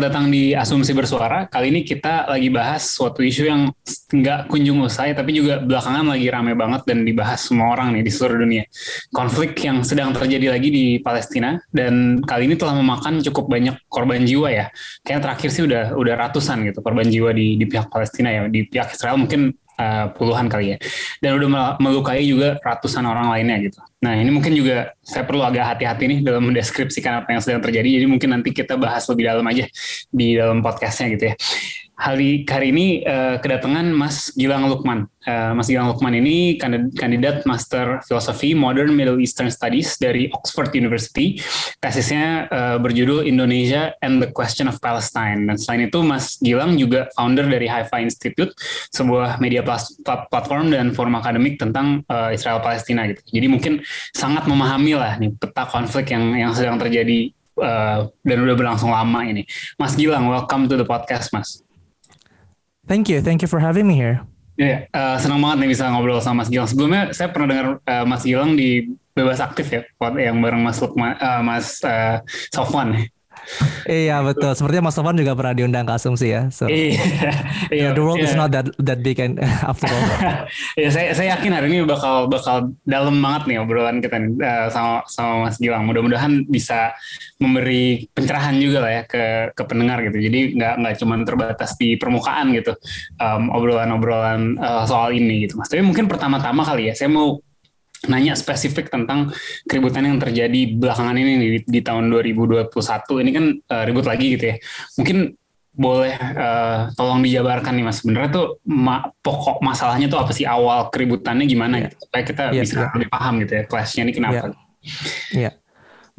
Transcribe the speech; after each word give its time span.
Selamat 0.00 0.16
datang 0.16 0.32
di 0.32 0.56
Asumsi 0.56 0.96
Bersuara. 0.96 1.44
Kali 1.44 1.68
ini 1.68 1.84
kita 1.84 2.24
lagi 2.24 2.48
bahas 2.48 2.88
suatu 2.88 3.20
isu 3.20 3.44
yang 3.44 3.68
nggak 3.84 4.48
kunjung 4.48 4.80
usai, 4.80 5.12
tapi 5.12 5.36
juga 5.36 5.60
belakangan 5.60 6.16
lagi 6.16 6.24
rame 6.32 6.56
banget 6.56 6.88
dan 6.88 7.04
dibahas 7.04 7.44
semua 7.44 7.76
orang 7.76 7.92
nih 7.92 8.08
di 8.08 8.08
seluruh 8.08 8.40
dunia. 8.40 8.64
Konflik 9.12 9.60
yang 9.60 9.84
sedang 9.84 10.16
terjadi 10.16 10.56
lagi 10.56 10.72
di 10.72 10.86
Palestina 11.04 11.60
dan 11.68 12.16
kali 12.24 12.48
ini 12.48 12.56
telah 12.56 12.80
memakan 12.80 13.20
cukup 13.20 13.52
banyak 13.52 13.76
korban 13.92 14.24
jiwa 14.24 14.48
ya. 14.48 14.72
Kayaknya 15.04 15.20
terakhir 15.20 15.48
sih 15.52 15.62
udah 15.68 15.84
udah 15.92 16.14
ratusan 16.16 16.64
gitu 16.64 16.80
korban 16.80 17.04
jiwa 17.04 17.36
di 17.36 17.60
di 17.60 17.68
pihak 17.68 17.92
Palestina 17.92 18.32
ya. 18.32 18.48
Di 18.48 18.72
pihak 18.72 18.96
Israel 18.96 19.20
mungkin 19.20 19.52
uh, 19.80 20.12
puluhan 20.12 20.52
kali 20.52 20.76
ya. 20.76 20.78
Dan 21.24 21.40
udah 21.40 21.80
melukai 21.80 22.20
juga 22.28 22.60
ratusan 22.60 23.08
orang 23.08 23.32
lainnya 23.32 23.56
gitu. 23.64 23.80
Nah 24.04 24.16
ini 24.16 24.28
mungkin 24.28 24.52
juga 24.52 24.92
saya 25.00 25.24
perlu 25.24 25.40
agak 25.40 25.76
hati-hati 25.76 26.04
nih 26.08 26.18
dalam 26.20 26.52
mendeskripsikan 26.52 27.24
apa 27.24 27.32
yang 27.32 27.40
sedang 27.40 27.64
terjadi. 27.64 28.00
Jadi 28.00 28.06
mungkin 28.08 28.36
nanti 28.36 28.52
kita 28.52 28.76
bahas 28.76 29.08
lebih 29.08 29.24
dalam 29.28 29.44
aja 29.48 29.64
di 30.12 30.36
dalam 30.36 30.60
podcastnya 30.60 31.16
gitu 31.16 31.24
ya. 31.32 31.34
Hari, 32.00 32.48
hari 32.48 32.72
ini 32.72 33.04
uh, 33.04 33.36
kedatangan 33.44 33.92
Mas 33.92 34.32
Gilang 34.32 34.72
Lukman. 34.72 35.04
Uh, 35.28 35.52
Mas 35.52 35.68
Gilang 35.68 35.92
Lukman 35.92 36.16
ini 36.16 36.56
kandidat 36.96 37.44
Master 37.44 38.00
Filosofi 38.08 38.56
Modern 38.56 38.96
Middle 38.96 39.20
Eastern 39.20 39.52
Studies 39.52 40.00
dari 40.00 40.32
Oxford 40.32 40.72
University. 40.72 41.36
Tesisnya 41.76 42.48
uh, 42.48 42.80
berjudul 42.80 43.28
Indonesia 43.28 43.92
and 44.00 44.24
the 44.24 44.32
Question 44.32 44.72
of 44.72 44.80
Palestine. 44.80 45.44
Dan 45.44 45.60
selain 45.60 45.92
itu 45.92 46.00
Mas 46.00 46.40
Gilang 46.40 46.80
juga 46.80 47.12
founder 47.12 47.44
dari 47.44 47.68
Haifa 47.68 48.00
Institute, 48.00 48.56
sebuah 48.96 49.36
media 49.36 49.60
platform 49.60 50.72
dan 50.72 50.96
forum 50.96 51.20
akademik 51.20 51.60
tentang 51.60 52.00
uh, 52.08 52.32
Israel 52.32 52.64
Palestina 52.64 53.12
gitu. 53.12 53.20
Jadi 53.28 53.44
mungkin 53.44 53.84
sangat 54.16 54.48
memahami 54.48 54.96
lah 54.96 55.20
nih 55.20 55.36
peta 55.36 55.68
konflik 55.68 56.16
yang 56.16 56.32
yang 56.32 56.56
sedang 56.56 56.80
terjadi 56.80 57.28
uh, 57.60 58.08
dan 58.24 58.38
udah 58.40 58.56
berlangsung 58.56 58.88
lama 58.88 59.20
ini. 59.20 59.44
Mas 59.76 59.92
Gilang, 60.00 60.32
welcome 60.32 60.64
to 60.64 60.80
the 60.80 60.88
podcast, 60.88 61.28
Mas. 61.36 61.60
Thank 62.90 63.06
you, 63.06 63.22
thank 63.22 63.38
you 63.38 63.46
for 63.46 63.62
having 63.62 63.86
me 63.86 63.94
here. 63.94 64.18
Iya, 64.58 64.90
yeah, 64.90 65.14
uh, 65.14 65.14
senang 65.14 65.38
banget 65.38 65.62
nih 65.62 65.70
bisa 65.78 65.86
ngobrol 65.94 66.18
sama 66.18 66.42
Mas 66.42 66.50
Gilang. 66.50 66.66
Sebelumnya 66.66 67.14
saya 67.14 67.30
pernah 67.30 67.48
dengar 67.54 67.66
uh, 67.86 68.02
Mas 68.02 68.26
Gilang 68.26 68.58
di 68.58 68.98
Bebas 69.14 69.38
Aktif 69.38 69.70
ya, 69.70 69.86
yang 70.18 70.42
bareng 70.42 70.58
Mas 70.58 70.82
Lukman, 70.82 71.14
uh, 71.22 71.38
Mas 71.38 71.78
uh, 71.86 72.18
Sofwan. 72.50 72.98
Iya 73.88 74.22
betul. 74.22 74.52
Sepertinya 74.54 74.88
Mas 74.90 74.94
Sofwan 74.96 75.16
juga 75.18 75.32
pernah 75.34 75.54
diundang 75.56 75.84
ke 75.88 75.92
Asumsi 75.96 76.30
ya. 76.30 76.46
So, 76.52 76.70
iya. 76.70 77.00
yeah, 77.70 77.90
the 77.92 78.02
world 78.02 78.22
yeah. 78.22 78.30
is 78.30 78.34
not 78.36 78.50
that 78.54 78.70
that 78.82 79.00
big 79.02 79.18
and 79.18 79.40
after 79.70 79.88
all. 79.88 80.02
Iya, 80.80 80.90
saya 80.92 81.08
saya 81.16 81.26
yakin 81.36 81.52
hari 81.52 81.66
ini 81.72 81.76
bakal 81.86 82.30
bakal 82.30 82.72
dalam 82.86 83.18
banget 83.18 83.42
nih 83.50 83.56
obrolan 83.60 83.98
kita 84.00 84.16
nih 84.16 84.30
uh, 84.40 84.68
sama 84.70 85.02
sama 85.10 85.48
Mas 85.48 85.56
Gilang. 85.58 85.84
Mudah-mudahan 85.86 86.46
bisa 86.46 86.94
memberi 87.42 88.06
pencerahan 88.12 88.56
juga 88.58 88.78
lah 88.84 88.92
ya 88.92 89.02
ke 89.04 89.24
ke 89.54 89.62
pendengar 89.66 90.00
gitu. 90.06 90.18
Jadi 90.20 90.56
nggak 90.56 90.74
nggak 90.80 90.94
cuma 91.02 91.14
terbatas 91.26 91.70
di 91.76 91.98
permukaan 91.98 92.54
gitu 92.54 92.72
um, 93.18 93.50
obrolan-obrolan 93.54 94.56
uh, 94.58 94.84
soal 94.86 95.12
ini 95.12 95.46
gitu. 95.48 95.58
Mas. 95.58 95.68
Tapi 95.68 95.82
mungkin 95.82 96.06
pertama-tama 96.06 96.62
kali 96.62 96.90
ya 96.90 96.94
saya 96.96 97.10
mau 97.10 97.40
nanya 98.08 98.32
spesifik 98.32 98.88
tentang 98.88 99.28
keributan 99.68 100.08
yang 100.08 100.16
terjadi 100.16 100.78
belakangan 100.78 101.16
ini 101.20 101.32
di, 101.36 101.48
di 101.68 101.80
tahun 101.84 102.08
2021 102.08 102.72
ini 103.20 103.30
kan 103.34 103.44
uh, 103.68 103.84
ribut 103.84 104.06
lagi 104.08 104.26
gitu 104.38 104.44
ya. 104.54 104.56
Mungkin 104.96 105.36
boleh 105.70 106.12
uh, 106.18 106.90
tolong 106.98 107.22
dijabarkan 107.22 107.72
nih 107.78 107.84
mas 107.86 108.02
sebenarnya 108.02 108.30
tuh 108.34 108.46
ma 108.66 109.06
pokok 109.22 109.62
masalahnya 109.62 110.10
tuh 110.10 110.18
apa 110.18 110.34
sih 110.34 110.42
awal 110.42 110.90
keributannya 110.90 111.46
gimana 111.46 111.78
yeah. 111.78 111.84
gitu 111.86 111.96
supaya 112.04 112.22
kita 112.26 112.44
yeah, 112.50 112.62
bisa 112.66 112.74
yeah. 112.84 112.92
lebih 112.92 113.08
paham 113.08 113.34
gitu 113.40 113.52
ya 113.54 113.62
kelasnya 113.70 114.02
ini 114.04 114.12
kenapa? 114.12 114.34
Iya, 114.34 114.44
yeah. 115.32 115.52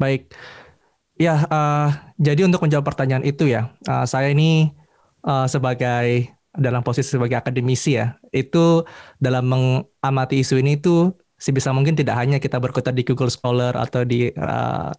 baik. 0.00 0.32
Ya, 1.20 1.44
uh, 1.46 1.88
jadi 2.18 2.48
untuk 2.48 2.64
menjawab 2.64 2.82
pertanyaan 2.82 3.22
itu 3.22 3.46
ya, 3.46 3.70
uh, 3.86 4.02
saya 4.08 4.32
ini 4.32 4.74
uh, 5.22 5.46
sebagai 5.46 6.34
dalam 6.50 6.82
posisi 6.82 7.14
sebagai 7.14 7.38
akademisi 7.38 7.94
ya, 7.94 8.18
itu 8.34 8.82
dalam 9.22 9.46
mengamati 9.46 10.42
isu 10.42 10.58
ini 10.58 10.80
itu 10.80 11.14
sebisa 11.42 11.74
mungkin 11.74 11.98
tidak 11.98 12.14
hanya 12.14 12.38
kita 12.38 12.62
berkutat 12.62 12.94
di 12.94 13.02
Google 13.02 13.26
Scholar 13.26 13.74
atau 13.74 14.06
di 14.06 14.30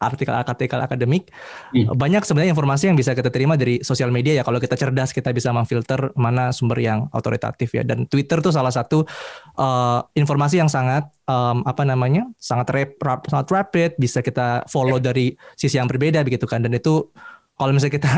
artikel-artikel 0.04 0.76
uh, 0.76 0.84
akademik, 0.84 1.32
hmm. 1.72 1.96
banyak 1.96 2.28
sebenarnya 2.28 2.52
informasi 2.52 2.92
yang 2.92 3.00
bisa 3.00 3.16
kita 3.16 3.32
terima 3.32 3.56
dari 3.56 3.80
sosial 3.80 4.12
media 4.12 4.36
ya. 4.36 4.44
Kalau 4.44 4.60
kita 4.60 4.76
cerdas, 4.76 5.16
kita 5.16 5.32
bisa 5.32 5.56
memfilter 5.56 6.12
mana 6.20 6.52
sumber 6.52 6.84
yang 6.84 7.08
otoritatif 7.16 7.72
ya. 7.72 7.88
Dan 7.88 8.12
Twitter 8.12 8.44
tuh 8.44 8.52
salah 8.52 8.76
satu 8.76 9.08
uh, 9.56 10.04
informasi 10.20 10.60
yang 10.60 10.68
sangat 10.68 11.08
um, 11.32 11.64
apa 11.64 11.88
namanya, 11.88 12.28
sangat 12.36 12.68
rap, 12.76 12.92
rap, 13.00 13.22
sangat 13.32 13.48
rapid, 13.48 13.92
bisa 13.96 14.20
kita 14.20 14.68
follow 14.68 15.00
yeah. 15.00 15.08
dari 15.08 15.28
sisi 15.56 15.80
yang 15.80 15.88
berbeda 15.88 16.28
begitu 16.28 16.44
kan. 16.44 16.60
Dan 16.60 16.76
itu 16.76 17.08
kalau 17.56 17.72
misalnya 17.72 17.96
kita 17.96 18.14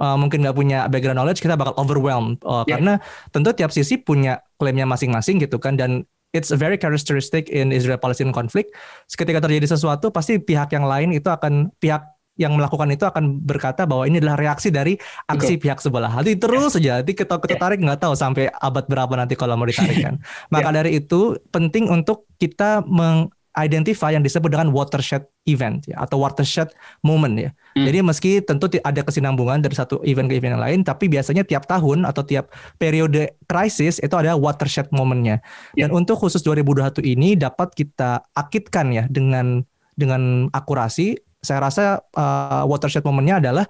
uh, 0.00 0.16
mungkin 0.22 0.48
nggak 0.48 0.56
punya 0.56 0.88
background 0.88 1.20
knowledge, 1.20 1.44
kita 1.44 1.60
bakal 1.60 1.76
overwhelmed 1.76 2.40
uh, 2.40 2.64
yeah. 2.64 2.80
karena 2.80 2.92
tentu 3.36 3.52
tiap 3.52 3.68
sisi 3.68 4.00
punya 4.00 4.40
klaimnya 4.56 4.88
masing-masing 4.88 5.44
gitu 5.44 5.60
kan 5.60 5.76
dan 5.76 6.08
it's 6.34 6.50
a 6.50 6.58
very 6.58 6.80
characteristic 6.80 7.52
in 7.52 7.70
Israel-Palestine 7.70 8.34
conflict. 8.34 8.74
Ketika 9.10 9.38
terjadi 9.38 9.70
sesuatu, 9.76 10.10
pasti 10.10 10.40
pihak 10.40 10.72
yang 10.74 10.86
lain 10.86 11.14
itu 11.14 11.28
akan 11.30 11.70
pihak 11.78 12.16
yang 12.36 12.52
melakukan 12.52 12.92
itu 12.92 13.08
akan 13.08 13.40
berkata 13.40 13.88
bahwa 13.88 14.04
ini 14.04 14.20
adalah 14.20 14.36
reaksi 14.36 14.68
dari 14.68 15.00
aksi 15.24 15.56
okay. 15.56 15.62
pihak 15.68 15.80
sebelah. 15.80 16.12
Nanti 16.12 16.36
terus 16.36 16.76
saja, 16.76 17.00
nanti 17.00 17.16
kita 17.16 17.40
kita 17.40 17.56
tarik 17.56 17.80
nggak 17.80 18.00
tahu 18.04 18.12
sampai 18.12 18.52
abad 18.52 18.84
berapa 18.84 19.12
nanti 19.16 19.34
kalau 19.40 19.56
mau 19.56 19.64
ditarik 19.64 20.04
kan. 20.04 20.14
Maka 20.52 20.68
yeah. 20.68 20.76
dari 20.76 20.90
itu 21.00 21.40
penting 21.48 21.88
untuk 21.88 22.28
kita 22.36 22.84
meng 22.84 23.32
identify 23.56 24.12
yang 24.12 24.20
disebut 24.20 24.52
dengan 24.52 24.68
watershed 24.68 25.24
event 25.48 25.80
ya 25.88 26.04
atau 26.04 26.20
watershed 26.20 26.68
moment 27.00 27.34
ya. 27.40 27.50
Hmm. 27.72 27.88
Jadi 27.88 27.98
meski 28.04 28.30
tentu 28.44 28.68
ada 28.84 29.00
kesinambungan 29.00 29.64
dari 29.64 29.72
satu 29.72 30.04
event 30.04 30.28
ke 30.28 30.36
event 30.36 30.60
yang 30.60 30.64
lain, 30.64 30.80
tapi 30.84 31.08
biasanya 31.08 31.42
tiap 31.42 31.64
tahun 31.64 32.04
atau 32.04 32.22
tiap 32.22 32.52
periode 32.76 33.32
krisis 33.48 33.96
itu 34.04 34.12
ada 34.12 34.36
watershed 34.36 34.92
momennya. 34.92 35.40
Yeah. 35.72 35.88
Dan 35.88 36.04
untuk 36.04 36.20
khusus 36.20 36.44
2021 36.44 37.00
ini 37.16 37.34
dapat 37.34 37.72
kita 37.72 38.20
akitkan 38.36 38.92
ya 38.92 39.04
dengan 39.08 39.64
dengan 39.96 40.52
akurasi. 40.52 41.16
Saya 41.40 41.62
rasa 41.62 42.02
uh, 42.18 42.66
watershed 42.66 43.06
momennya 43.06 43.38
adalah 43.38 43.64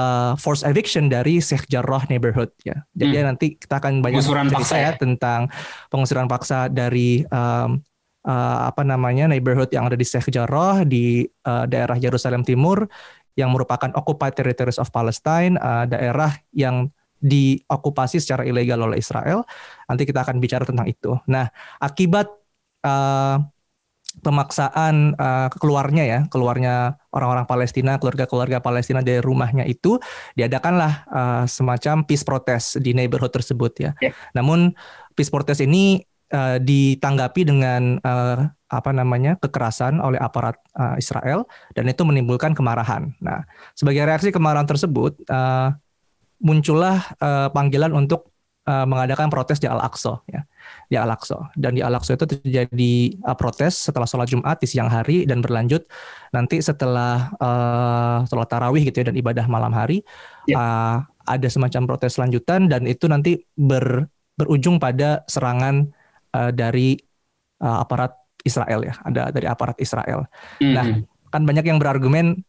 uh, 0.00 0.32
forced 0.40 0.64
eviction 0.64 1.12
dari 1.12 1.44
Sheikh 1.44 1.68
Jarrah 1.68 2.08
neighborhood 2.08 2.48
ya. 2.64 2.82
Jadi 2.96 3.14
hmm. 3.20 3.26
nanti 3.26 3.46
kita 3.60 3.78
akan 3.78 4.00
banyak 4.00 4.22
pengusuran 4.22 4.48
paksa 4.48 4.76
ya 4.80 4.90
tentang 4.96 5.52
pengusuran 5.92 6.24
paksa 6.24 6.72
dari 6.72 7.22
um, 7.28 7.84
uh, 8.28 8.68
apa 8.68 8.84
namanya 8.84 9.24
neighborhood 9.26 9.72
yang 9.72 9.88
ada 9.88 9.96
di 9.96 10.04
Sheikh 10.04 10.28
Jarrah 10.28 10.84
di 10.84 11.24
uh, 11.48 11.64
daerah 11.64 11.96
Yerusalem 11.96 12.44
Timur 12.44 12.84
yang 13.34 13.54
merupakan 13.54 13.88
occupied 13.96 14.36
territories 14.36 14.76
of 14.76 14.92
Palestine, 14.92 15.56
uh, 15.56 15.88
daerah 15.88 16.36
yang 16.52 16.92
diokupasi 17.18 18.22
secara 18.22 18.46
ilegal 18.46 18.78
oleh 18.82 19.00
Israel. 19.00 19.42
Nanti 19.90 20.06
kita 20.06 20.22
akan 20.22 20.38
bicara 20.38 20.62
tentang 20.66 20.86
itu. 20.86 21.18
Nah, 21.26 21.50
akibat 21.82 22.30
uh, 22.86 23.42
pemaksaan 24.22 25.14
uh, 25.14 25.48
keluarnya 25.54 26.04
ya, 26.06 26.20
keluarnya 26.30 26.98
orang-orang 27.14 27.46
Palestina, 27.46 27.98
keluarga-keluarga 28.02 28.58
Palestina 28.58 29.02
dari 29.02 29.22
rumahnya 29.22 29.66
itu 29.66 30.02
diadakanlah 30.34 30.92
uh, 31.10 31.44
semacam 31.46 32.02
peace 32.02 32.26
protest 32.26 32.82
di 32.82 32.94
neighborhood 32.94 33.30
tersebut 33.30 33.72
ya. 33.78 33.90
Yeah. 34.02 34.14
Namun 34.34 34.74
peace 35.14 35.30
protest 35.30 35.62
ini 35.62 36.02
uh, 36.32 36.56
ditanggapi 36.60 37.42
dengan 37.46 38.00
uh, 38.02 38.48
apa 38.68 38.90
namanya 38.92 39.40
kekerasan 39.40 39.96
oleh 39.96 40.20
aparat 40.20 40.60
uh, 40.76 40.94
Israel 41.00 41.48
dan 41.72 41.88
itu 41.88 42.04
menimbulkan 42.04 42.52
kemarahan. 42.52 43.16
Nah, 43.24 43.48
sebagai 43.72 44.04
reaksi 44.04 44.28
kemarahan 44.28 44.68
tersebut 44.68 45.16
uh, 45.32 45.72
muncullah 46.38 47.00
uh, 47.18 47.48
panggilan 47.50 47.96
untuk 47.96 48.28
uh, 48.68 48.84
mengadakan 48.84 49.32
protes 49.32 49.56
di 49.58 49.66
Al-Aqsa 49.66 50.20
ya. 50.28 50.44
Di 50.92 50.96
Al-Aqsa 51.00 51.48
dan 51.56 51.72
di 51.74 51.80
Al-Aqsa 51.80 52.20
itu 52.20 52.28
terjadi 52.28 52.94
uh, 53.24 53.32
protes 53.32 53.88
setelah 53.88 54.04
sholat 54.04 54.28
Jumat 54.28 54.60
di 54.60 54.68
siang 54.68 54.92
hari 54.92 55.24
dan 55.24 55.40
berlanjut 55.40 55.88
nanti 56.36 56.60
setelah 56.60 57.32
uh, 57.40 58.28
sholat 58.28 58.48
tarawih 58.52 58.84
gitu 58.84 59.00
ya 59.00 59.08
dan 59.08 59.16
ibadah 59.16 59.48
malam 59.48 59.72
hari 59.72 60.04
ya. 60.44 60.60
uh, 60.60 60.96
ada 61.24 61.48
semacam 61.48 61.88
protes 61.88 62.20
lanjutan 62.20 62.68
dan 62.68 62.84
itu 62.84 63.08
nanti 63.08 63.40
ber 63.56 64.08
berujung 64.38 64.78
pada 64.78 65.26
serangan 65.26 65.90
uh, 66.34 66.50
dari 66.52 66.98
uh, 67.62 67.84
aparat 67.84 68.12
Israel 68.42 68.80
ya, 68.84 68.94
ada 69.04 69.32
dari 69.32 69.46
aparat 69.46 69.76
Israel. 69.78 70.26
Mm 70.58 70.64
-hmm. 70.64 70.74
Nah, 70.74 70.86
kan 71.28 71.42
banyak 71.44 71.64
yang 71.68 71.78
berargumen 71.78 72.40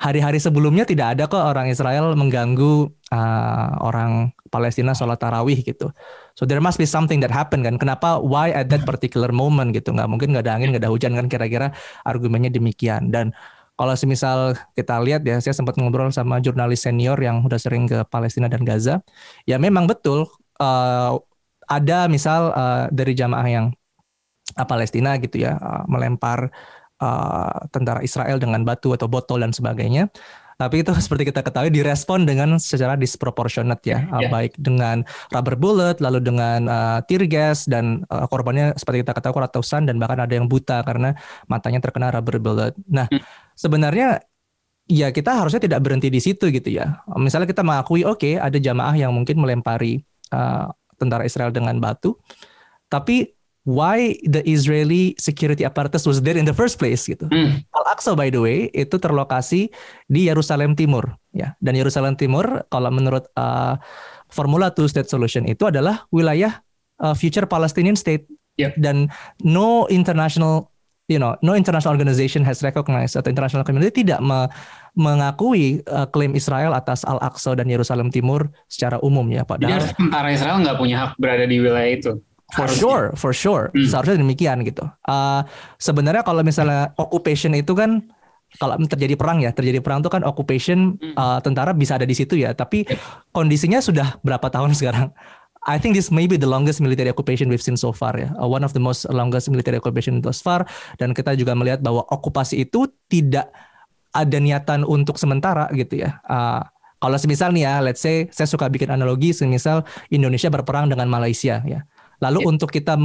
hari-hari 0.00 0.40
sebelumnya 0.40 0.88
tidak 0.88 1.16
ada 1.16 1.28
kok 1.28 1.44
orang 1.44 1.68
Israel 1.68 2.16
mengganggu 2.16 2.88
uh, 3.12 3.70
orang 3.84 4.32
Palestina 4.48 4.96
sholat 4.96 5.20
tarawih 5.20 5.60
gitu. 5.60 5.92
So 6.34 6.48
there 6.48 6.58
must 6.58 6.80
be 6.80 6.88
something 6.88 7.20
that 7.20 7.30
happened 7.30 7.68
kan. 7.68 7.76
Kenapa? 7.76 8.16
Why 8.18 8.50
at 8.50 8.72
that 8.72 8.88
particular 8.88 9.28
moment 9.30 9.76
gitu? 9.76 9.92
Nggak 9.92 10.08
mungkin 10.08 10.32
nggak 10.32 10.44
ada 10.48 10.52
angin, 10.56 10.72
nggak 10.72 10.82
ada 10.88 10.90
hujan 10.90 11.12
kan? 11.14 11.28
Kira-kira 11.28 11.76
argumennya 12.02 12.50
demikian. 12.50 13.12
Dan 13.12 13.36
kalau 13.76 13.92
semisal 13.94 14.56
kita 14.72 14.98
lihat 15.04 15.22
ya, 15.22 15.36
saya 15.38 15.52
sempat 15.52 15.76
ngobrol 15.76 16.08
sama 16.10 16.40
jurnalis 16.40 16.82
senior 16.82 17.20
yang 17.20 17.44
udah 17.44 17.60
sering 17.60 17.84
ke 17.86 18.02
Palestina 18.08 18.48
dan 18.48 18.64
Gaza. 18.64 19.04
Ya 19.44 19.60
memang 19.60 19.84
betul 19.84 20.26
uh, 20.58 21.20
ada 21.70 22.10
misal 22.10 22.50
uh, 22.50 22.84
dari 22.90 23.14
jamaah 23.14 23.46
yang 23.46 23.66
uh, 24.58 24.66
Palestina 24.66 25.14
gitu 25.22 25.46
ya 25.46 25.54
uh, 25.54 25.86
melempar 25.86 26.50
uh, 26.98 27.58
tentara 27.70 28.02
Israel 28.02 28.42
dengan 28.42 28.66
batu 28.66 28.90
atau 28.90 29.06
botol 29.06 29.46
dan 29.46 29.54
sebagainya. 29.54 30.10
Tapi 30.60 30.84
itu 30.84 30.92
seperti 31.04 31.32
kita 31.32 31.40
ketahui 31.40 31.72
direspon 31.72 32.28
dengan 32.28 32.60
secara 32.60 32.98
disproportionate 32.98 33.80
ya, 33.86 34.04
yeah. 34.04 34.28
uh, 34.28 34.28
baik 34.28 34.52
dengan 34.60 35.06
rubber 35.32 35.56
bullet, 35.56 36.02
lalu 36.04 36.20
dengan 36.20 36.68
uh, 36.68 36.98
tear 37.08 37.24
gas 37.24 37.64
dan 37.64 38.04
uh, 38.12 38.28
korbannya 38.28 38.76
seperti 38.76 39.06
kita 39.06 39.16
ketahui 39.16 39.40
ratusan 39.40 39.88
dan 39.88 39.96
bahkan 39.96 40.20
ada 40.20 40.36
yang 40.36 40.50
buta 40.50 40.84
karena 40.84 41.16
matanya 41.48 41.80
terkena 41.80 42.12
rubber 42.12 42.36
bullet. 42.36 42.76
Nah, 42.84 43.08
hmm. 43.08 43.24
sebenarnya 43.56 44.20
ya 44.90 45.14
kita 45.14 45.38
harusnya 45.38 45.62
tidak 45.62 45.80
berhenti 45.80 46.12
di 46.12 46.20
situ 46.20 46.52
gitu 46.52 46.68
ya. 46.68 47.00
Misalnya 47.16 47.48
kita 47.48 47.64
mengakui 47.64 48.04
oke 48.04 48.20
okay, 48.20 48.34
ada 48.36 48.58
jamaah 48.60 48.92
yang 48.98 49.16
mungkin 49.16 49.40
melempari 49.40 50.04
uh, 50.34 50.68
tentara 51.00 51.24
Israel 51.24 51.48
dengan 51.48 51.80
batu, 51.80 52.20
tapi 52.92 53.32
why 53.64 54.16
the 54.24 54.40
Israeli 54.48 55.12
security 55.20 55.64
apparatus 55.64 56.08
was 56.08 56.24
there 56.24 56.36
in 56.36 56.48
the 56.48 56.56
first 56.56 56.80
place 56.80 57.04
gitu. 57.04 57.28
Mm. 57.28 57.60
Al-Aqsa 57.76 58.16
by 58.16 58.32
the 58.32 58.40
way 58.40 58.58
itu 58.72 58.96
terlokasi 58.96 59.68
di 60.08 60.20
Yerusalem 60.28 60.72
Timur 60.76 61.16
ya. 61.36 61.56
Dan 61.60 61.76
Yerusalem 61.76 62.16
Timur 62.16 62.64
kalau 62.72 62.88
menurut 62.88 63.28
uh, 63.36 63.76
formula 64.32 64.72
two 64.72 64.88
state 64.88 65.12
solution 65.12 65.44
itu 65.44 65.68
adalah 65.68 66.08
wilayah 66.08 66.64
uh, 67.04 67.12
future 67.12 67.44
Palestinian 67.44 67.96
state 68.00 68.24
yeah. 68.56 68.72
dan 68.80 69.12
no 69.44 69.84
international 69.92 70.69
you 71.10 71.18
know 71.18 71.34
no 71.42 71.58
international 71.58 71.98
organization 71.98 72.46
has 72.46 72.62
recognized 72.62 73.18
atau 73.18 73.26
international 73.26 73.66
community 73.66 74.06
tidak 74.06 74.22
me 74.22 74.46
mengakui 74.94 75.82
uh, 75.86 76.06
klaim 76.10 76.34
Israel 76.34 76.74
atas 76.74 77.06
Al-Aqsa 77.06 77.54
dan 77.54 77.70
Yerusalem 77.70 78.10
Timur 78.10 78.50
secara 78.66 78.98
umum 79.06 79.22
ya 79.30 79.46
Padahal 79.46 79.86
Jadi 79.86 79.94
tentara 79.98 80.28
Israel 80.34 80.58
nggak 80.62 80.78
punya 80.78 80.96
hak 81.06 81.12
berada 81.18 81.46
di 81.46 81.62
wilayah 81.62 81.90
itu. 81.94 82.12
For 82.50 82.66
sure, 82.66 83.14
for 83.14 83.30
sure. 83.30 83.70
Hmm. 83.70 83.86
Seharusnya 83.86 84.18
demikian 84.18 84.66
gitu. 84.66 84.82
Uh, 85.06 85.46
sebenarnya 85.78 86.26
kalau 86.26 86.42
misalnya 86.42 86.90
occupation 86.98 87.54
itu 87.54 87.78
kan 87.78 88.10
kalau 88.58 88.74
terjadi 88.82 89.14
perang 89.14 89.38
ya, 89.38 89.54
terjadi 89.54 89.78
perang 89.78 90.02
itu 90.02 90.10
kan 90.10 90.26
occupation 90.26 90.98
uh, 91.14 91.38
tentara 91.38 91.70
bisa 91.70 91.94
ada 91.94 92.02
di 92.02 92.18
situ 92.18 92.34
ya. 92.34 92.50
Tapi 92.50 92.82
kondisinya 93.30 93.78
sudah 93.78 94.18
berapa 94.26 94.50
tahun 94.50 94.74
sekarang? 94.78 95.14
I 95.68 95.76
think 95.76 95.92
this 95.92 96.08
may 96.08 96.24
be 96.24 96.40
the 96.40 96.48
longest 96.48 96.80
military 96.80 97.12
occupation 97.12 97.52
we've 97.52 97.60
seen 97.60 97.76
so 97.76 97.92
far 97.92 98.16
ya. 98.16 98.32
Uh, 98.40 98.48
one 98.48 98.64
of 98.64 98.72
the 98.72 98.80
most 98.80 99.04
longest 99.12 99.52
military 99.52 99.76
occupation 99.76 100.24
thus 100.24 100.40
far. 100.40 100.64
Dan 100.96 101.12
kita 101.12 101.36
juga 101.36 101.52
melihat 101.52 101.84
bahwa 101.84 102.00
okupasi 102.08 102.64
itu 102.64 102.88
tidak 103.12 103.52
ada 104.16 104.38
niatan 104.40 104.88
untuk 104.88 105.20
sementara 105.20 105.68
gitu 105.76 106.00
ya. 106.00 106.16
Uh, 106.24 106.64
kalau 107.00 107.16
semisal 107.16 107.52
nih 107.52 107.64
ya, 107.68 107.74
let's 107.84 108.00
say 108.00 108.28
saya 108.32 108.48
suka 108.48 108.68
bikin 108.72 108.88
analogi, 108.88 109.36
semisal 109.36 109.84
Indonesia 110.08 110.48
berperang 110.48 110.88
dengan 110.88 111.08
Malaysia 111.12 111.60
ya. 111.64 111.84
Lalu 112.20 112.44
yeah. 112.44 112.50
untuk 112.52 112.68
kita 112.72 112.96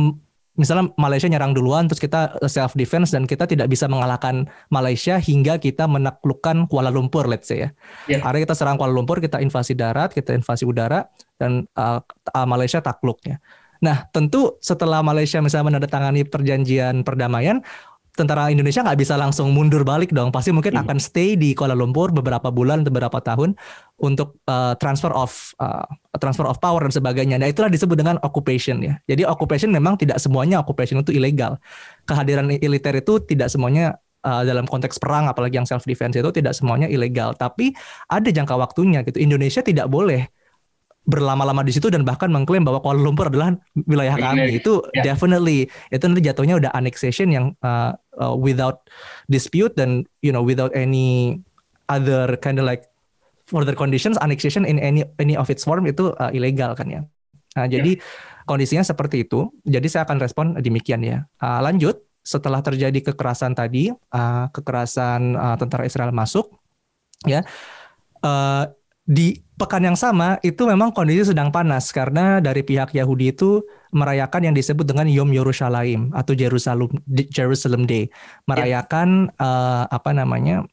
misalnya 0.55 0.91
Malaysia 0.95 1.27
nyerang 1.27 1.51
duluan 1.51 1.87
terus 1.87 1.99
kita 1.99 2.39
self 2.47 2.75
defense 2.75 3.11
dan 3.11 3.27
kita 3.27 3.47
tidak 3.47 3.67
bisa 3.67 3.85
mengalahkan 3.91 4.47
Malaysia 4.71 5.19
hingga 5.19 5.59
kita 5.59 5.87
menaklukkan 5.87 6.67
Kuala 6.71 6.91
Lumpur 6.91 7.27
let's 7.27 7.47
say 7.51 7.67
ya. 7.67 7.69
Yeah. 8.07 8.23
Akhirnya 8.23 8.51
kita 8.51 8.55
serang 8.57 8.79
Kuala 8.79 8.95
Lumpur, 8.95 9.19
kita 9.19 9.43
invasi 9.43 9.75
darat, 9.75 10.15
kita 10.15 10.31
invasi 10.31 10.63
udara 10.63 11.07
dan 11.35 11.67
uh, 11.75 11.99
Malaysia 12.47 12.79
takluk 12.79 13.19
ya. 13.27 13.37
Nah, 13.83 14.07
tentu 14.09 14.55
setelah 14.63 15.03
Malaysia 15.03 15.37
misalnya 15.43 15.75
menandatangani 15.75 16.25
perjanjian 16.25 17.03
perdamaian, 17.03 17.59
tentara 18.15 18.47
Indonesia 18.47 18.81
nggak 18.81 18.99
bisa 18.99 19.19
langsung 19.19 19.51
mundur 19.51 19.83
balik 19.83 20.15
dong. 20.15 20.31
Pasti 20.31 20.55
mungkin 20.55 20.79
hmm. 20.79 20.83
akan 20.87 20.97
stay 20.97 21.35
di 21.35 21.51
Kuala 21.51 21.75
Lumpur 21.75 22.15
beberapa 22.15 22.49
bulan 22.49 22.87
beberapa 22.87 23.19
tahun 23.19 23.53
untuk 23.99 24.39
uh, 24.47 24.73
transfer 24.79 25.11
of 25.11 25.51
uh, 25.59 25.85
transfer 26.17 26.47
of 26.47 26.57
power 26.63 26.81
dan 26.87 26.95
sebagainya. 26.95 27.35
Nah 27.35 27.51
itulah 27.51 27.67
disebut 27.67 27.99
dengan 27.99 28.15
occupation 28.23 28.79
ya. 28.79 28.95
Jadi 29.05 29.27
occupation 29.27 29.69
memang 29.69 29.99
tidak 29.99 30.17
semuanya 30.23 30.63
occupation 30.63 31.03
itu 31.03 31.11
ilegal. 31.11 31.59
Kehadiran 32.07 32.47
militer 32.47 32.95
itu 32.95 33.19
tidak 33.27 33.51
semuanya 33.51 33.99
uh, 34.23 34.41
dalam 34.47 34.65
konteks 34.65 34.97
perang 34.97 35.27
apalagi 35.27 35.59
yang 35.59 35.67
self 35.67 35.83
defense 35.83 36.15
itu 36.15 36.31
tidak 36.31 36.55
semuanya 36.55 36.87
ilegal. 36.87 37.35
Tapi 37.35 37.75
ada 38.07 38.31
jangka 38.31 38.55
waktunya 38.55 39.03
gitu. 39.03 39.19
Indonesia 39.19 39.59
tidak 39.59 39.91
boleh 39.91 40.25
berlama-lama 41.05 41.61
di 41.61 41.69
situ 41.69 41.93
dan 41.93 42.01
bahkan 42.01 42.33
mengklaim 42.33 42.65
bahwa 42.65 42.81
Kuala 42.81 42.97
Lumpur 42.97 43.29
adalah 43.29 43.53
wilayah 43.85 44.17
kami 44.17 44.57
itu 44.57 44.81
yeah. 44.97 45.05
definitely 45.05 45.69
itu 45.93 46.01
nanti 46.01 46.21
jatuhnya 46.25 46.57
udah 46.57 46.73
annexation 46.73 47.29
yang 47.29 47.53
uh, 47.61 47.93
uh, 48.19 48.35
without 48.35 48.87
dispute 49.27 49.73
dan 49.75 50.03
you 50.23 50.31
know 50.31 50.43
without 50.43 50.71
any 50.75 51.39
other 51.89 52.35
kind 52.41 52.57
of 52.57 52.65
like 52.65 52.89
further 53.45 53.77
conditions 53.77 54.17
annexation 54.19 54.65
in 54.65 54.81
any 54.81 55.05
any 55.21 55.37
of 55.37 55.49
its 55.53 55.63
form 55.63 55.85
itu 55.85 56.11
uh, 56.17 56.33
ilegal 56.33 56.73
kan 56.73 56.87
ya. 56.89 57.01
Nah, 57.55 57.67
jadi 57.71 57.95
yeah. 57.95 58.43
kondisinya 58.43 58.83
seperti 58.83 59.23
itu. 59.23 59.47
Jadi 59.63 59.87
saya 59.87 60.03
akan 60.03 60.17
respon 60.19 60.45
demikian 60.59 61.01
ya. 61.05 61.23
Uh, 61.39 61.63
lanjut 61.63 62.03
setelah 62.25 62.59
terjadi 62.59 63.13
kekerasan 63.13 63.53
tadi, 63.53 63.93
uh, 63.93 64.45
kekerasan 64.49 65.37
uh, 65.37 65.55
tentara 65.55 65.85
Israel 65.87 66.11
masuk 66.11 66.51
ya. 67.23 67.45
Uh, 68.19 68.67
di 69.05 69.37
pekan 69.55 69.85
yang 69.85 69.95
sama 69.95 70.41
itu 70.41 70.65
memang 70.65 70.89
kondisi 70.91 71.31
sedang 71.31 71.53
panas 71.53 71.93
karena 71.93 72.41
dari 72.41 72.65
pihak 72.65 72.91
Yahudi 72.91 73.31
itu 73.31 73.61
merayakan 73.93 74.51
yang 74.51 74.55
disebut 74.57 74.83
dengan 74.83 75.07
Yom 75.07 75.31
Yerushalayim 75.31 76.11
atau 76.11 76.33
Jerusalem 76.35 76.91
Jerusalem 77.07 77.87
Day, 77.87 78.11
merayakan 78.49 79.31
yeah. 79.39 79.45
uh, 79.45 79.83
apa 79.87 80.11
namanya 80.11 80.65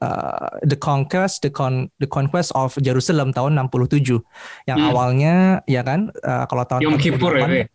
uh, 0.00 0.48
the 0.64 0.78
conquest 0.78 1.44
the 1.44 1.50
con 1.52 1.90
the 2.00 2.08
conquest 2.08 2.54
of 2.56 2.72
Jerusalem 2.80 3.34
tahun 3.34 3.58
67 3.58 4.22
yang 4.70 4.78
hmm. 4.78 4.88
awalnya 4.88 5.34
ya 5.68 5.84
kan 5.84 6.14
uh, 6.24 6.46
kalau 6.48 6.64
tahun 6.64 6.86
Yom 6.86 6.96
Kippur 6.96 7.36
ya. 7.36 7.66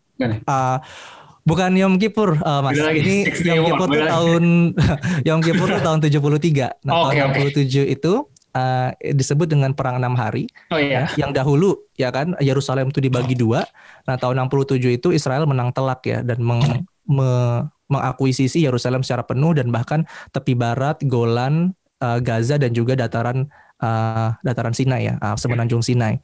Uh, 0.47 0.79
Bukan 1.45 1.77
Yom 1.77 2.01
Kippur, 2.01 2.41
uh, 2.41 2.65
Mas. 2.65 2.73
Ini 2.73 3.29
Yom 3.53 3.69
Kippur 3.69 3.89
tahun 3.93 4.43
Yom 5.29 5.39
Kippur 5.45 5.69
tahun 5.77 6.01
73. 6.01 6.81
Nah, 6.81 6.89
oh, 6.89 7.13
tahun 7.13 7.29
okay, 7.37 7.53
67 7.53 7.69
okay. 7.69 7.85
itu 7.93 8.13
uh, 8.55 8.89
disebut 9.03 9.51
dengan 9.51 9.75
perang 9.75 9.99
enam 9.99 10.15
hari. 10.15 10.47
Oh 10.71 10.79
iya. 10.79 11.11
Ya, 11.13 11.27
yang 11.27 11.35
dahulu 11.35 11.75
ya 11.99 12.09
kan 12.09 12.33
Yerusalem 12.39 12.89
itu 12.89 13.03
dibagi 13.03 13.35
dua. 13.35 13.67
Nah 14.07 14.15
tahun 14.15 14.47
67 14.47 14.79
itu 14.79 15.11
Israel 15.11 15.43
menang 15.45 15.75
telak 15.75 16.01
ya 16.07 16.23
dan 16.23 16.39
meng, 16.39 16.87
me, 17.05 17.31
mengakuisisi 17.91 18.63
Yerusalem 18.63 19.03
secara 19.03 19.27
penuh 19.27 19.53
dan 19.53 19.69
bahkan 19.69 20.07
tepi 20.31 20.55
barat, 20.55 20.97
Golan, 21.05 21.75
uh, 21.99 22.17
Gaza 22.23 22.55
dan 22.55 22.71
juga 22.71 22.95
dataran 22.97 23.45
uh, 23.83 24.33
dataran 24.41 24.73
Sinai 24.73 25.11
ya, 25.11 25.19
uh, 25.19 25.35
semenanjung 25.37 25.83
Sinai. 25.83 26.17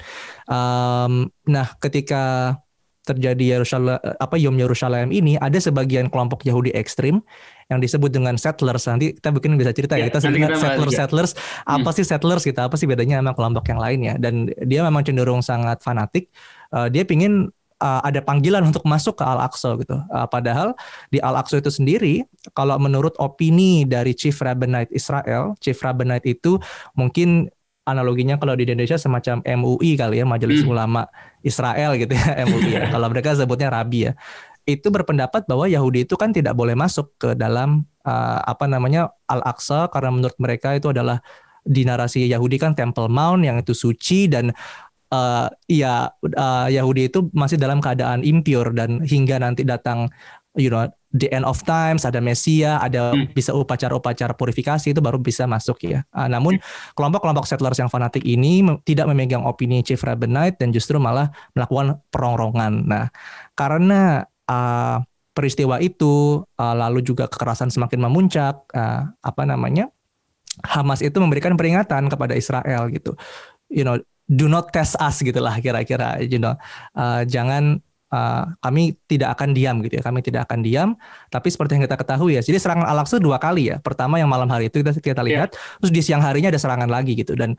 Um, 0.48 1.30
nah 1.46 1.76
ketika 1.78 2.56
terjadi 3.02 3.58
Yerusalem 3.60 3.98
apa 3.98 4.38
Yom 4.38 4.54
Yerusalem 4.62 5.10
ini 5.10 5.34
ada 5.42 5.58
sebagian 5.58 6.08
kelompok 6.14 6.46
Yahudi 6.46 6.70
ekstrim 6.78 7.26
yang 7.72 7.80
disebut 7.80 8.12
dengan 8.12 8.36
settlers 8.36 8.84
nanti 8.92 9.16
kita 9.16 9.32
bikin 9.32 9.56
bisa 9.56 9.72
cerita 9.72 9.96
ya, 9.96 10.06
ya 10.06 10.12
kita 10.12 10.20
sebut 10.28 10.60
settlers 10.60 10.94
settlers 11.00 11.32
apa 11.64 11.88
hmm. 11.88 11.96
sih 11.96 12.06
settlers 12.06 12.44
kita 12.44 12.68
apa 12.68 12.76
sih 12.76 12.84
bedanya 12.84 13.24
sama 13.24 13.32
kelompok 13.32 13.64
yang 13.72 13.80
lain 13.80 14.00
ya 14.04 14.14
dan 14.20 14.52
dia 14.68 14.84
memang 14.84 15.08
cenderung 15.08 15.40
sangat 15.40 15.80
fanatik 15.80 16.28
uh, 16.76 16.92
dia 16.92 17.08
pingin 17.08 17.48
uh, 17.82 18.02
ada 18.06 18.22
panggilan 18.22 18.62
untuk 18.62 18.86
masuk 18.86 19.18
ke 19.18 19.26
Al-Aqsa 19.26 19.76
gitu. 19.82 19.98
Uh, 20.14 20.28
padahal 20.30 20.78
di 21.10 21.18
Al-Aqsa 21.18 21.60
itu 21.60 21.74
sendiri 21.74 22.24
kalau 22.54 22.78
menurut 22.78 23.18
opini 23.18 23.84
dari 23.84 24.14
Chief 24.14 24.38
Rabbinate 24.38 24.94
Israel, 24.94 25.58
Chief 25.58 25.76
Rabbinate 25.76 26.30
itu 26.30 26.62
mungkin 26.94 27.50
analoginya 27.82 28.38
kalau 28.38 28.54
di 28.54 28.70
Indonesia 28.70 28.96
semacam 28.96 29.42
MUI 29.42 29.98
kali 29.98 30.22
ya, 30.22 30.26
Majelis 30.30 30.62
hmm. 30.62 30.70
Ulama 30.70 31.10
Israel 31.42 31.98
gitu 31.98 32.14
ya, 32.14 32.46
MUI 32.46 32.78
ya. 32.78 32.82
kalau 32.94 33.10
mereka 33.10 33.34
sebutnya 33.34 33.74
Rabi 33.74 34.14
ya 34.14 34.14
itu 34.66 34.88
berpendapat 34.94 35.50
bahwa 35.50 35.66
Yahudi 35.66 36.06
itu 36.06 36.16
kan 36.16 36.30
tidak 36.32 36.54
boleh 36.54 36.78
masuk 36.78 37.14
ke 37.18 37.34
dalam 37.34 37.86
uh, 38.06 38.40
apa 38.46 38.70
namanya 38.70 39.10
Al-Aqsa 39.26 39.90
karena 39.90 40.14
menurut 40.14 40.38
mereka 40.38 40.78
itu 40.78 40.94
adalah 40.94 41.22
di 41.62 41.86
narasi 41.86 42.26
Yahudi 42.30 42.58
kan 42.58 42.74
Temple 42.74 43.10
Mount 43.10 43.46
yang 43.46 43.62
itu 43.62 43.74
suci 43.74 44.26
dan 44.26 44.50
uh, 45.14 45.48
ya 45.70 46.10
uh, 46.10 46.68
Yahudi 46.70 47.10
itu 47.10 47.30
masih 47.34 47.62
dalam 47.62 47.82
keadaan 47.84 48.26
impure 48.26 48.74
dan 48.74 49.02
hingga 49.06 49.38
nanti 49.38 49.62
datang 49.62 50.10
you 50.58 50.68
know 50.68 50.84
the 51.16 51.28
end 51.32 51.44
of 51.44 51.60
times 51.68 52.08
ada 52.08 52.24
Mesia 52.24 52.80
ada 52.80 53.12
hmm. 53.12 53.36
bisa 53.36 53.52
upacara-upacara 53.52 54.32
purifikasi 54.36 54.96
itu 54.96 55.02
baru 55.04 55.20
bisa 55.20 55.44
masuk 55.46 55.84
ya. 55.84 56.08
Uh, 56.16 56.28
namun 56.32 56.58
kelompok-kelompok 56.96 57.46
settlers 57.46 57.78
yang 57.78 57.92
fanatik 57.92 58.24
ini 58.24 58.64
tidak 58.88 59.12
memegang 59.12 59.44
opini 59.44 59.84
Chief 59.84 60.00
Rabbinite 60.00 60.58
dan 60.60 60.72
justru 60.72 60.98
malah 60.98 61.30
melakukan 61.54 62.00
perongrongan. 62.10 62.88
Nah, 62.88 63.06
karena 63.54 64.26
uh, 64.52 65.00
peristiwa 65.32 65.80
itu 65.80 66.44
uh, 66.60 66.76
lalu 66.76 67.00
juga 67.00 67.32
kekerasan 67.32 67.72
semakin 67.72 68.04
memuncak 68.04 68.68
uh, 68.76 69.08
apa 69.24 69.44
namanya 69.48 69.88
Hamas 70.68 71.00
itu 71.00 71.16
memberikan 71.16 71.56
peringatan 71.56 72.12
kepada 72.12 72.36
Israel 72.36 72.92
gitu. 72.92 73.16
You 73.72 73.88
know, 73.88 73.96
do 74.28 74.52
not 74.52 74.76
test 74.76 75.00
us 75.00 75.24
gitulah 75.24 75.56
kira-kira 75.64 76.20
you 76.20 76.44
know. 76.44 76.60
Uh, 76.92 77.24
jangan 77.24 77.80
uh, 78.12 78.52
kami 78.60 79.00
tidak 79.08 79.40
akan 79.40 79.56
diam 79.56 79.80
gitu 79.80 80.04
ya. 80.04 80.04
Kami 80.04 80.20
tidak 80.20 80.52
akan 80.52 80.60
diam. 80.60 81.00
Tapi 81.32 81.48
seperti 81.48 81.80
yang 81.80 81.88
kita 81.88 81.96
ketahui 81.96 82.36
ya, 82.36 82.44
jadi 82.44 82.60
serangan 82.60 82.84
Al-Aqsa 82.84 83.24
dua 83.24 83.40
kali 83.40 83.72
ya. 83.72 83.80
Pertama 83.80 84.20
yang 84.20 84.28
malam 84.28 84.52
hari 84.52 84.68
itu 84.68 84.84
kita 84.84 84.92
kita 85.00 85.24
iya. 85.24 85.48
lihat, 85.48 85.50
yeah. 85.56 85.80
terus 85.80 85.92
di 85.96 86.02
siang 86.04 86.20
harinya 86.20 86.52
ada 86.52 86.60
serangan 86.60 86.92
lagi 86.92 87.16
gitu 87.16 87.32
dan 87.40 87.56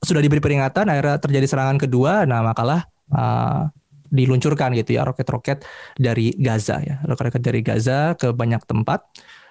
sudah 0.00 0.22
diberi 0.24 0.40
peringatan 0.40 0.88
akhirnya 0.88 1.20
terjadi 1.20 1.46
serangan 1.46 1.76
kedua 1.76 2.24
nah 2.24 2.40
makalah 2.40 2.88
uh, 3.12 3.68
diluncurkan 4.10 4.74
gitu 4.74 4.98
ya 4.98 5.06
roket-roket 5.06 5.64
dari 5.96 6.34
Gaza 6.36 6.82
ya. 6.82 7.00
Roket-roket 7.06 7.42
dari 7.42 7.60
Gaza 7.62 8.18
ke 8.18 8.34
banyak 8.34 8.62
tempat. 8.66 9.06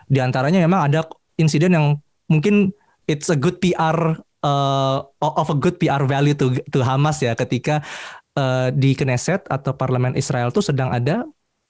Di 0.06 0.20
antaranya 0.20 0.62
memang 0.62 0.92
ada 0.92 1.08
insiden 1.40 1.74
yang 1.74 1.88
mungkin 2.28 2.76
it's 3.08 3.32
a 3.32 3.38
good 3.40 3.58
PR 3.64 4.20
uh, 4.46 4.98
of 5.24 5.48
a 5.50 5.58
good 5.58 5.80
PR 5.80 6.04
value 6.06 6.36
to 6.36 6.54
to 6.70 6.84
Hamas 6.84 7.24
ya 7.24 7.34
ketika 7.34 7.82
uh, 8.38 8.70
di 8.70 8.94
Knesset 8.94 9.48
atau 9.48 9.74
parlemen 9.74 10.14
Israel 10.14 10.52
tuh 10.52 10.62
sedang 10.62 10.94
ada 10.94 11.26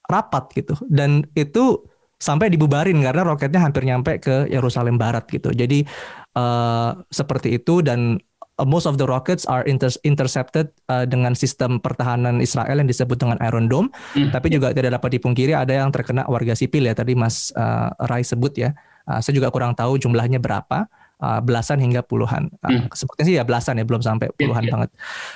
rapat 0.10 0.50
gitu. 0.58 0.74
Dan 0.90 1.24
itu 1.38 1.86
sampai 2.20 2.52
dibubarin 2.52 3.00
karena 3.00 3.24
roketnya 3.24 3.64
hampir 3.64 3.88
nyampe 3.88 4.20
ke 4.20 4.52
Yerusalem 4.52 5.00
Barat 5.00 5.24
gitu. 5.32 5.56
Jadi 5.56 5.88
uh, 6.36 6.92
seperti 7.08 7.56
itu 7.56 7.80
dan 7.80 8.20
uh, 8.60 8.68
most 8.68 8.84
of 8.84 9.00
the 9.00 9.08
rockets 9.08 9.48
are 9.48 9.64
inter 9.64 9.88
intercepted 10.04 10.70
uh, 10.92 11.08
dengan 11.08 11.34
sistem 11.34 11.80
pertahanan 11.80 12.44
Israel 12.44 12.84
yang 12.84 12.90
disebut 12.92 13.16
dengan 13.16 13.40
Iron 13.40 13.72
Dome. 13.72 13.88
Hmm. 14.14 14.30
Tapi 14.36 14.52
juga 14.52 14.76
tidak 14.76 15.00
dapat 15.00 15.16
dipungkiri 15.16 15.56
ada 15.56 15.72
yang 15.72 15.90
terkena 15.90 16.28
warga 16.28 16.54
sipil 16.54 16.86
ya 16.86 16.94
tadi 16.94 17.16
Mas 17.16 17.56
uh, 17.56 17.96
Rai 18.06 18.28
sebut 18.28 18.54
ya. 18.60 18.76
Uh, 19.08 19.24
saya 19.24 19.34
juga 19.34 19.50
kurang 19.50 19.74
tahu 19.74 19.98
jumlahnya 19.98 20.38
berapa 20.38 20.86
uh, 21.24 21.40
belasan 21.44 21.80
hingga 21.80 22.02
puluhan. 22.02 22.50
Uh, 22.64 22.84
hmm. 22.84 22.86
Sepertinya 22.96 23.26
sih 23.28 23.36
ya 23.40 23.44
belasan 23.44 23.80
ya, 23.80 23.86
belum 23.86 24.02
sampai 24.02 24.28
iya, 24.32 24.36
puluhan 24.36 24.64
yeah, 24.64 24.68
yeah. 24.68 24.74
banget. 24.74 24.90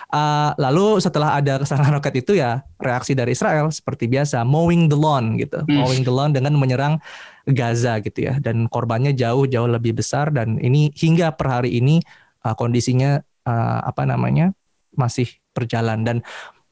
Uh, 0.10 0.50
lalu 0.58 0.88
setelah 1.03 1.30
ada 1.38 1.53
serangan 1.63 2.00
roket 2.00 2.15
itu 2.24 2.39
ya 2.39 2.63
reaksi 2.80 3.13
dari 3.13 3.36
Israel 3.36 3.70
seperti 3.70 4.08
biasa, 4.08 4.42
mowing 4.48 4.88
the 4.88 4.98
lawn 4.98 5.36
gitu, 5.38 5.62
hmm. 5.63 5.77
mowing 5.84 6.03
the 6.03 6.13
lawn 6.13 6.32
dengan 6.32 6.56
menyerang 6.56 6.98
Gaza 7.44 8.00
gitu 8.00 8.32
ya, 8.32 8.39
dan 8.39 8.72
korbannya 8.72 9.12
jauh 9.12 9.44
jauh 9.44 9.68
lebih 9.68 10.00
besar 10.00 10.32
dan 10.32 10.56
ini 10.63 10.96
hingga 10.96 11.36
per 11.36 11.51
hari 11.51 11.75
ini 11.75 12.00
uh, 12.44 12.56
kondisinya 12.56 13.24
uh, 13.48 13.80
apa 13.88 14.04
namanya 14.08 14.52
masih 14.94 15.28
berjalan 15.58 16.06
dan 16.06 16.18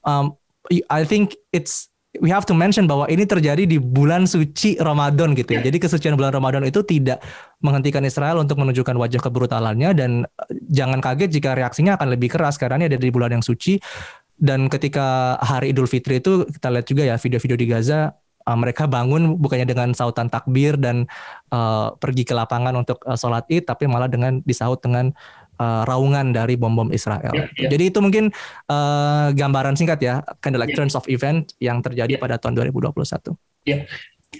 um, 0.05 0.37
I 0.71 1.03
think 1.03 1.35
it's 1.51 1.91
we 2.19 2.27
have 2.27 2.43
to 2.43 2.55
mention 2.55 2.91
bahwa 2.91 3.07
ini 3.07 3.23
terjadi 3.23 3.63
di 3.63 3.79
bulan 3.79 4.27
suci 4.27 4.75
Ramadan 4.83 5.31
gitu 5.31 5.55
ya. 5.55 5.63
Yeah. 5.63 5.71
Jadi 5.71 5.77
kesucian 5.79 6.19
bulan 6.19 6.35
Ramadan 6.35 6.67
itu 6.67 6.83
tidak 6.83 7.23
menghentikan 7.63 8.03
Israel 8.03 8.43
untuk 8.43 8.59
menunjukkan 8.59 8.95
wajah 8.99 9.21
kebrutalannya 9.23 9.89
dan 9.95 10.11
eh, 10.27 10.51
jangan 10.67 10.99
kaget 10.99 11.31
jika 11.31 11.55
reaksinya 11.55 11.95
akan 11.95 12.11
lebih 12.11 12.35
keras 12.35 12.59
karena 12.59 12.83
ini 12.83 12.91
ada 12.91 12.99
di 12.99 13.11
bulan 13.13 13.39
yang 13.39 13.45
suci 13.45 13.79
dan 14.41 14.67
ketika 14.67 15.37
hari 15.39 15.71
Idul 15.71 15.87
Fitri 15.87 16.19
itu 16.19 16.49
kita 16.49 16.67
lihat 16.73 16.85
juga 16.89 17.03
ya 17.05 17.15
video-video 17.15 17.57
di 17.61 17.67
Gaza 17.69 18.11
uh, 18.49 18.57
mereka 18.57 18.89
bangun 18.89 19.37
bukannya 19.37 19.69
dengan 19.69 19.93
sautan 19.93 20.27
takbir 20.27 20.75
dan 20.81 21.05
uh, 21.53 21.93
pergi 21.95 22.25
ke 22.25 22.33
lapangan 22.33 22.73
untuk 22.73 23.05
uh, 23.05 23.13
sholat 23.13 23.45
id 23.53 23.69
tapi 23.69 23.85
malah 23.85 24.09
dengan 24.09 24.41
disaut 24.41 24.81
dengan 24.81 25.13
uh, 25.61 25.85
raungan 25.85 26.33
dari 26.33 26.57
bom-bom 26.57 26.89
Israel. 26.89 27.29
Yeah, 27.29 27.47
yeah. 27.53 27.69
Jadi 27.69 27.93
itu 27.93 28.01
mungkin 28.01 28.33
uh, 28.65 29.29
gambaran 29.37 29.77
singkat 29.77 30.01
ya, 30.01 30.25
kind 30.41 30.57
of 30.57 30.59
like 30.65 30.73
yeah. 30.73 30.79
turns 30.81 30.97
of 30.97 31.05
event 31.05 31.53
yang 31.61 31.85
terjadi 31.85 32.17
yeah. 32.17 32.21
pada 32.21 32.41
tahun 32.41 32.57
2021. 32.73 32.97
Ya, 32.97 33.05
yeah. 33.69 33.81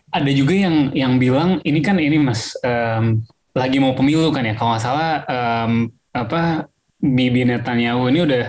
ada 0.09 0.31
juga 0.33 0.53
yang 0.57 0.89
yang 0.97 1.21
bilang 1.21 1.61
ini 1.61 1.79
kan 1.85 2.01
ini 2.01 2.17
mas 2.17 2.57
um, 2.65 3.21
lagi 3.53 3.77
mau 3.77 3.93
pemilu 3.93 4.33
kan 4.33 4.41
ya, 4.41 4.57
kalau 4.57 4.73
nggak 4.73 4.83
salah 4.83 5.11
um, 5.29 5.93
apa 6.11 6.65
Bibi 7.01 7.49
Netanyahu 7.49 8.13
ini 8.13 8.19
udah 8.25 8.43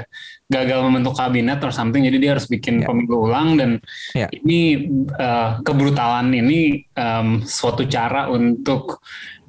gagal 0.53 0.85
membentuk 0.85 1.17
kabinet 1.17 1.57
atau 1.65 1.73
something 1.73 2.05
jadi 2.05 2.19
dia 2.21 2.31
harus 2.37 2.45
bikin 2.45 2.85
yeah. 2.85 2.89
pemilu 2.93 3.25
ulang 3.25 3.57
dan 3.57 3.71
yeah. 4.13 4.29
ini 4.29 4.93
uh, 5.17 5.65
kebrutalan 5.65 6.29
ini 6.37 6.85
um, 6.93 7.41
suatu 7.41 7.89
cara 7.89 8.29
untuk 8.29 9.01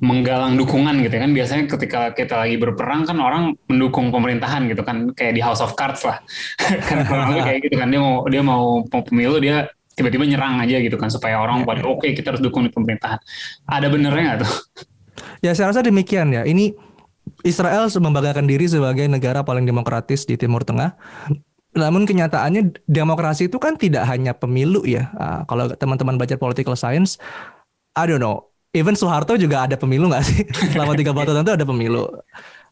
menggalang 0.03 0.59
dukungan 0.59 0.99
gitu 0.99 1.15
kan. 1.15 1.31
Biasanya 1.31 1.63
ketika 1.71 2.11
kita 2.11 2.35
lagi 2.43 2.59
berperang 2.59 3.07
kan 3.07 3.23
orang 3.23 3.55
mendukung 3.71 4.11
pemerintahan 4.11 4.67
gitu 4.67 4.83
kan 4.83 5.15
kayak 5.15 5.39
di 5.39 5.41
House 5.41 5.63
of 5.63 5.79
Cards 5.79 6.03
lah. 6.03 6.19
Kan 6.91 7.07
kayak 7.39 7.63
gitu 7.63 7.79
kan. 7.79 7.87
Dia 7.87 8.01
mau 8.03 8.27
dia 8.27 8.43
mau 8.43 8.83
pemilu 8.91 9.39
dia 9.39 9.71
tiba-tiba 9.93 10.25
nyerang 10.25 10.57
aja 10.59 10.81
gitu 10.81 10.97
kan 10.97 11.05
supaya 11.13 11.37
orang 11.37 11.61
ya, 11.61 11.65
pada 11.69 11.81
oke 11.85 12.01
okay, 12.01 12.17
kita 12.17 12.33
harus 12.33 12.41
dukung 12.41 12.65
di 12.65 12.71
pemerintahan. 12.73 13.21
Ada 13.69 13.87
benernya 13.87 14.23
nggak 14.25 14.39
tuh? 14.43 14.53
Ya 15.45 15.53
saya 15.53 15.69
rasa 15.69 15.85
demikian 15.85 16.33
ya. 16.33 16.43
Ini 16.43 16.73
Israel 17.43 17.87
membanggakan 17.87 18.47
diri 18.47 18.67
sebagai 18.67 19.07
negara 19.07 19.43
paling 19.43 19.63
demokratis 19.67 20.27
di 20.27 20.35
Timur 20.35 20.63
Tengah 20.63 20.95
namun 21.73 22.05
kenyataannya 22.05 22.85
demokrasi 22.85 23.49
itu 23.49 23.57
kan 23.57 23.73
tidak 23.73 24.05
hanya 24.05 24.31
pemilu 24.37 24.85
ya. 24.85 25.09
Uh, 25.17 25.41
kalau 25.49 25.65
teman-teman 25.73 26.21
baca 26.21 26.37
political 26.37 26.77
science, 26.77 27.17
I 27.97 28.05
don't 28.05 28.21
know, 28.21 28.53
even 28.77 28.93
Soeharto 28.93 29.33
juga 29.41 29.65
ada 29.65 29.73
pemilu 29.73 30.09
nggak 30.13 30.23
sih? 30.25 30.45
Selama 30.73 30.93
tiga 30.93 31.11
tahun 31.13 31.41
itu 31.41 31.53
ada 31.57 31.65
pemilu. 31.65 32.05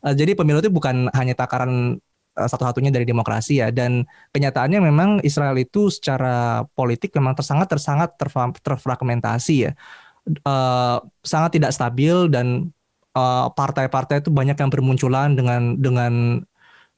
Uh, 0.05 0.13
jadi 0.13 0.37
pemilu 0.37 0.61
itu 0.61 0.69
bukan 0.69 1.09
hanya 1.17 1.33
takaran 1.33 1.97
uh, 2.37 2.47
satu-satunya 2.47 2.93
dari 2.93 3.09
demokrasi 3.09 3.65
ya. 3.65 3.73
Dan 3.73 4.05
kenyataannya 4.37 4.77
memang 4.85 5.09
Israel 5.25 5.57
itu 5.57 5.89
secara 5.89 6.69
politik 6.77 7.09
memang 7.17 7.33
tersangat 7.33 7.73
tersangat 7.73 8.13
terfragmentasi 8.61 9.55
ya. 9.65 9.73
Uh, 10.45 11.01
sangat 11.25 11.57
tidak 11.57 11.73
stabil 11.73 12.29
dan 12.29 12.69
partai-partai 13.55 14.15
uh, 14.17 14.21
itu 14.23 14.29
banyak 14.31 14.55
yang 14.55 14.71
bermunculan 14.71 15.35
dengan 15.35 15.75
dengan 15.75 16.43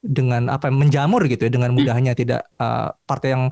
dengan 0.04 0.52
apa 0.52 0.68
menjamur 0.68 1.24
gitu 1.26 1.48
ya 1.48 1.50
dengan 1.50 1.72
hmm. 1.72 1.78
mudahnya 1.80 2.12
tidak 2.12 2.44
uh, 2.60 2.92
partai 3.08 3.32
yang 3.32 3.44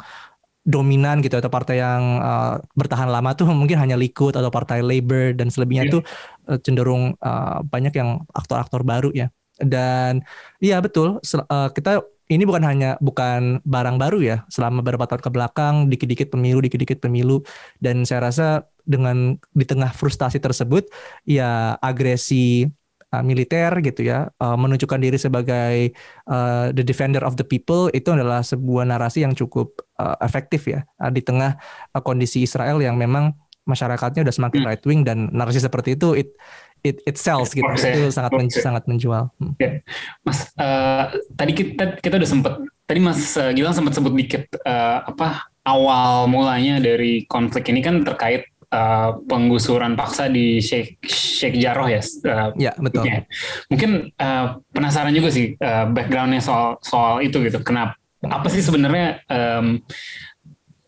dominan 0.62 1.18
gitu 1.18 1.34
atau 1.42 1.50
partai 1.50 1.82
yang 1.82 2.22
uh, 2.22 2.62
bertahan 2.78 3.10
lama 3.10 3.34
tuh 3.34 3.50
mungkin 3.50 3.82
hanya 3.82 3.98
Likud 3.98 4.38
atau 4.38 4.46
partai 4.46 4.78
Labor 4.78 5.34
dan 5.34 5.50
selebihnya 5.50 5.90
yeah. 5.90 5.94
tuh 5.98 6.02
uh, 6.46 6.58
cenderung 6.62 7.18
uh, 7.18 7.66
banyak 7.66 7.90
yang 7.98 8.22
aktor-aktor 8.30 8.86
baru 8.86 9.10
ya 9.10 9.26
dan 9.58 10.22
iya 10.62 10.78
betul 10.78 11.18
uh, 11.18 11.68
kita 11.74 12.06
ini 12.32 12.48
bukan 12.48 12.64
hanya 12.64 12.96
bukan 12.98 13.60
barang 13.62 13.96
baru 14.00 14.18
ya 14.24 14.36
selama 14.48 14.80
beberapa 14.80 15.04
tahun 15.04 15.22
ke 15.22 15.30
belakang 15.30 15.74
dikit-dikit 15.92 16.28
pemilu 16.32 16.64
dikit-dikit 16.64 17.04
pemilu 17.04 17.44
dan 17.84 18.08
saya 18.08 18.32
rasa 18.32 18.66
dengan 18.88 19.36
di 19.52 19.64
tengah 19.68 19.92
frustasi 19.92 20.40
tersebut 20.40 20.88
ya 21.28 21.76
agresi 21.78 22.66
uh, 23.12 23.22
militer 23.22 23.70
gitu 23.84 24.08
ya 24.08 24.32
uh, 24.40 24.56
menunjukkan 24.56 24.98
diri 24.98 25.20
sebagai 25.20 25.92
uh, 26.26 26.72
the 26.72 26.82
defender 26.82 27.22
of 27.22 27.36
the 27.36 27.46
people 27.46 27.92
itu 27.92 28.08
adalah 28.10 28.40
sebuah 28.40 28.88
narasi 28.88 29.22
yang 29.22 29.36
cukup 29.36 29.84
uh, 30.00 30.16
efektif 30.24 30.66
ya 30.66 30.82
uh, 30.98 31.12
di 31.12 31.20
tengah 31.20 31.60
uh, 31.92 32.02
kondisi 32.02 32.42
Israel 32.42 32.80
yang 32.80 32.96
memang 32.96 33.36
masyarakatnya 33.62 34.26
udah 34.26 34.34
semakin 34.34 34.60
hmm. 34.64 34.68
right 34.68 34.84
wing 34.88 35.06
dan 35.06 35.30
narasi 35.30 35.62
seperti 35.62 35.94
itu 35.94 36.18
it 36.18 36.34
it 36.82 36.98
it 37.06 37.16
sells 37.16 37.54
gitu 37.54 37.66
okay. 37.66 37.94
itu 37.94 38.10
sangat 38.10 38.32
men, 38.34 38.50
sangat 38.50 38.84
menjual. 38.90 39.30
Hmm. 39.38 39.54
Okay. 39.56 39.86
Mas 40.26 40.50
uh, 40.58 41.14
tadi 41.38 41.52
kita 41.54 41.98
kita 42.02 42.18
udah 42.18 42.28
sempat 42.28 42.54
tadi 42.86 43.00
Mas 43.00 43.22
uh, 43.38 43.54
Gilang 43.54 43.74
sempat 43.74 43.94
sebut 43.94 44.12
dikit 44.14 44.44
uh, 44.66 45.06
apa 45.06 45.46
awal 45.62 46.26
mulanya 46.26 46.82
dari 46.82 47.22
konflik 47.30 47.70
ini 47.70 47.80
kan 47.80 48.02
terkait 48.02 48.50
uh, 48.74 49.14
penggusuran 49.30 49.94
paksa 49.94 50.26
di 50.26 50.58
Sheikh 50.58 50.98
Sheikh 51.06 51.54
Jarrah 51.62 51.88
ya. 51.92 52.02
Uh, 52.26 52.50
ya 52.58 52.72
betul. 52.80 53.06
Ya. 53.06 53.22
Mungkin 53.70 54.10
uh, 54.18 54.58
penasaran 54.74 55.14
juga 55.14 55.30
sih 55.30 55.54
uh, 55.62 55.86
backgroundnya 55.92 56.42
soal 56.42 56.82
soal 56.82 57.22
itu 57.22 57.38
gitu. 57.46 57.62
Kenapa? 57.62 57.94
Apa 58.22 58.46
sih 58.50 58.62
sebenarnya 58.62 59.18
um, 59.26 59.82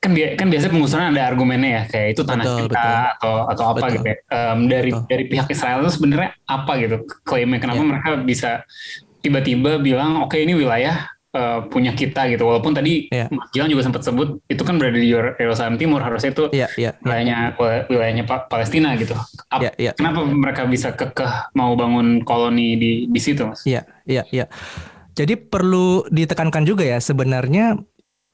kan 0.04 0.12
kan 0.12 0.46
biasanya 0.52 0.72
penggusuran 0.76 1.06
ada 1.16 1.22
argumennya 1.24 1.70
ya 1.72 1.82
kayak 1.88 2.08
itu 2.12 2.22
tanah 2.28 2.44
betul, 2.44 2.58
kita 2.68 2.84
betul. 2.84 3.12
atau 3.16 3.34
atau 3.48 3.64
apa 3.72 3.76
betul. 3.80 3.94
gitu 3.96 4.06
ya. 4.06 4.16
Um, 4.28 4.58
dari 4.68 4.90
betul. 4.92 5.08
dari 5.08 5.24
pihak 5.32 5.48
Israel 5.48 5.78
itu 5.80 5.92
sebenarnya 5.96 6.30
apa 6.44 6.72
gitu 6.76 6.96
klaimnya 7.24 7.58
kenapa 7.64 7.80
ya. 7.80 7.88
mereka 7.88 8.10
bisa 8.20 8.50
tiba-tiba 9.24 9.80
bilang 9.80 10.20
oke 10.20 10.36
okay, 10.36 10.44
ini 10.44 10.52
wilayah 10.52 11.08
uh, 11.32 11.64
punya 11.72 11.96
kita 11.96 12.28
gitu. 12.28 12.44
Walaupun 12.44 12.76
tadi 12.76 13.08
yeah. 13.08 13.32
Mas 13.32 13.48
Gilang 13.50 13.72
juga 13.72 13.82
sempat 13.88 14.04
sebut 14.04 14.44
itu 14.46 14.62
kan 14.62 14.76
berada 14.76 15.00
di 15.00 15.08
Yerusalem 15.10 15.80
Timur 15.80 16.04
harusnya 16.04 16.36
itu 16.36 16.44
yeah, 16.52 16.68
yeah, 16.76 16.92
wilayahnya 17.00 17.36
yeah. 17.56 17.82
wilayahnya 17.88 18.24
Palestina 18.28 18.92
gitu. 19.00 19.16
Ap, 19.48 19.64
yeah, 19.64 19.74
yeah. 19.80 19.94
Kenapa 19.96 20.20
mereka 20.28 20.68
bisa 20.68 20.92
kekeh 20.92 21.56
mau 21.56 21.72
bangun 21.74 22.20
koloni 22.22 22.76
di 22.76 22.92
di 23.08 23.20
situ, 23.20 23.48
Mas? 23.48 23.64
Iya, 23.64 23.80
yeah, 23.80 23.84
iya, 24.04 24.14
yeah, 24.14 24.24
iya. 24.28 24.38
Yeah. 24.44 24.48
Jadi 25.14 25.34
perlu 25.38 26.04
ditekankan 26.10 26.66
juga 26.66 26.82
ya 26.82 26.98
sebenarnya 26.98 27.78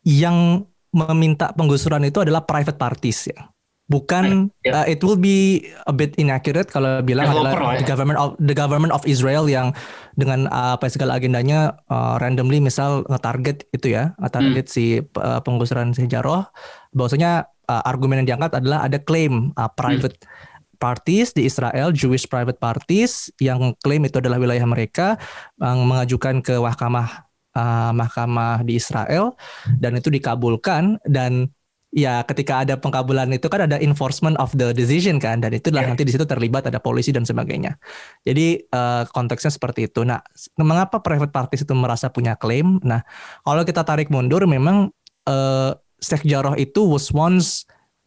yang 0.00 0.64
meminta 0.90 1.54
penggusuran 1.54 2.02
itu 2.06 2.22
adalah 2.22 2.42
private 2.42 2.78
parties 2.78 3.30
ya 3.30 3.50
bukan 3.90 4.54
yeah. 4.62 4.80
uh, 4.80 4.86
it 4.86 5.02
will 5.02 5.18
be 5.18 5.66
a 5.90 5.92
bit 5.92 6.14
inaccurate 6.14 6.70
kalau 6.70 7.02
bilang 7.02 7.26
Developer 7.26 7.58
adalah 7.58 7.74
the 7.74 7.82
ya. 7.82 7.90
government 7.90 8.18
of 8.22 8.30
the 8.38 8.54
government 8.54 8.92
of 8.94 9.02
Israel 9.02 9.50
yang 9.50 9.74
dengan 10.14 10.46
uh, 10.46 10.78
apa 10.78 10.86
segala 10.86 11.18
agendanya 11.18 11.74
uh, 11.90 12.14
randomly 12.22 12.62
misal 12.62 13.02
nge-target 13.10 13.66
itu 13.74 13.98
ya 13.98 14.14
nge-target 14.22 14.66
hmm. 14.70 14.72
si 14.72 15.02
uh, 15.18 15.42
penggusuran 15.42 15.90
sejarah 15.90 16.46
bahwasanya 16.94 17.50
uh, 17.66 17.82
argumen 17.82 18.22
yang 18.22 18.38
diangkat 18.38 18.62
adalah 18.62 18.86
ada 18.86 19.02
klaim 19.02 19.50
uh, 19.58 19.66
private 19.74 20.22
hmm. 20.22 20.78
parties 20.78 21.34
di 21.34 21.50
Israel, 21.50 21.90
Jewish 21.90 22.30
private 22.30 22.62
parties 22.62 23.28
yang 23.42 23.74
klaim 23.82 24.06
itu 24.06 24.22
adalah 24.22 24.38
wilayah 24.38 24.64
mereka, 24.64 25.18
yang 25.58 25.84
mengajukan 25.84 26.40
ke 26.40 26.56
mahkamah 26.56 27.29
uh, 27.56 27.90
mahkamah 27.94 28.62
di 28.66 28.78
Israel 28.78 29.34
dan 29.78 29.98
itu 29.98 30.10
dikabulkan 30.12 30.98
dan 31.06 31.50
ya 31.90 32.22
ketika 32.22 32.62
ada 32.62 32.78
pengkabulan 32.78 33.26
itu 33.34 33.50
kan 33.50 33.66
ada 33.66 33.76
enforcement 33.82 34.38
of 34.38 34.54
the 34.54 34.70
decision 34.70 35.18
kan 35.18 35.42
dan 35.42 35.50
itulah 35.50 35.82
yeah. 35.82 35.90
nanti 35.90 36.06
di 36.06 36.14
situ 36.14 36.22
terlibat 36.22 36.66
ada 36.70 36.78
polisi 36.78 37.10
dan 37.10 37.26
sebagainya. 37.26 37.74
Jadi 38.22 38.62
uh, 38.70 39.02
konteksnya 39.10 39.50
seperti 39.50 39.90
itu. 39.90 40.06
Nah, 40.06 40.22
mengapa 40.54 41.02
private 41.02 41.34
parties 41.34 41.66
itu 41.66 41.74
merasa 41.74 42.06
punya 42.08 42.38
klaim? 42.38 42.78
Nah, 42.86 43.02
kalau 43.42 43.66
kita 43.66 43.82
tarik 43.82 44.08
mundur 44.08 44.46
memang 44.46 44.94
uh, 45.26 45.74
Sheikh 46.00 46.24
Jarrah 46.24 46.56
itu 46.56 46.86
was 46.86 47.10
once 47.10 47.66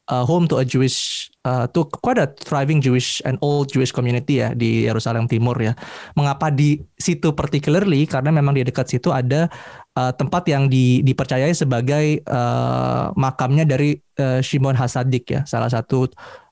uh, 0.10 0.24
home 0.28 0.50
to 0.50 0.60
a 0.60 0.66
Jewish 0.66 1.30
uh, 1.48 1.68
to 1.72 1.88
quite 1.88 2.20
a 2.20 2.28
thriving 2.28 2.84
Jewish 2.84 3.22
and 3.24 3.40
old 3.40 3.72
Jewish 3.72 3.94
community 3.94 4.44
ya 4.44 4.52
di 4.52 4.88
Yerusalem 4.88 5.30
Timur 5.30 5.56
ya. 5.62 5.78
Mengapa 6.18 6.52
di 6.52 6.82
situ 6.98 7.32
particularly? 7.32 8.04
Karena 8.10 8.34
memang 8.34 8.58
di 8.58 8.66
dekat 8.66 8.92
situ 8.92 9.14
ada 9.14 9.48
uh, 9.96 10.12
tempat 10.12 10.44
yang 10.50 10.68
di, 10.68 11.06
dipercayai 11.06 11.54
sebagai 11.56 12.20
uh, 12.28 13.14
makamnya 13.16 13.64
dari 13.64 13.96
uh, 14.20 14.44
Shimon 14.44 14.76
Hasadik 14.76 15.30
ya, 15.32 15.42
salah 15.48 15.72
satu 15.72 16.10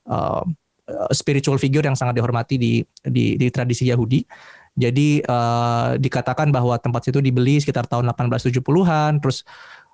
uh, 0.08 0.42
spiritual 1.14 1.56
figure 1.56 1.84
yang 1.84 1.96
sangat 1.96 2.20
dihormati 2.20 2.58
di 2.58 2.72
di, 3.04 3.36
di 3.36 3.46
tradisi 3.48 3.88
Yahudi. 3.88 4.24
Jadi 4.72 5.20
uh, 5.20 6.00
dikatakan 6.00 6.48
bahwa 6.48 6.80
tempat 6.80 7.04
itu 7.12 7.20
dibeli 7.20 7.60
sekitar 7.60 7.84
tahun 7.84 8.08
1870-an, 8.16 9.20
terus 9.20 9.44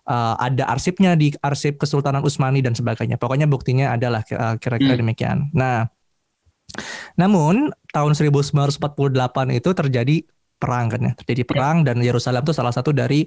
uh, 0.09 0.35
ada 0.41 0.65
arsipnya 0.73 1.15
di 1.15 1.31
arsip 1.45 1.77
Kesultanan 1.77 2.25
Utsmani 2.25 2.65
dan 2.65 2.73
sebagainya. 2.73 3.21
Pokoknya 3.21 3.45
buktinya 3.45 3.93
adalah 3.95 4.25
kira-kira 4.57 4.97
hmm. 4.97 5.03
demikian. 5.05 5.39
Nah, 5.53 5.87
namun 7.21 7.71
tahun 7.93 8.13
1948 8.17 8.89
itu 9.55 9.71
terjadi 9.73 10.17
perang 10.59 10.91
kan 10.91 11.01
ya 11.01 11.13
terjadi 11.15 11.43
ya. 11.47 11.49
perang 11.49 11.77
dan 11.87 12.03
Yerusalem 12.03 12.43
itu 12.43 12.51
salah 12.51 12.75
satu 12.75 12.91
dari 12.91 13.23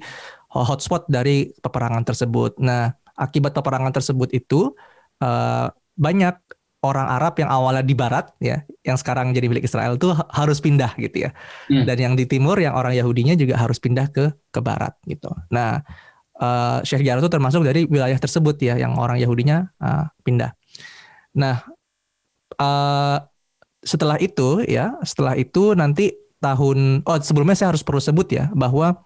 hotspot 0.51 1.07
dari 1.07 1.47
peperangan 1.63 2.03
tersebut. 2.03 2.59
Nah 2.59 2.91
akibat 3.15 3.55
peperangan 3.55 3.95
tersebut 3.95 4.35
itu 4.35 4.75
uh, 5.23 5.71
banyak 5.95 6.35
orang 6.81 7.07
Arab 7.07 7.37
yang 7.37 7.49
awalnya 7.49 7.85
di 7.85 7.93
barat 7.93 8.33
ya, 8.41 8.65
yang 8.81 8.97
sekarang 8.97 9.31
jadi 9.37 9.45
milik 9.47 9.69
Israel 9.69 9.95
itu 9.95 10.11
harus 10.33 10.57
pindah 10.57 10.97
gitu 10.97 11.29
ya. 11.29 11.31
Hmm. 11.69 11.85
Dan 11.85 11.97
yang 11.97 12.13
di 12.17 12.25
timur 12.25 12.57
yang 12.57 12.73
orang 12.73 12.97
Yahudinya 12.97 13.37
juga 13.37 13.55
harus 13.61 13.77
pindah 13.77 14.09
ke 14.09 14.33
ke 14.49 14.59
barat 14.59 14.97
gitu. 15.05 15.29
Nah, 15.53 15.85
uh, 16.41 16.81
Sheikh 16.81 17.05
Jarrah 17.05 17.21
itu 17.21 17.31
termasuk 17.31 17.61
dari 17.61 17.85
wilayah 17.85 18.17
tersebut 18.17 18.57
ya 18.59 18.75
yang 18.75 18.97
orang 18.97 19.21
Yahudinya 19.21 19.69
uh, 19.77 20.09
pindah. 20.25 20.51
Nah, 21.37 21.63
uh, 22.57 23.17
setelah 23.85 24.17
itu 24.17 24.65
ya, 24.65 24.97
setelah 25.05 25.37
itu 25.37 25.77
nanti 25.77 26.17
tahun 26.41 27.05
oh 27.05 27.17
sebelumnya 27.21 27.53
saya 27.53 27.69
harus 27.71 27.85
perlu 27.85 28.01
sebut 28.01 28.27
ya 28.33 28.49
bahwa 28.57 28.97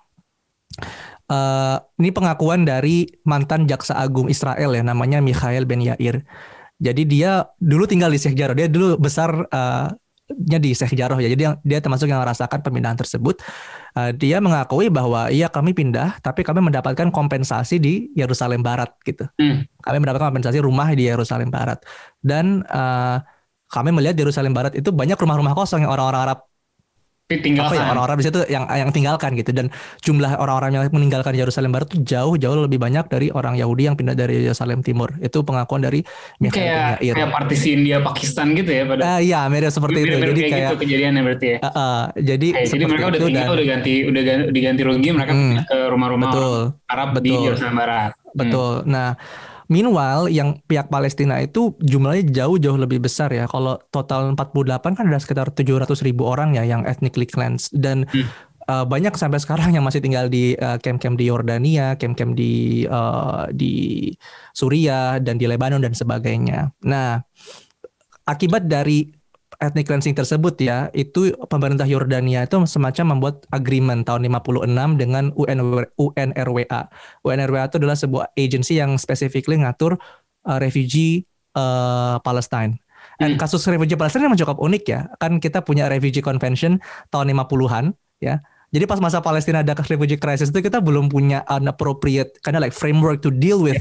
uh, 1.28 1.78
ini 2.00 2.10
pengakuan 2.16 2.64
dari 2.64 3.12
mantan 3.28 3.68
jaksa 3.68 4.00
agung 4.00 4.32
Israel 4.32 4.72
ya 4.72 4.84
namanya 4.84 5.20
Mikhail 5.20 5.68
Ben 5.68 5.84
Yair. 5.84 6.24
Jadi 6.76 7.08
dia 7.08 7.48
dulu 7.60 7.88
tinggal 7.88 8.12
di 8.12 8.20
Sheikh 8.20 8.36
Jarrah. 8.36 8.56
Dia 8.56 8.68
dulu 8.68 9.00
besar 9.00 9.32
uh, 9.32 9.88
nya 10.34 10.58
di 10.58 10.74
Sheikh 10.74 10.98
Jarrah 10.98 11.22
ya. 11.22 11.30
Jadi 11.30 11.38
dia, 11.38 11.52
dia 11.62 11.80
termasuk 11.82 12.10
yang 12.10 12.18
merasakan 12.18 12.66
pemindahan 12.66 12.98
tersebut. 12.98 13.46
Uh, 13.94 14.12
dia 14.12 14.42
mengakui 14.42 14.90
bahwa 14.90 15.30
iya 15.30 15.48
kami 15.48 15.72
pindah, 15.72 16.18
tapi 16.20 16.42
kami 16.42 16.66
mendapatkan 16.66 17.14
kompensasi 17.14 17.78
di 17.78 18.10
Yerusalem 18.18 18.66
Barat 18.66 18.92
gitu. 19.06 19.30
Hmm. 19.38 19.70
Kami 19.86 19.98
mendapatkan 20.02 20.34
kompensasi 20.34 20.60
rumah 20.60 20.90
di 20.98 21.06
Yerusalem 21.06 21.54
Barat 21.54 21.86
dan 22.26 22.66
uh, 22.68 23.22
kami 23.70 23.94
melihat 23.94 24.18
di 24.18 24.26
Yerusalem 24.26 24.54
Barat 24.54 24.74
itu 24.74 24.90
banyak 24.90 25.18
rumah-rumah 25.18 25.54
kosong 25.54 25.86
yang 25.86 25.94
orang-orang 25.94 26.22
Arab 26.32 26.40
tinggalkan. 27.26 27.74
Apa 27.74 27.82
ya 27.82 27.86
orang-orang 27.90 28.18
di 28.22 28.26
situ 28.30 28.40
yang 28.54 28.70
yang 28.70 28.92
tinggalkan 28.94 29.34
gitu 29.34 29.50
dan 29.50 29.74
jumlah 30.06 30.38
orang-orang 30.38 30.78
yang 30.78 30.84
meninggalkan 30.94 31.34
Yerusalem 31.34 31.74
Barat 31.74 31.90
itu 31.90 32.06
jauh 32.06 32.38
jauh 32.38 32.54
lebih 32.54 32.78
banyak 32.78 33.10
dari 33.10 33.34
orang 33.34 33.58
Yahudi 33.58 33.90
yang 33.90 33.98
pindah 33.98 34.14
dari 34.14 34.46
Yerusalem 34.46 34.86
Timur. 34.86 35.10
Itu 35.18 35.42
pengakuan 35.42 35.82
dari 35.82 36.06
Mikhail 36.38 37.02
kayak 37.02 37.18
kayak 37.18 37.32
partisi 37.34 37.74
India 37.74 37.98
Pakistan 38.06 38.54
gitu 38.54 38.70
ya 38.70 38.86
pada. 38.86 39.02
Uh, 39.02 39.20
iya, 39.26 39.42
mirip 39.50 39.74
seperti 39.74 40.06
itu. 40.06 40.16
Jadi 40.22 40.22
kayak, 40.22 40.54
kayak 40.54 40.66
gitu 40.70 40.78
kejadiannya 40.86 41.22
berarti 41.26 41.46
ya. 41.50 41.58
Uh, 41.58 41.70
uh, 41.74 42.00
jadi 42.14 42.48
okay, 42.54 42.66
jadi 42.70 42.84
mereka 42.86 43.06
udah 43.10 43.22
tinggal 43.26 43.46
dan, 43.50 43.56
udah 43.58 43.66
ganti 43.66 43.94
udah 44.06 44.22
diganti 44.54 44.82
rugi 44.86 45.10
mereka 45.10 45.34
hmm, 45.34 45.56
ke 45.66 45.78
rumah-rumah 45.90 46.30
Arab 46.86 47.10
betul, 47.18 47.26
di 47.26 47.32
Yerusalem 47.42 47.76
Barat. 47.82 48.12
Betul. 48.38 48.86
Hmm. 48.86 48.92
Nah, 48.94 49.10
Meanwhile, 49.66 50.30
yang 50.30 50.62
pihak 50.70 50.94
Palestina 50.94 51.42
itu 51.42 51.74
jumlahnya 51.82 52.30
jauh-jauh 52.30 52.78
lebih 52.78 53.02
besar 53.02 53.34
ya. 53.34 53.50
Kalau 53.50 53.82
total 53.90 54.38
48 54.38 54.98
kan 54.98 55.06
ada 55.10 55.20
sekitar 55.20 55.48
700 55.50 56.06
ribu 56.06 56.30
orang 56.30 56.54
ya 56.54 56.64
yang 56.66 56.86
ethnically 56.86 57.26
cleansed. 57.26 57.74
Dan 57.74 58.06
hmm. 58.06 58.30
uh, 58.70 58.86
banyak 58.86 59.18
sampai 59.18 59.42
sekarang 59.42 59.74
yang 59.74 59.82
masih 59.82 60.06
tinggal 60.06 60.30
di 60.30 60.54
uh, 60.62 60.78
camp-camp 60.78 61.18
di 61.18 61.26
Yordania, 61.30 61.98
camp-camp 61.98 62.38
di 62.38 62.86
uh, 62.86 63.50
di 63.50 64.10
Suriah 64.54 65.18
dan 65.18 65.42
di 65.42 65.50
Lebanon 65.50 65.82
dan 65.82 65.98
sebagainya. 65.98 66.70
Nah, 66.86 67.18
akibat 68.30 68.70
dari 68.70 69.25
ethnic 69.62 69.88
cleansing 69.88 70.16
tersebut 70.16 70.56
ya, 70.62 70.88
itu 70.92 71.34
pemerintah 71.48 71.88
Yordania 71.88 72.44
itu 72.44 72.58
semacam 72.68 73.18
membuat 73.18 73.46
agreement 73.52 74.04
tahun 74.06 74.28
56 74.28 75.02
dengan 75.02 75.32
UNRWA. 75.36 76.82
UNRWA 77.24 77.64
itu 77.68 77.76
adalah 77.80 77.98
sebuah 77.98 78.26
agency 78.36 78.80
yang 78.80 78.96
specifically 79.00 79.60
ngatur 79.60 80.00
uh, 80.46 80.60
refugee 80.62 81.26
uh, 81.56 82.20
Palestine. 82.22 82.78
Dan 83.16 83.36
hmm. 83.36 83.40
kasus 83.40 83.64
refugee 83.68 83.96
Palestina 83.96 84.28
memang 84.28 84.40
cukup 84.40 84.58
unik 84.60 84.84
ya. 84.86 85.08
Kan 85.18 85.40
kita 85.40 85.64
punya 85.64 85.88
refugee 85.88 86.24
convention 86.24 86.84
tahun 87.10 87.32
50-an 87.32 87.96
ya. 88.20 88.44
Jadi 88.76 88.92
pas 88.92 89.00
masa 89.00 89.24
Palestina 89.24 89.64
ada 89.64 89.72
refugee 89.72 90.20
crisis 90.20 90.52
itu 90.52 90.60
kita 90.60 90.84
belum 90.84 91.08
punya 91.08 91.48
an 91.48 91.70
appropriate 91.72 92.44
kind 92.44 92.60
of 92.60 92.62
like 92.66 92.76
framework 92.76 93.24
to 93.24 93.32
deal 93.32 93.64
with 93.64 93.80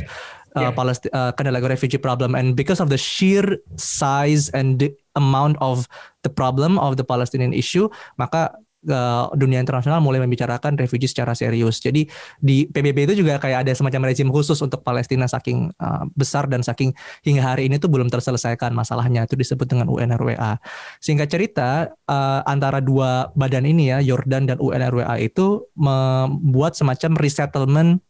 uh, 0.54 0.70
yeah. 0.70 0.94
Uh, 1.12 1.30
kind 1.34 1.48
of 1.48 1.54
like 1.54 1.62
a 1.62 1.70
refugee 1.70 1.98
problem 1.98 2.34
and 2.34 2.56
because 2.56 2.80
of 2.80 2.88
the 2.88 2.98
sheer 2.98 3.58
size 3.76 4.48
and 4.54 4.78
the 4.78 4.90
amount 5.14 5.58
of 5.60 5.86
the 6.22 6.30
problem 6.30 6.78
of 6.78 6.96
the 6.96 7.04
Palestinian 7.04 7.52
issue 7.52 7.90
maka 8.18 8.54
uh, 8.88 9.30
dunia 9.36 9.60
internasional 9.60 10.00
mulai 10.04 10.20
membicarakan 10.20 10.76
refugee 10.76 11.08
secara 11.08 11.32
serius. 11.32 11.80
Jadi 11.80 12.08
di 12.40 12.68
PBB 12.68 13.08
itu 13.10 13.24
juga 13.24 13.40
kayak 13.40 13.64
ada 13.64 13.72
semacam 13.72 14.12
rezim 14.12 14.28
khusus 14.28 14.60
untuk 14.60 14.84
Palestina 14.84 15.24
saking 15.28 15.72
uh, 15.80 16.04
besar 16.16 16.48
dan 16.50 16.60
saking 16.60 16.92
hingga 17.24 17.54
hari 17.54 17.68
ini 17.68 17.80
tuh 17.80 17.88
belum 17.88 18.12
terselesaikan 18.12 18.72
masalahnya 18.76 19.24
itu 19.24 19.36
disebut 19.38 19.66
dengan 19.68 19.88
UNRWA. 19.88 20.60
Singkat 21.00 21.28
cerita 21.30 21.68
uh, 22.08 22.40
antara 22.44 22.80
dua 22.84 23.32
badan 23.32 23.64
ini 23.64 23.92
ya 23.92 23.98
Yordan 24.04 24.48
dan 24.48 24.58
UNRWA 24.60 25.16
itu 25.20 25.64
membuat 25.76 26.76
semacam 26.76 27.16
resettlement 27.20 28.04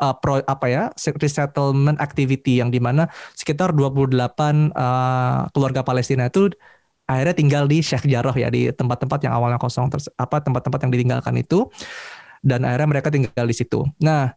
uh, 0.00 0.14
pro, 0.16 0.40
apa 0.44 0.66
ya 0.68 0.82
resettlement 1.20 1.98
activity 2.00 2.60
yang 2.60 2.68
di 2.72 2.80
mana 2.80 3.08
sekitar 3.36 3.72
28 3.72 4.12
uh, 4.72 5.48
keluarga 5.52 5.80
Palestina 5.84 6.28
itu 6.28 6.52
akhirnya 7.06 7.34
tinggal 7.38 7.64
di 7.70 7.80
Sheikh 7.80 8.04
Jarrah 8.10 8.34
ya 8.34 8.50
di 8.50 8.68
tempat-tempat 8.74 9.22
yang 9.22 9.34
awalnya 9.38 9.62
kosong 9.62 9.88
terus 9.88 10.10
apa 10.18 10.42
tempat-tempat 10.42 10.78
yang 10.86 10.92
ditinggalkan 10.92 11.34
itu 11.38 11.70
dan 12.42 12.66
akhirnya 12.66 12.88
mereka 12.90 13.08
tinggal 13.10 13.46
di 13.46 13.56
situ. 13.56 13.82
Nah, 14.02 14.30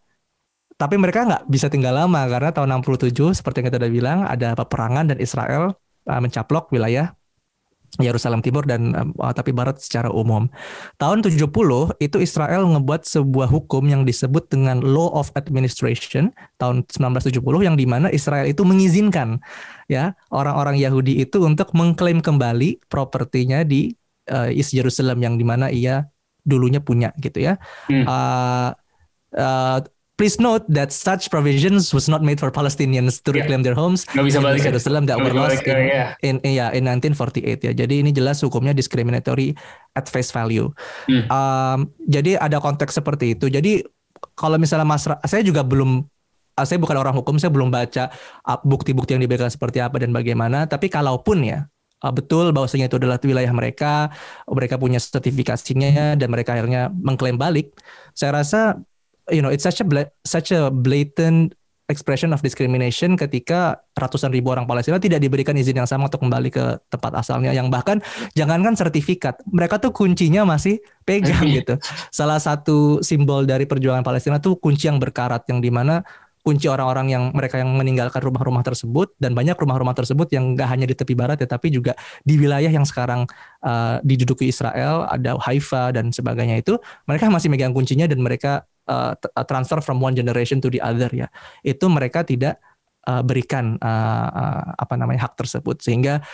tapi 0.80 0.96
mereka 0.96 1.28
nggak 1.28 1.44
bisa 1.52 1.68
tinggal 1.68 1.92
lama 1.92 2.24
karena 2.30 2.56
tahun 2.56 2.80
67 2.82 3.36
seperti 3.36 3.62
yang 3.62 3.68
kita 3.68 3.80
udah 3.84 3.92
bilang 3.92 4.20
ada 4.24 4.56
peperangan 4.56 5.12
dan 5.12 5.18
Israel 5.20 5.76
uh, 6.08 6.20
mencaplok 6.24 6.72
wilayah 6.72 7.12
Yerusalem 7.98 8.46
Timur 8.46 8.70
dan 8.70 8.94
uh, 8.94 9.34
tapi 9.34 9.50
Barat 9.50 9.82
secara 9.82 10.14
umum. 10.14 10.46
Tahun 11.02 11.26
70 11.26 11.50
itu 11.98 12.18
Israel 12.22 12.70
ngebuat 12.70 13.10
sebuah 13.10 13.50
hukum 13.50 13.90
yang 13.90 14.06
disebut 14.06 14.54
dengan 14.54 14.86
Law 14.86 15.10
of 15.18 15.34
Administration 15.34 16.30
tahun 16.62 16.86
1970 16.94 17.42
yang 17.66 17.74
di 17.74 17.90
mana 17.90 18.14
Israel 18.14 18.46
itu 18.46 18.62
mengizinkan 18.62 19.42
ya 19.90 20.14
orang-orang 20.30 20.78
Yahudi 20.78 21.26
itu 21.26 21.42
untuk 21.42 21.74
mengklaim 21.74 22.22
kembali 22.22 22.86
propertinya 22.86 23.66
di 23.66 23.90
uh, 24.30 24.54
East 24.54 24.72
Jerusalem 24.78 25.20
yang 25.26 25.36
di 25.36 25.46
mana 25.46 25.74
ia 25.74 26.06
dulunya 26.46 26.80
punya 26.80 27.12
gitu 27.20 27.42
ya. 27.42 27.58
Hmm. 27.90 28.06
Uh, 28.06 28.70
uh, 29.36 29.80
Please 30.20 30.36
note 30.36 30.68
that 30.68 30.92
such 30.92 31.32
provisions 31.32 31.96
was 31.96 32.12
not 32.12 32.20
made 32.20 32.44
for 32.44 32.52
Palestinians 32.52 33.24
to 33.24 33.32
yeah. 33.32 33.40
reclaim 33.40 33.64
their 33.64 33.72
homes. 33.72 34.04
Gak 34.04 34.28
bisa 34.28 34.44
balik 34.44 34.68
ke 34.68 34.76
Jerusalem 34.76 35.08
that 35.08 35.16
were 35.16 35.32
lost 35.32 35.64
in, 35.64 35.80
yeah. 35.88 36.12
in, 36.20 36.44
in, 36.44 36.60
yeah, 36.60 36.76
in 36.76 36.84
1948 36.84 37.64
ya. 37.64 37.72
Jadi 37.72 38.04
ini 38.04 38.12
jelas 38.12 38.44
hukumnya 38.44 38.76
discriminatory 38.76 39.56
at 39.96 40.12
face 40.12 40.36
value. 40.36 40.68
Hmm. 41.08 41.24
Um, 41.32 41.80
jadi 42.04 42.36
ada 42.36 42.60
konteks 42.60 43.00
seperti 43.00 43.40
itu. 43.40 43.48
Jadi 43.48 43.88
kalau 44.36 44.60
misalnya 44.60 44.84
Mas, 44.84 45.08
saya 45.08 45.40
juga 45.40 45.64
belum 45.64 46.04
ah, 46.60 46.68
saya 46.68 46.84
bukan 46.84 47.00
orang 47.00 47.16
hukum, 47.16 47.40
saya 47.40 47.56
belum 47.56 47.72
baca 47.72 48.12
ah, 48.44 48.60
bukti-bukti 48.60 49.16
yang 49.16 49.24
diberikan 49.24 49.48
seperti 49.48 49.80
apa 49.80 50.04
dan 50.04 50.12
bagaimana. 50.12 50.68
Tapi 50.68 50.92
kalaupun 50.92 51.48
ya 51.48 51.64
uh, 52.04 52.12
betul 52.12 52.52
bahwasanya 52.52 52.92
itu 52.92 53.00
adalah 53.00 53.24
wilayah 53.24 53.56
mereka, 53.56 54.12
mereka 54.52 54.76
punya 54.76 55.00
sertifikasinya 55.00 56.20
dan 56.20 56.28
mereka 56.28 56.60
akhirnya 56.60 56.92
mengklaim 56.92 57.40
balik. 57.40 57.72
Saya 58.12 58.44
rasa 58.44 58.84
you 59.30 59.42
know 59.42 59.50
it's 59.50 59.66
such 59.66 59.82
a 59.82 59.86
such 60.26 60.50
a 60.54 60.70
blatant 60.70 61.54
expression 61.90 62.30
of 62.32 62.40
discrimination 62.46 63.18
ketika 63.18 63.82
ratusan 63.98 64.30
ribu 64.30 64.54
orang 64.54 64.70
Palestina 64.70 65.02
tidak 65.02 65.26
diberikan 65.26 65.58
izin 65.58 65.82
yang 65.82 65.90
sama 65.90 66.06
untuk 66.06 66.22
kembali 66.22 66.54
ke 66.54 66.78
tempat 66.88 67.18
asalnya. 67.18 67.52
Yang 67.52 67.68
bahkan 67.74 67.98
jangankan 68.38 68.78
sertifikat 68.78 69.42
mereka 69.50 69.82
tuh 69.82 69.90
kuncinya 69.90 70.46
masih 70.46 70.78
pegang 71.02 71.50
gitu. 71.50 71.82
Salah 72.14 72.38
satu 72.38 73.02
simbol 73.02 73.50
dari 73.50 73.66
perjuangan 73.66 74.06
Palestina 74.06 74.38
tuh 74.38 74.62
kunci 74.62 74.86
yang 74.86 75.02
berkarat 75.02 75.50
yang 75.50 75.60
di 75.60 75.74
mana 75.74 76.06
kunci 76.40 76.72
orang-orang 76.72 77.12
yang 77.12 77.24
mereka 77.36 77.60
yang 77.60 77.76
meninggalkan 77.76 78.24
rumah-rumah 78.24 78.64
tersebut 78.64 79.12
dan 79.20 79.36
banyak 79.36 79.60
rumah-rumah 79.60 79.92
tersebut 79.92 80.32
yang 80.32 80.56
nggak 80.56 80.70
hanya 80.72 80.88
di 80.88 80.96
tepi 80.96 81.12
barat 81.14 81.36
ya 81.36 81.46
tapi 81.46 81.68
juga 81.68 81.94
di 82.24 82.40
wilayah 82.40 82.72
yang 82.72 82.88
sekarang 82.88 83.28
uh, 83.62 84.00
diduduki 84.08 84.48
Israel 84.48 85.04
ada 85.12 85.36
Haifa 85.36 85.92
dan 85.92 86.16
sebagainya 86.16 86.64
itu 86.64 86.80
mereka 87.06 87.28
masih 87.28 87.52
megang 87.52 87.76
kuncinya 87.76 88.08
dan 88.08 88.24
mereka 88.24 88.64
uh, 88.90 89.14
transfer 89.46 89.78
from 89.86 90.02
one 90.02 90.18
generation 90.18 90.58
to 90.58 90.74
the 90.74 90.82
other 90.82 91.08
ya 91.14 91.30
itu 91.62 91.86
mereka 91.86 92.26
tidak 92.26 92.58
uh, 93.06 93.22
berikan 93.22 93.78
uh, 93.80 94.28
uh, 94.34 94.64
apa 94.76 94.98
namanya 94.98 95.30
hak 95.30 95.38
tersebut 95.38 95.80
sehingga 95.86 96.26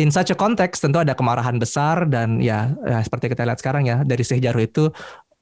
in 0.00 0.08
such 0.08 0.32
a 0.32 0.36
context 0.38 0.80
tentu 0.80 1.02
ada 1.02 1.12
kemarahan 1.12 1.60
besar 1.60 2.08
dan 2.08 2.40
ya, 2.40 2.72
ya 2.86 3.04
seperti 3.04 3.34
kita 3.34 3.44
lihat 3.44 3.60
sekarang 3.60 3.84
ya 3.84 4.00
dari 4.06 4.24
Sheikh 4.24 4.40
Jarrah 4.40 4.64
itu 4.64 4.88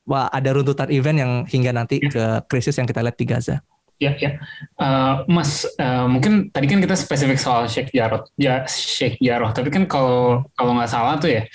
wah, 0.08 0.30
ada 0.30 0.54
runtutan 0.54 0.88
event 0.88 1.18
yang 1.18 1.32
hingga 1.44 1.70
nanti 1.74 2.00
ya. 2.00 2.08
ke 2.08 2.24
krisis 2.48 2.78
yang 2.78 2.88
kita 2.88 3.02
lihat 3.02 3.18
di 3.18 3.26
Gaza. 3.26 3.58
Ya, 3.96 4.12
ya. 4.20 4.36
Uh, 4.76 5.24
Mas, 5.24 5.64
uh, 5.80 6.04
mungkin 6.04 6.52
tadi 6.52 6.68
kan 6.68 6.84
kita 6.84 6.92
spesifik 6.92 7.40
soal 7.40 7.64
Sheikh 7.64 7.96
Jarrah, 7.96 8.28
ya, 8.36 8.68
Sheikh 8.68 9.16
Jarrah. 9.24 9.56
Tapi 9.56 9.72
kan 9.72 9.88
kalau 9.88 10.44
kalau 10.52 10.76
nggak 10.76 10.90
salah 10.92 11.16
tuh 11.16 11.32
ya, 11.32 11.48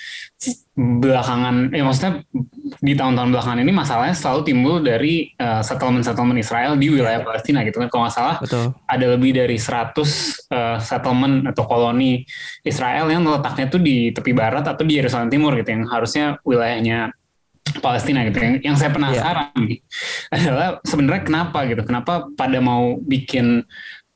belakangan, 0.72 1.68
ya 1.68 1.84
maksudnya 1.84 2.24
di 2.80 2.96
tahun-tahun 2.96 3.28
belakangan 3.28 3.60
ini 3.60 3.72
masalahnya 3.76 4.16
selalu 4.16 4.40
timbul 4.48 4.80
dari 4.80 5.28
uh, 5.36 5.60
settlement-settlement 5.60 6.40
Israel 6.40 6.80
di 6.80 6.88
wilayah 6.88 7.20
Palestina 7.20 7.60
gitu 7.60 7.76
kan. 7.76 7.92
Kalau 7.92 8.08
nggak 8.08 8.16
salah, 8.16 8.36
Betul. 8.40 8.72
ada 8.88 9.06
lebih 9.12 9.36
dari 9.36 9.60
100 9.60 9.92
uh, 9.92 10.80
settlement 10.80 11.44
atau 11.52 11.68
koloni 11.68 12.24
Israel 12.64 13.12
yang 13.12 13.20
letaknya 13.28 13.68
tuh 13.68 13.84
di 13.84 14.16
tepi 14.16 14.32
barat 14.32 14.64
atau 14.64 14.80
di 14.80 14.96
Yerusalem 14.96 15.28
Timur 15.28 15.52
gitu, 15.60 15.76
yang 15.76 15.84
harusnya 15.92 16.40
wilayahnya 16.40 17.12
Palestina 17.78 18.26
gitu 18.26 18.42
yang, 18.42 18.54
yang 18.60 18.76
saya 18.76 18.90
penasaran 18.90 19.54
yeah. 19.54 20.34
adalah 20.34 20.68
sebenarnya 20.82 21.22
kenapa 21.24 21.58
gitu 21.70 21.82
kenapa 21.86 22.26
pada 22.34 22.58
mau 22.58 22.98
bikin 22.98 23.62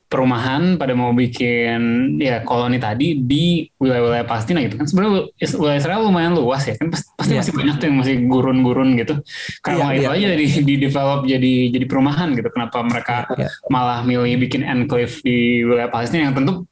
perumahan 0.07 0.79
pada 0.79 0.95
mau 0.95 1.11
bikin 1.11 2.15
ya 2.23 2.39
koloni 2.47 2.79
tadi 2.79 3.19
di 3.19 3.67
wilayah-wilayah 3.83 4.23
Palestina 4.23 4.63
gitu 4.63 4.79
kan 4.79 4.87
sebenarnya 4.87 5.35
wilayah 5.59 5.79
Israel 5.83 6.01
lumayan 6.07 6.39
luas 6.39 6.63
ya 6.63 6.79
kan 6.79 6.95
pasti 6.95 7.35
yeah. 7.35 7.43
masih 7.43 7.53
banyak 7.59 7.75
tuh 7.83 7.87
yang 7.91 7.99
masih 7.99 8.15
gurun-gurun 8.31 8.95
gitu 9.03 9.19
karena 9.67 9.91
yeah, 9.91 9.99
itu 9.99 10.07
yeah. 10.07 10.15
aja 10.15 10.27
di, 10.39 10.47
di 10.63 10.75
develop 10.79 11.21
jadi 11.27 11.55
jadi 11.75 11.85
perumahan 11.91 12.39
gitu 12.39 12.49
kenapa 12.55 12.79
mereka 12.87 13.17
yeah. 13.35 13.51
malah 13.67 14.07
milih 14.07 14.39
bikin 14.39 14.63
enclave 14.63 15.19
di 15.27 15.67
wilayah 15.67 15.91
Palestina 15.91 16.31
yang 16.31 16.39
tentu 16.39 16.63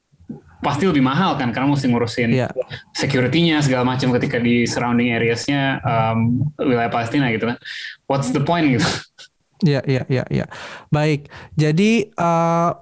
pasti 0.65 0.89
lebih 0.89 1.05
mahal 1.05 1.37
kan 1.37 1.53
karena 1.53 1.69
mesti 1.69 1.91
ngurusin 1.91 2.31
yeah. 2.33 2.49
security-nya 2.97 3.61
segala 3.61 3.85
macam 3.85 4.15
ketika 4.17 4.41
di 4.41 4.65
surrounding 4.65 5.13
areas-nya 5.13 5.83
um, 5.85 6.49
wilayah 6.57 6.89
Palestina 6.89 7.29
gitu 7.29 7.53
kan. 7.53 7.61
What's 8.09 8.33
the 8.33 8.41
point 8.41 8.73
gitu? 8.73 8.89
Iya, 9.61 9.81
iya, 9.85 10.03
iya, 10.09 10.25
iya. 10.33 10.47
Baik. 10.89 11.29
Jadi 11.57 12.09
uh, 12.17 12.73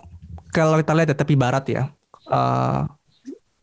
kalau 0.52 0.78
kita 0.78 0.92
lihat 0.92 1.08
ya 1.10 1.16
tepi 1.16 1.34
barat 1.34 1.64
ya. 1.66 1.82
Uh, 2.28 2.86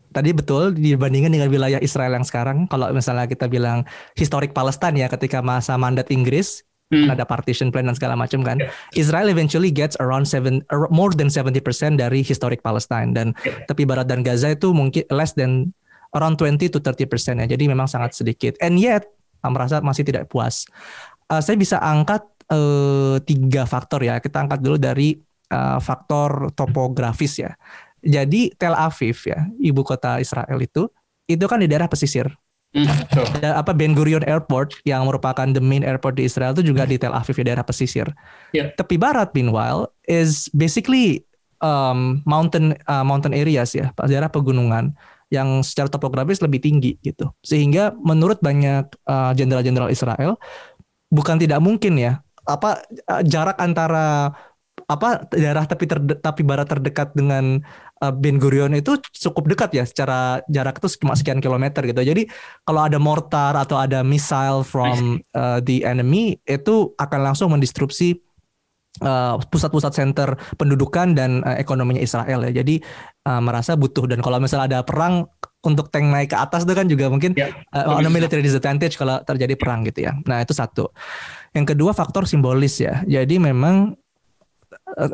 tadi 0.09 0.33
betul 0.33 0.73
dibandingkan 0.73 1.31
dengan 1.31 1.49
wilayah 1.53 1.79
Israel 1.79 2.17
yang 2.17 2.25
sekarang 2.25 2.65
kalau 2.65 2.89
misalnya 2.89 3.29
kita 3.29 3.45
bilang 3.45 3.85
historik 4.17 4.57
Palestina 4.57 5.05
ya 5.05 5.07
ketika 5.07 5.39
masa 5.39 5.77
mandat 5.77 6.09
Inggris 6.09 6.65
hmm. 6.89 7.13
ada 7.13 7.23
partition 7.23 7.69
plan 7.69 7.85
dan 7.85 7.95
segala 7.95 8.17
macam 8.17 8.41
kan. 8.41 8.57
Yeah. 8.57 8.73
Israel 8.97 9.29
eventually 9.29 9.69
gets 9.69 9.95
around 10.01 10.25
seven 10.25 10.65
more 10.89 11.13
than 11.13 11.29
70% 11.29 11.61
dari 12.01 12.25
historic 12.25 12.65
Palestine 12.65 13.13
dan 13.13 13.37
yeah. 13.45 13.63
tepi 13.69 13.85
barat 13.85 14.09
dan 14.09 14.25
Gaza 14.25 14.53
itu 14.53 14.73
mungkin 14.73 15.05
less 15.13 15.37
than 15.37 15.71
around 16.17 16.41
20 16.41 16.73
to 16.73 16.81
30% 16.81 17.45
ya. 17.45 17.45
Jadi 17.45 17.63
memang 17.69 17.85
sangat 17.85 18.17
sedikit. 18.17 18.57
And 18.59 18.81
yet 18.81 19.05
merasa 19.45 19.79
masih 19.79 20.03
tidak 20.03 20.27
puas. 20.27 20.65
Uh, 21.29 21.39
saya 21.39 21.55
bisa 21.55 21.77
angkat 21.79 22.25
uh, 22.49 23.21
tiga 23.23 23.69
faktor 23.69 24.01
ya. 24.01 24.17
Kita 24.17 24.41
angkat 24.41 24.59
dulu 24.59 24.81
dari 24.81 25.28
uh, 25.51 25.77
faktor 25.81 26.53
topografis 26.53 27.41
ya. 27.41 27.51
Jadi 27.99 28.55
Tel 28.55 28.73
Aviv 28.73 29.19
ya, 29.27 29.43
ibu 29.59 29.83
kota 29.83 30.23
Israel 30.23 30.57
itu 30.63 30.87
itu 31.29 31.45
kan 31.45 31.59
di 31.59 31.67
daerah 31.67 31.91
pesisir 31.91 32.31
Mm, 32.69 32.85
apa 33.41 33.73
Ben 33.73 33.97
Gurion 33.97 34.21
Airport 34.29 34.77
yang 34.85 35.09
merupakan 35.09 35.49
the 35.49 35.57
main 35.57 35.81
airport 35.81 36.21
di 36.21 36.29
Israel 36.29 36.53
itu 36.53 36.69
juga 36.69 36.85
di 36.85 37.01
Tel 37.01 37.17
Aviv 37.17 37.33
di 37.33 37.49
daerah 37.49 37.65
pesisir. 37.65 38.05
Yeah. 38.53 38.69
Tepi 38.77 39.01
barat 39.01 39.33
meanwhile 39.33 39.89
is 40.05 40.53
basically 40.53 41.25
um, 41.65 42.21
mountain 42.29 42.77
uh, 42.85 43.01
mountain 43.01 43.33
areas 43.33 43.73
ya, 43.73 43.89
daerah 44.05 44.29
pegunungan 44.29 44.93
yang 45.33 45.65
secara 45.65 45.89
topografis 45.89 46.45
lebih 46.45 46.61
tinggi 46.61 47.01
gitu. 47.01 47.33
Sehingga 47.41 47.97
menurut 47.97 48.37
banyak 48.37 48.85
uh, 49.09 49.33
jenderal-jenderal 49.33 49.89
uh, 49.89 49.93
Israel 49.93 50.37
bukan 51.09 51.41
tidak 51.41 51.65
mungkin 51.65 51.97
ya 51.97 52.21
apa 52.45 52.85
uh, 53.09 53.25
jarak 53.25 53.57
antara 53.57 54.29
apa 54.85 55.27
daerah 55.33 55.65
terde, 55.65 56.15
tapi 56.21 56.41
barat 56.45 56.69
terdekat 56.69 57.11
dengan 57.17 57.59
uh, 57.99 58.13
Ben 58.13 58.39
Gurion 58.39 58.71
itu 58.77 58.95
cukup 59.11 59.49
dekat 59.51 59.75
ya 59.75 59.83
secara 59.83 60.39
jarak 60.47 60.79
itu 60.79 61.01
cuma 61.01 61.17
sekian 61.17 61.43
kilometer 61.43 61.83
gitu. 61.83 61.99
Jadi 61.99 62.29
kalau 62.63 62.85
ada 62.85 63.01
mortar 63.01 63.57
atau 63.57 63.75
ada 63.75 64.05
missile 64.05 64.63
from 64.63 65.19
uh, 65.35 65.59
the 65.59 65.83
enemy 65.83 66.39
itu 66.47 66.93
akan 66.95 67.19
langsung 67.31 67.51
mendistrupsi 67.51 68.19
uh, 69.03 69.41
pusat-pusat 69.51 69.91
center 69.91 70.37
pendudukan 70.55 71.17
dan 71.17 71.43
uh, 71.43 71.57
ekonominya 71.59 71.99
Israel 71.99 72.47
ya. 72.47 72.63
Jadi 72.63 72.79
uh, 73.27 73.41
merasa 73.43 73.75
butuh 73.75 74.07
dan 74.07 74.23
kalau 74.23 74.39
misalnya 74.39 74.77
ada 74.77 74.79
perang 74.85 75.27
untuk 75.59 75.91
tank 75.91 76.07
naik 76.07 76.31
ke 76.31 76.37
atas 76.39 76.63
itu 76.63 76.71
kan 76.71 76.87
juga 76.87 77.11
mungkin 77.11 77.35
ya, 77.35 77.51
uh, 77.75 77.99
on 77.99 78.07
a 78.07 78.11
military 78.11 78.39
disadvantage 78.39 78.95
kalau 78.95 79.19
terjadi 79.27 79.59
perang 79.59 79.83
gitu 79.83 80.07
ya. 80.07 80.15
Nah, 80.23 80.39
itu 80.39 80.55
satu. 80.55 80.87
Yang 81.51 81.75
kedua 81.75 81.91
faktor 81.91 82.23
simbolis 82.23 82.79
ya. 82.79 83.03
Jadi 83.03 83.43
memang 83.43 83.91
Eh, 83.91 84.08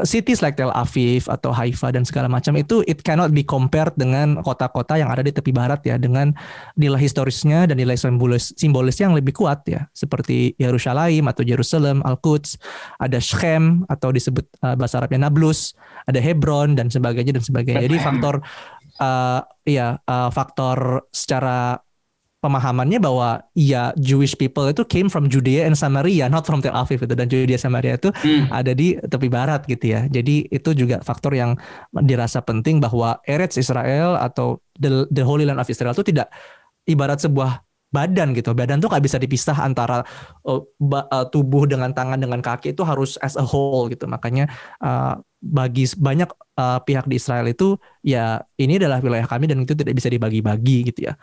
cities 0.08 0.40
like 0.42 0.56
Tel 0.56 0.72
Aviv 0.72 1.28
atau 1.28 1.52
Haifa 1.52 1.92
dan 1.92 2.08
segala 2.08 2.32
macam 2.32 2.56
itu 2.56 2.82
it 2.90 3.04
cannot 3.04 3.36
be 3.36 3.44
compared 3.44 3.94
dengan 4.00 4.40
kota-kota 4.42 4.98
yang 4.98 5.12
ada 5.12 5.22
di 5.22 5.32
tepi 5.32 5.52
barat 5.52 5.84
ya 5.84 6.00
dengan 6.00 6.32
nilai 6.80 6.98
historisnya 6.98 7.70
dan 7.70 7.78
nilai 7.78 8.00
simbolis 8.00 8.56
simbolisnya 8.56 9.12
yang 9.12 9.18
lebih 9.18 9.36
kuat 9.36 9.62
ya 9.68 9.88
seperti 9.92 10.56
Yerusalem 10.58 11.28
atau 11.30 11.44
Jerusalem, 11.46 12.02
Al-Quds, 12.06 12.58
ada 13.00 13.18
Shechem 13.20 13.84
atau 13.92 14.10
disebut 14.10 14.46
uh, 14.64 14.76
bahasa 14.80 15.04
Arabnya 15.04 15.28
Nablus, 15.28 15.76
ada 16.08 16.18
Hebron 16.18 16.74
dan 16.80 16.88
sebagainya 16.90 17.36
dan 17.36 17.44
sebagainya. 17.44 17.86
Jadi 17.86 17.98
faktor 18.02 18.42
uh, 19.00 19.42
ya 19.68 20.00
uh, 20.08 20.30
faktor 20.32 21.08
secara 21.12 21.80
pemahamannya 22.46 23.02
bahwa 23.02 23.42
ya 23.58 23.90
Jewish 23.98 24.38
people 24.38 24.70
itu 24.70 24.86
came 24.86 25.10
from 25.10 25.26
Judea 25.26 25.66
and 25.66 25.74
Samaria, 25.74 26.30
not 26.30 26.46
from 26.46 26.62
Tel 26.62 26.78
Aviv 26.78 27.02
itu 27.02 27.18
dan 27.18 27.26
Judea 27.26 27.58
Samaria 27.58 27.98
itu 27.98 28.14
hmm. 28.14 28.54
ada 28.54 28.78
di 28.78 28.94
tepi 29.02 29.26
barat 29.26 29.66
gitu 29.66 29.98
ya. 29.98 30.06
Jadi 30.06 30.46
itu 30.54 30.70
juga 30.78 31.02
faktor 31.02 31.34
yang 31.34 31.58
dirasa 32.06 32.46
penting 32.46 32.78
bahwa 32.78 33.18
Eretz 33.26 33.58
Israel 33.58 34.22
atau 34.22 34.62
the, 34.78 35.10
the 35.10 35.26
Holy 35.26 35.50
Land 35.50 35.58
of 35.58 35.66
Israel 35.66 35.98
itu 35.98 36.06
tidak 36.06 36.30
ibarat 36.86 37.18
sebuah 37.18 37.66
badan 37.96 38.36
gitu. 38.36 38.52
Badan 38.52 38.84
tuh 38.84 38.92
gak 38.92 39.00
bisa 39.00 39.16
dipisah 39.16 39.56
antara 39.64 40.04
uh, 40.44 40.62
tubuh 41.32 41.64
dengan 41.64 41.96
tangan 41.96 42.20
dengan 42.20 42.44
kaki 42.44 42.76
itu 42.76 42.84
harus 42.84 43.16
as 43.24 43.40
a 43.40 43.46
whole 43.48 43.88
gitu. 43.88 44.04
Makanya 44.04 44.52
uh, 44.84 45.16
bagi 45.40 45.88
banyak 45.96 46.28
uh, 46.60 46.84
pihak 46.84 47.08
di 47.08 47.16
Israel 47.16 47.48
itu 47.48 47.80
ya 48.04 48.44
ini 48.60 48.76
adalah 48.76 49.00
wilayah 49.00 49.30
kami 49.30 49.48
dan 49.48 49.64
itu 49.64 49.72
tidak 49.72 49.96
bisa 49.96 50.12
dibagi-bagi 50.12 50.92
gitu 50.92 51.08
ya. 51.08 51.14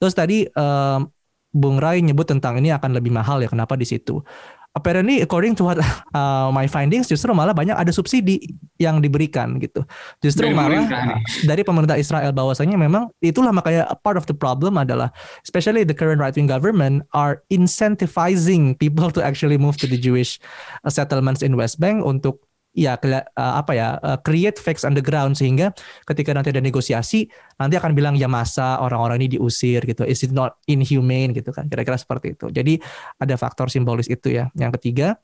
Terus 0.00 0.16
tadi 0.16 0.48
uh, 0.48 1.04
Bung 1.52 1.76
Rai 1.76 2.00
nyebut 2.00 2.24
tentang 2.24 2.56
ini 2.56 2.72
akan 2.72 2.96
lebih 2.96 3.12
mahal 3.12 3.44
ya 3.44 3.48
kenapa 3.52 3.76
di 3.76 3.84
situ. 3.84 4.24
Apparently 4.72 5.20
according 5.20 5.52
to 5.60 5.68
what 5.68 5.76
uh, 6.16 6.48
my 6.48 6.64
findings 6.64 7.04
justru 7.08 7.28
malah 7.36 7.52
banyak 7.52 7.76
ada 7.76 7.92
subsidi 7.92 8.40
yang 8.80 9.04
diberikan 9.04 9.60
gitu. 9.60 9.84
Justru 10.24 10.48
dari 10.48 10.56
malah 10.56 10.88
pemerintah 10.88 11.02
dari 11.50 11.62
pemerintah 11.64 11.96
Israel 12.00 12.32
bahwasanya 12.32 12.80
memang 12.80 13.12
itulah 13.20 13.52
makanya 13.52 13.88
part 14.00 14.16
of 14.16 14.24
the 14.24 14.36
problem 14.36 14.80
adalah 14.80 15.12
especially 15.44 15.84
the 15.84 15.96
current 15.96 16.18
right 16.20 16.34
wing 16.34 16.48
government 16.48 17.04
are 17.12 17.44
incentivizing 17.52 18.72
people 18.80 19.12
to 19.12 19.20
actually 19.20 19.60
move 19.60 19.76
to 19.76 19.84
the 19.84 20.00
Jewish 20.00 20.40
settlements 20.88 21.44
in 21.44 21.54
West 21.54 21.76
Bank 21.76 22.00
untuk 22.04 22.40
ya 22.72 22.96
apa 23.36 23.72
ya 23.76 24.00
uh, 24.00 24.18
create 24.24 24.56
facts 24.56 24.82
underground 24.88 25.36
sehingga 25.36 25.76
ketika 26.08 26.32
nanti 26.32 26.56
ada 26.56 26.64
negosiasi 26.64 27.28
nanti 27.60 27.76
akan 27.76 27.92
bilang 27.92 28.16
ya 28.16 28.26
masa 28.32 28.80
orang-orang 28.80 29.20
ini 29.24 29.36
diusir 29.36 29.84
gitu. 29.84 30.08
Is 30.08 30.24
it 30.24 30.32
not 30.32 30.56
inhumane? 30.64 31.36
gitu 31.36 31.52
kan 31.52 31.68
kira-kira 31.68 32.00
seperti 32.00 32.32
itu. 32.32 32.48
Jadi 32.48 32.80
ada 33.20 33.34
faktor 33.36 33.68
simbolis 33.68 34.08
itu 34.08 34.32
ya. 34.32 34.48
Yang 34.56 34.80
ketiga 34.80 35.20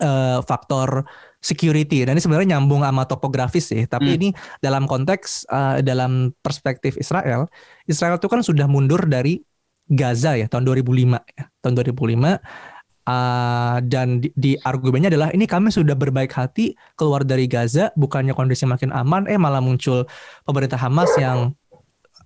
uh, 0.00 0.38
faktor 0.46 1.02
security. 1.42 2.06
Dan 2.06 2.14
ini 2.14 2.22
sebenarnya 2.22 2.56
nyambung 2.56 2.86
sama 2.86 3.02
topografis 3.10 3.66
sih 3.66 3.82
tapi 3.90 4.14
hmm. 4.14 4.18
ini 4.22 4.28
dalam 4.62 4.86
konteks 4.86 5.50
uh, 5.50 5.82
dalam 5.82 6.30
perspektif 6.40 6.94
Israel 6.94 7.50
Israel 7.90 8.22
itu 8.22 8.30
kan 8.30 8.40
sudah 8.46 8.70
mundur 8.70 9.02
dari 9.10 9.42
Gaza 9.90 10.38
ya 10.38 10.46
tahun 10.46 10.62
2005 10.62 11.18
ya. 11.18 11.44
Tahun 11.58 11.74
2005 11.74 12.71
Uh, 13.02 13.82
dan 13.90 14.22
di, 14.22 14.30
di 14.38 14.52
argumennya 14.62 15.10
adalah 15.10 15.34
ini 15.34 15.42
kami 15.42 15.74
sudah 15.74 15.98
berbaik 15.98 16.30
hati 16.38 16.78
keluar 16.94 17.26
dari 17.26 17.50
Gaza 17.50 17.90
bukannya 17.98 18.30
kondisi 18.30 18.62
makin 18.62 18.94
aman 18.94 19.26
eh 19.26 19.34
malah 19.34 19.58
muncul 19.58 20.06
pemerintah 20.46 20.78
Hamas 20.78 21.10
yang 21.18 21.50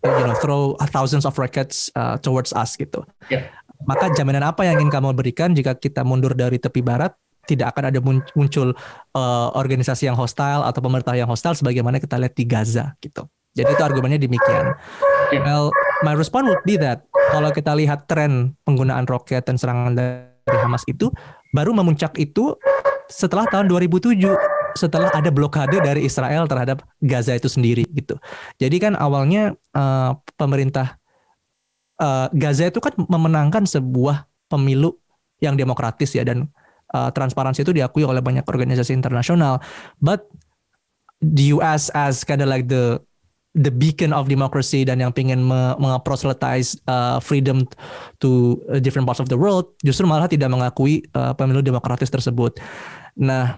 you 0.05 0.25
know 0.29 0.37
throw 0.39 0.77
thousands 0.93 1.25
of 1.25 1.33
rockets 1.41 1.89
uh, 1.97 2.21
towards 2.21 2.53
us 2.53 2.77
gitu. 2.77 3.03
Yeah. 3.33 3.49
Maka 3.89 4.13
jaminan 4.13 4.45
apa 4.45 4.69
yang 4.69 4.81
ingin 4.81 4.93
kamu 4.93 5.17
berikan 5.17 5.57
jika 5.57 5.77
kita 5.77 6.05
mundur 6.05 6.37
dari 6.37 6.61
tepi 6.61 6.85
barat 6.85 7.17
tidak 7.47 7.73
akan 7.73 7.95
ada 7.95 8.01
muncul 8.35 8.75
uh, 9.15 9.49
organisasi 9.55 10.11
yang 10.11 10.19
hostile 10.19 10.67
atau 10.67 10.83
pemerintah 10.83 11.15
yang 11.15 11.31
hostile 11.31 11.55
sebagaimana 11.55 12.03
kita 12.03 12.19
lihat 12.19 12.35
di 12.35 12.45
Gaza 12.45 12.93
gitu. 12.99 13.31
Jadi 13.57 13.73
itu 13.73 13.83
argumennya 13.83 14.21
demikian. 14.21 14.77
Yeah. 15.33 15.41
Well, 15.41 15.67
my 16.05 16.13
response 16.13 16.53
would 16.53 16.67
be 16.69 16.77
that 16.77 17.09
kalau 17.33 17.49
kita 17.55 17.73
lihat 17.73 18.05
tren 18.11 18.59
penggunaan 18.69 19.09
roket 19.09 19.49
dan 19.49 19.57
serangan 19.57 19.97
dari 19.97 20.36
dari 20.47 20.59
Hamas 20.63 20.87
itu 20.87 21.11
baru 21.51 21.75
memuncak 21.75 22.15
itu 22.23 22.55
setelah 23.11 23.51
tahun 23.51 23.67
2007 23.67 24.15
setelah 24.77 25.09
ada 25.11 25.33
blokade 25.33 25.81
dari 25.81 26.05
Israel 26.05 26.45
terhadap 26.47 26.85
Gaza 27.01 27.35
itu 27.35 27.49
sendiri 27.49 27.89
gitu. 27.97 28.21
Jadi 28.61 28.77
kan 28.77 28.93
awalnya 28.95 29.57
uh, 29.73 30.15
pemerintah 30.37 31.01
uh, 31.99 32.29
Gaza 32.31 32.69
itu 32.69 32.79
kan 32.79 32.93
memenangkan 32.95 33.65
sebuah 33.65 34.29
pemilu 34.53 34.95
yang 35.41 35.57
demokratis 35.57 36.13
ya 36.13 36.23
dan 36.29 36.47
uh, 36.93 37.09
transparansi 37.11 37.65
itu 37.65 37.73
diakui 37.73 38.05
oleh 38.05 38.21
banyak 38.21 38.45
organisasi 38.45 38.93
internasional. 38.93 39.65
But 39.99 40.29
the 41.25 41.57
US 41.57 41.89
as 41.97 42.23
kind 42.23 42.45
of 42.45 42.53
like 42.53 42.69
the 42.69 43.01
the 43.57 43.73
beacon 43.73 44.13
of 44.13 44.29
democracy 44.29 44.85
dan 44.85 45.01
yang 45.01 45.11
pengen 45.11 45.49
mengaproselytize 45.81 46.77
uh, 46.87 47.17
freedom 47.19 47.65
to 48.21 48.61
different 48.85 49.09
parts 49.09 49.19
of 49.19 49.33
the 49.33 49.39
world 49.39 49.73
justru 49.81 50.05
malah 50.05 50.29
tidak 50.29 50.53
mengakui 50.53 51.01
uh, 51.17 51.33
pemilu 51.33 51.65
demokratis 51.65 52.13
tersebut. 52.13 52.61
Nah, 53.17 53.57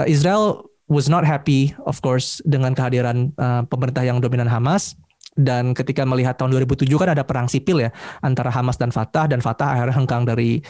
uh, 0.00 0.06
Israel 0.08 0.64
was 0.88 1.12
not 1.12 1.24
happy 1.24 1.76
of 1.84 2.00
course 2.00 2.40
dengan 2.48 2.72
kehadiran 2.72 3.32
uh, 3.36 3.64
pemerintah 3.68 4.04
yang 4.04 4.20
dominan 4.20 4.48
Hamas 4.48 4.96
dan 5.34 5.74
ketika 5.74 6.06
melihat 6.06 6.38
tahun 6.38 6.54
2007 6.64 6.88
kan 6.94 7.10
ada 7.10 7.24
perang 7.26 7.50
sipil 7.50 7.82
ya 7.82 7.90
antara 8.22 8.48
Hamas 8.48 8.78
dan 8.78 8.94
Fatah 8.94 9.26
dan 9.26 9.42
Fatah 9.42 9.76
akhirnya 9.76 9.96
hengkang 9.96 10.22
dari 10.24 10.62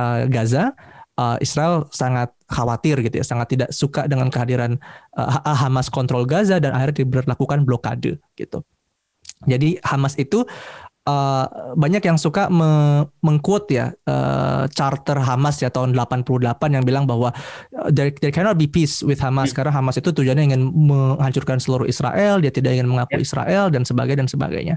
uh, 0.00 0.24
Gaza 0.26 0.72
uh, 1.18 1.36
Israel 1.42 1.90
sangat 1.90 2.30
khawatir 2.46 3.02
gitu 3.02 3.18
ya, 3.20 3.26
sangat 3.26 3.58
tidak 3.58 3.70
suka 3.74 4.06
dengan 4.06 4.30
kehadiran 4.30 4.78
uh, 5.18 5.42
Hamas 5.44 5.90
kontrol 5.90 6.24
Gaza 6.24 6.62
dan 6.62 6.72
akhirnya 6.72 7.02
diberlakukan 7.04 7.66
blokade 7.66 8.22
gitu. 8.38 8.62
Jadi 9.44 9.78
Hamas 9.82 10.18
itu 10.18 10.46
uh, 11.06 11.46
banyak 11.78 12.02
yang 12.02 12.18
suka 12.18 12.50
me 12.50 13.02
mengquote 13.22 13.70
ya 13.70 13.94
uh, 14.06 14.66
charter 14.70 15.18
Hamas 15.18 15.62
ya 15.62 15.70
tahun 15.70 15.94
88 15.94 16.74
yang 16.74 16.84
bilang 16.86 17.04
bahwa 17.06 17.30
there, 17.88 18.10
there 18.18 18.34
cannot 18.34 18.58
be 18.58 18.66
peace 18.66 19.00
with 19.02 19.18
Hamas 19.18 19.54
karena 19.54 19.70
Hamas 19.74 19.98
itu 19.98 20.10
tujuannya 20.10 20.54
ingin 20.54 20.62
menghancurkan 20.70 21.58
seluruh 21.58 21.86
Israel, 21.86 22.42
dia 22.42 22.50
tidak 22.50 22.76
ingin 22.78 22.88
mengakui 22.90 23.22
Israel 23.22 23.70
dan 23.70 23.82
sebagainya 23.86 24.26
dan 24.26 24.30
sebagainya 24.30 24.76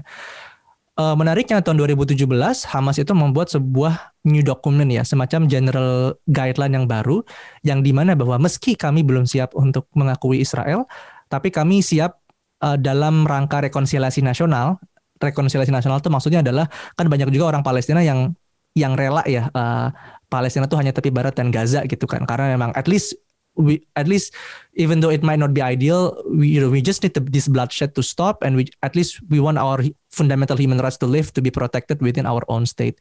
uh, 1.02 1.14
menariknya 1.18 1.58
tahun 1.58 1.82
2017 1.82 2.22
Hamas 2.70 2.96
itu 3.02 3.10
membuat 3.10 3.50
sebuah 3.50 4.14
new 4.22 4.46
document 4.46 4.86
ya, 4.94 5.02
semacam 5.02 5.50
general 5.50 6.14
guideline 6.30 6.78
yang 6.78 6.86
baru 6.86 7.26
yang 7.66 7.82
di 7.82 7.90
mana 7.90 8.14
bahwa 8.14 8.38
meski 8.38 8.78
kami 8.78 9.02
belum 9.02 9.26
siap 9.26 9.58
untuk 9.58 9.90
mengakui 9.98 10.38
Israel, 10.38 10.86
tapi 11.26 11.50
kami 11.50 11.82
siap 11.82 12.22
uh, 12.62 12.78
dalam 12.78 13.26
rangka 13.26 13.58
rekonsiliasi 13.66 14.22
nasional. 14.22 14.78
Rekonsiliasi 15.18 15.70
nasional 15.70 16.02
itu 16.02 16.10
maksudnya 16.10 16.42
adalah 16.42 16.66
kan 16.98 17.06
banyak 17.06 17.30
juga 17.30 17.54
orang 17.54 17.62
Palestina 17.62 18.02
yang 18.02 18.34
yang 18.74 18.96
rela 18.96 19.22
ya 19.28 19.52
uh, 19.52 19.92
Palestina 20.32 20.64
itu 20.64 20.74
hanya 20.80 20.96
tepi 20.96 21.12
barat 21.12 21.36
dan 21.36 21.52
Gaza 21.52 21.84
gitu 21.84 22.08
kan 22.08 22.24
karena 22.24 22.56
memang 22.56 22.72
at 22.72 22.88
least 22.88 23.14
we 23.56 23.84
at 23.96 24.08
least 24.08 24.32
even 24.72 25.00
though 25.00 25.12
it 25.12 25.20
might 25.20 25.38
not 25.38 25.52
be 25.52 25.60
ideal 25.60 26.16
we 26.32 26.48
you 26.48 26.60
know 26.60 26.72
we 26.72 26.80
just 26.80 27.04
need 27.04 27.12
to, 27.12 27.20
this 27.20 27.48
bloodshed 27.48 27.92
to 27.94 28.00
stop 28.00 28.40
and 28.40 28.56
we 28.56 28.64
at 28.80 28.96
least 28.96 29.20
we 29.28 29.40
want 29.40 29.60
our 29.60 29.84
fundamental 30.08 30.56
human 30.56 30.80
rights 30.80 30.96
to 30.96 31.04
live 31.04 31.32
to 31.32 31.44
be 31.44 31.52
protected 31.52 32.00
within 32.00 32.24
our 32.24 32.40
own 32.48 32.64
state 32.64 32.96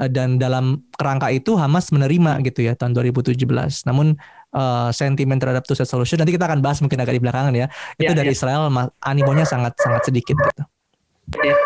uh, 0.00 0.08
dan 0.08 0.36
dalam 0.36 0.84
kerangka 1.00 1.32
itu 1.32 1.56
Hamas 1.56 1.88
menerima 1.92 2.44
gitu 2.44 2.68
ya 2.68 2.76
tahun 2.76 2.92
2017 2.92 3.40
namun 3.88 4.20
uh, 4.52 4.92
sentimen 4.92 5.40
terhadap 5.40 5.64
two 5.64 5.76
state 5.76 5.88
solution 5.88 6.20
nanti 6.20 6.36
kita 6.36 6.44
akan 6.44 6.60
bahas 6.60 6.84
mungkin 6.84 7.00
agak 7.00 7.16
di 7.16 7.22
belakangan 7.24 7.52
ya 7.56 7.66
itu 7.96 8.12
yeah, 8.12 8.16
dari 8.16 8.32
yeah. 8.32 8.36
Israel 8.36 8.68
animonya 9.00 9.48
sangat 9.48 9.80
sangat 9.80 10.12
sedikit 10.12 10.36
gitu 10.36 10.62
yeah. 11.40 11.56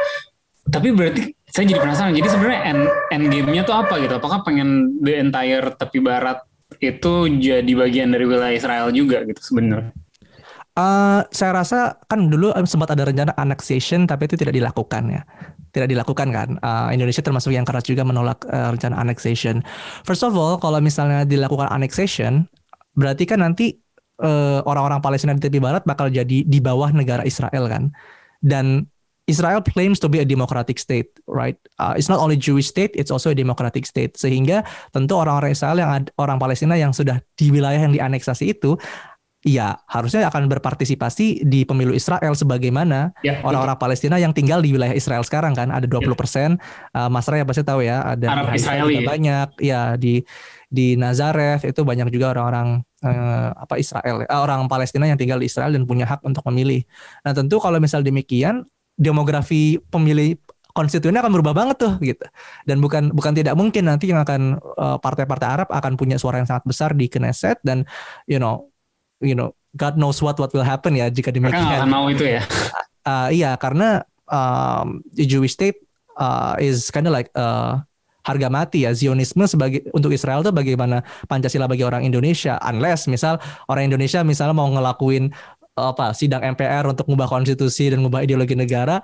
tapi 0.70 0.94
berarti 0.94 1.34
saya 1.50 1.66
jadi 1.66 1.82
penasaran 1.82 2.14
jadi 2.14 2.28
sebenarnya 2.30 2.60
end, 2.62 2.82
end 3.10 3.24
game-nya 3.26 3.62
tuh 3.66 3.74
apa 3.74 3.98
gitu 3.98 4.14
apakah 4.22 4.46
pengen 4.46 5.02
the 5.02 5.18
entire 5.18 5.74
tepi 5.74 5.98
barat 5.98 6.46
itu 6.78 7.12
jadi 7.42 7.72
bagian 7.74 8.14
dari 8.14 8.24
wilayah 8.30 8.54
Israel 8.54 8.88
juga 8.94 9.26
gitu 9.26 9.42
sebenarnya. 9.42 9.90
Uh, 10.78 11.26
saya 11.34 11.50
rasa 11.50 11.98
kan 12.06 12.30
dulu 12.30 12.54
sempat 12.62 12.94
ada 12.94 13.02
rencana 13.02 13.34
annexation 13.34 14.06
tapi 14.06 14.30
itu 14.30 14.38
tidak 14.38 14.54
dilakukan 14.54 15.10
ya. 15.10 15.22
Tidak 15.74 15.90
dilakukan 15.90 16.30
kan. 16.30 16.48
Uh, 16.62 16.94
Indonesia 16.94 17.20
termasuk 17.20 17.50
yang 17.50 17.66
keras 17.66 17.84
juga 17.84 18.06
menolak 18.06 18.46
uh, 18.46 18.70
rencana 18.70 18.94
annexation. 19.02 19.66
First 20.06 20.22
of 20.22 20.32
all 20.38 20.62
kalau 20.62 20.78
misalnya 20.78 21.26
dilakukan 21.26 21.68
annexation 21.74 22.46
berarti 22.94 23.26
kan 23.26 23.42
nanti 23.42 23.82
orang-orang 24.68 25.00
uh, 25.00 25.04
Palestina 25.04 25.32
di 25.32 25.40
tepi 25.40 25.64
barat 25.64 25.80
bakal 25.88 26.12
jadi 26.12 26.44
di 26.44 26.58
bawah 26.62 26.94
negara 26.94 27.26
Israel 27.26 27.66
kan. 27.66 27.90
Dan 28.40 28.86
Israel 29.30 29.62
claims 29.62 30.02
to 30.02 30.10
be 30.10 30.18
a 30.18 30.26
democratic 30.26 30.82
state, 30.82 31.14
right? 31.30 31.54
Uh, 31.78 31.94
it's 31.94 32.10
not 32.10 32.18
only 32.18 32.34
Jewish 32.34 32.66
state, 32.66 32.90
it's 32.98 33.14
also 33.14 33.30
a 33.30 33.36
democratic 33.38 33.86
state. 33.86 34.18
Sehingga 34.18 34.66
tentu 34.90 35.14
orang-orang 35.14 35.54
Israel 35.54 35.78
yang 35.78 36.10
orang 36.18 36.42
Palestina 36.42 36.74
yang 36.74 36.90
sudah 36.90 37.22
di 37.38 37.54
wilayah 37.54 37.86
yang 37.86 37.94
dianeksasi 37.94 38.58
itu 38.58 38.74
ya 39.40 39.80
harusnya 39.88 40.28
akan 40.28 40.52
berpartisipasi 40.52 41.48
di 41.48 41.64
pemilu 41.64 41.96
Israel 41.96 42.36
sebagaimana 42.36 43.16
ya, 43.24 43.40
orang-orang 43.40 43.80
Palestina 43.80 44.20
yang 44.20 44.36
tinggal 44.36 44.60
di 44.60 44.76
wilayah 44.76 44.92
Israel 44.92 45.24
sekarang 45.24 45.56
kan 45.56 45.72
ada 45.72 45.88
20 45.88 46.04
ya. 46.04 46.08
persen. 46.12 46.50
Uh, 46.92 47.08
Mas 47.08 47.24
Ray 47.24 47.40
pasti 47.48 47.64
tahu 47.64 47.80
ya 47.80 48.04
ada 48.04 48.26
Arab 48.28 48.52
Israeli 48.52 49.00
banyak 49.00 49.56
ya 49.64 49.96
di 49.96 50.20
di 50.68 50.94
Nazareth 50.94 51.64
itu 51.64 51.80
banyak 51.82 52.12
juga 52.12 52.36
orang-orang 52.36 52.84
uh, 53.02 53.48
apa 53.56 53.80
Israel 53.80 54.28
uh, 54.28 54.40
orang 54.44 54.68
Palestina 54.68 55.08
yang 55.08 55.16
tinggal 55.16 55.40
di 55.40 55.48
Israel 55.48 55.72
dan 55.72 55.88
punya 55.88 56.04
hak 56.04 56.20
untuk 56.20 56.44
memilih. 56.52 56.84
Nah 57.24 57.32
tentu 57.32 57.56
kalau 57.58 57.80
misal 57.80 58.04
demikian 58.04 58.68
demografi 59.00 59.80
pemilih 59.88 60.36
konstituennya 60.76 61.24
akan 61.24 61.32
berubah 61.40 61.54
banget 61.56 61.76
tuh 61.80 61.92
gitu. 62.04 62.26
Dan 62.68 62.84
bukan 62.84 63.10
bukan 63.10 63.32
tidak 63.32 63.56
mungkin 63.56 63.88
nanti 63.88 64.12
yang 64.12 64.20
akan 64.20 64.60
eh, 64.60 64.96
partai-partai 65.00 65.48
Arab 65.48 65.68
akan 65.72 65.96
punya 65.96 66.20
suara 66.20 66.38
yang 66.38 66.46
sangat 66.46 66.68
besar 66.68 66.92
di 66.92 67.08
Knesset 67.08 67.58
dan 67.64 67.88
you 68.28 68.36
know 68.36 68.68
you 69.24 69.32
know 69.32 69.56
God 69.74 69.96
knows 69.96 70.20
what 70.20 70.36
what 70.36 70.52
will 70.52 70.66
happen 70.66 70.94
ya 70.94 71.08
jika 71.08 71.32
demikian. 71.32 71.64
Mereka 71.64 71.88
mau 71.88 72.06
itu 72.12 72.26
ya. 72.26 72.42
Uh, 73.08 73.28
iya 73.38 73.56
karena 73.56 74.04
um, 74.28 75.00
the 75.14 75.24
Jewish 75.24 75.54
state 75.54 75.78
uh, 76.18 76.58
is 76.58 76.90
kind 76.90 77.06
of 77.06 77.14
like 77.14 77.30
uh, 77.38 77.78
harga 78.26 78.48
mati 78.52 78.84
ya 78.84 78.92
Zionisme 78.92 79.46
sebagai 79.48 79.86
untuk 79.96 80.12
Israel 80.12 80.44
tuh 80.44 80.52
bagaimana 80.52 81.00
Pancasila 81.24 81.64
bagi 81.70 81.86
orang 81.86 82.04
Indonesia 82.04 82.60
unless 82.66 83.08
misal 83.08 83.40
orang 83.70 83.88
Indonesia 83.88 84.20
misalnya 84.20 84.52
mau 84.52 84.68
ngelakuin 84.68 85.32
apa 85.78 86.12
sidang 86.12 86.42
MPR 86.54 86.86
untuk 86.88 87.06
mengubah 87.08 87.30
konstitusi 87.40 87.88
dan 87.88 88.02
mengubah 88.02 88.26
ideologi 88.26 88.58
negara 88.58 89.00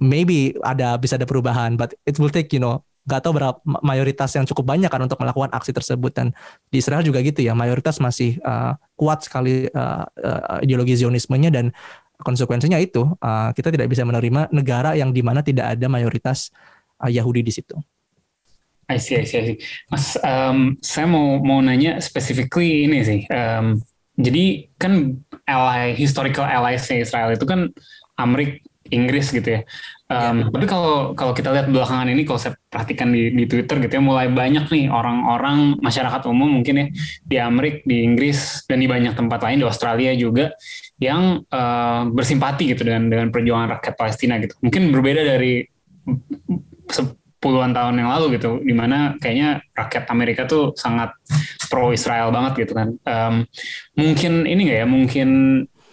maybe 0.00 0.54
ada 0.62 0.96
bisa 1.00 1.16
ada 1.16 1.24
perubahan 1.28 1.74
but 1.74 1.96
it 2.04 2.16
will 2.20 2.32
take 2.32 2.52
you 2.52 2.60
know 2.60 2.80
nggak 3.06 3.22
tahu 3.22 3.38
berapa 3.38 3.62
mayoritas 3.86 4.34
yang 4.34 4.42
cukup 4.42 4.66
banyak 4.66 4.90
kan 4.90 4.98
untuk 4.98 5.22
melakukan 5.22 5.54
aksi 5.54 5.70
tersebut 5.70 6.10
dan 6.10 6.34
di 6.74 6.82
Israel 6.82 7.06
juga 7.06 7.22
gitu 7.22 7.38
ya 7.38 7.54
mayoritas 7.54 8.02
masih 8.02 8.42
uh, 8.42 8.74
kuat 8.98 9.22
sekali 9.22 9.70
uh, 9.70 10.02
uh, 10.02 10.58
ideologi 10.58 10.98
Zionismenya 10.98 11.54
dan 11.54 11.70
konsekuensinya 12.18 12.82
itu 12.82 13.06
uh, 13.06 13.54
kita 13.54 13.70
tidak 13.70 13.94
bisa 13.94 14.02
menerima 14.02 14.50
negara 14.50 14.98
yang 14.98 15.14
di 15.14 15.22
mana 15.22 15.38
tidak 15.38 15.78
ada 15.78 15.86
mayoritas 15.86 16.50
uh, 16.98 17.06
Yahudi 17.06 17.46
di 17.46 17.54
situ. 17.54 17.78
I 18.86 18.98
see, 19.02 19.18
I 19.18 19.26
see, 19.26 19.38
I 19.38 19.44
see. 19.50 19.58
Mas, 19.90 20.14
um, 20.22 20.78
saya 20.78 21.10
mau 21.10 21.42
mau 21.42 21.58
nanya 21.58 21.98
specifically 21.98 22.86
ini 22.86 23.02
sih. 23.02 23.20
Um, 23.30 23.82
jadi 24.16 24.72
kan 24.80 25.20
ally 25.44 25.92
historical 25.94 26.44
allies 26.48 26.88
Israel 26.88 27.36
itu 27.36 27.44
kan 27.44 27.70
Amerika 28.16 28.58
Inggris 28.90 29.34
gitu 29.34 29.60
ya. 29.60 29.60
Um, 30.06 30.46
ya. 30.46 30.54
Tapi 30.54 30.66
kalau 30.70 31.12
kalau 31.18 31.32
kita 31.34 31.50
lihat 31.50 31.66
belakangan 31.66 32.06
ini, 32.06 32.22
kalau 32.22 32.38
saya 32.38 32.54
perhatikan 32.70 33.10
di, 33.10 33.34
di 33.34 33.44
Twitter 33.50 33.82
gitu 33.82 33.98
ya, 33.98 34.02
mulai 34.02 34.30
banyak 34.30 34.70
nih 34.70 34.86
orang-orang 34.86 35.78
masyarakat 35.82 36.22
umum 36.30 36.60
mungkin 36.60 36.74
ya 36.78 36.86
di 37.26 37.36
Amerika, 37.42 37.82
di 37.82 38.06
Inggris 38.06 38.62
dan 38.70 38.78
di 38.78 38.86
banyak 38.86 39.18
tempat 39.18 39.42
lain 39.42 39.62
di 39.62 39.66
Australia 39.66 40.14
juga 40.14 40.54
yang 41.02 41.42
uh, 41.50 42.02
bersimpati 42.08 42.72
gitu 42.72 42.86
dengan 42.86 43.10
dengan 43.10 43.28
perjuangan 43.34 43.78
rakyat 43.78 43.94
Palestina 43.98 44.38
gitu. 44.38 44.54
Mungkin 44.62 44.94
berbeda 44.94 45.22
dari 45.26 45.66
puluhan 47.46 47.70
tahun 47.70 48.02
yang 48.02 48.10
lalu 48.10 48.42
gitu, 48.42 48.58
di 48.58 48.74
mana 48.74 49.14
kayaknya 49.22 49.62
rakyat 49.78 50.10
Amerika 50.10 50.42
tuh 50.50 50.74
sangat 50.74 51.14
pro 51.70 51.94
Israel 51.94 52.34
banget 52.34 52.66
gitu 52.66 52.74
kan. 52.74 52.88
Um, 53.06 53.46
mungkin 53.94 54.50
ini 54.50 54.66
nggak 54.66 54.78
ya, 54.82 54.86
mungkin 54.90 55.28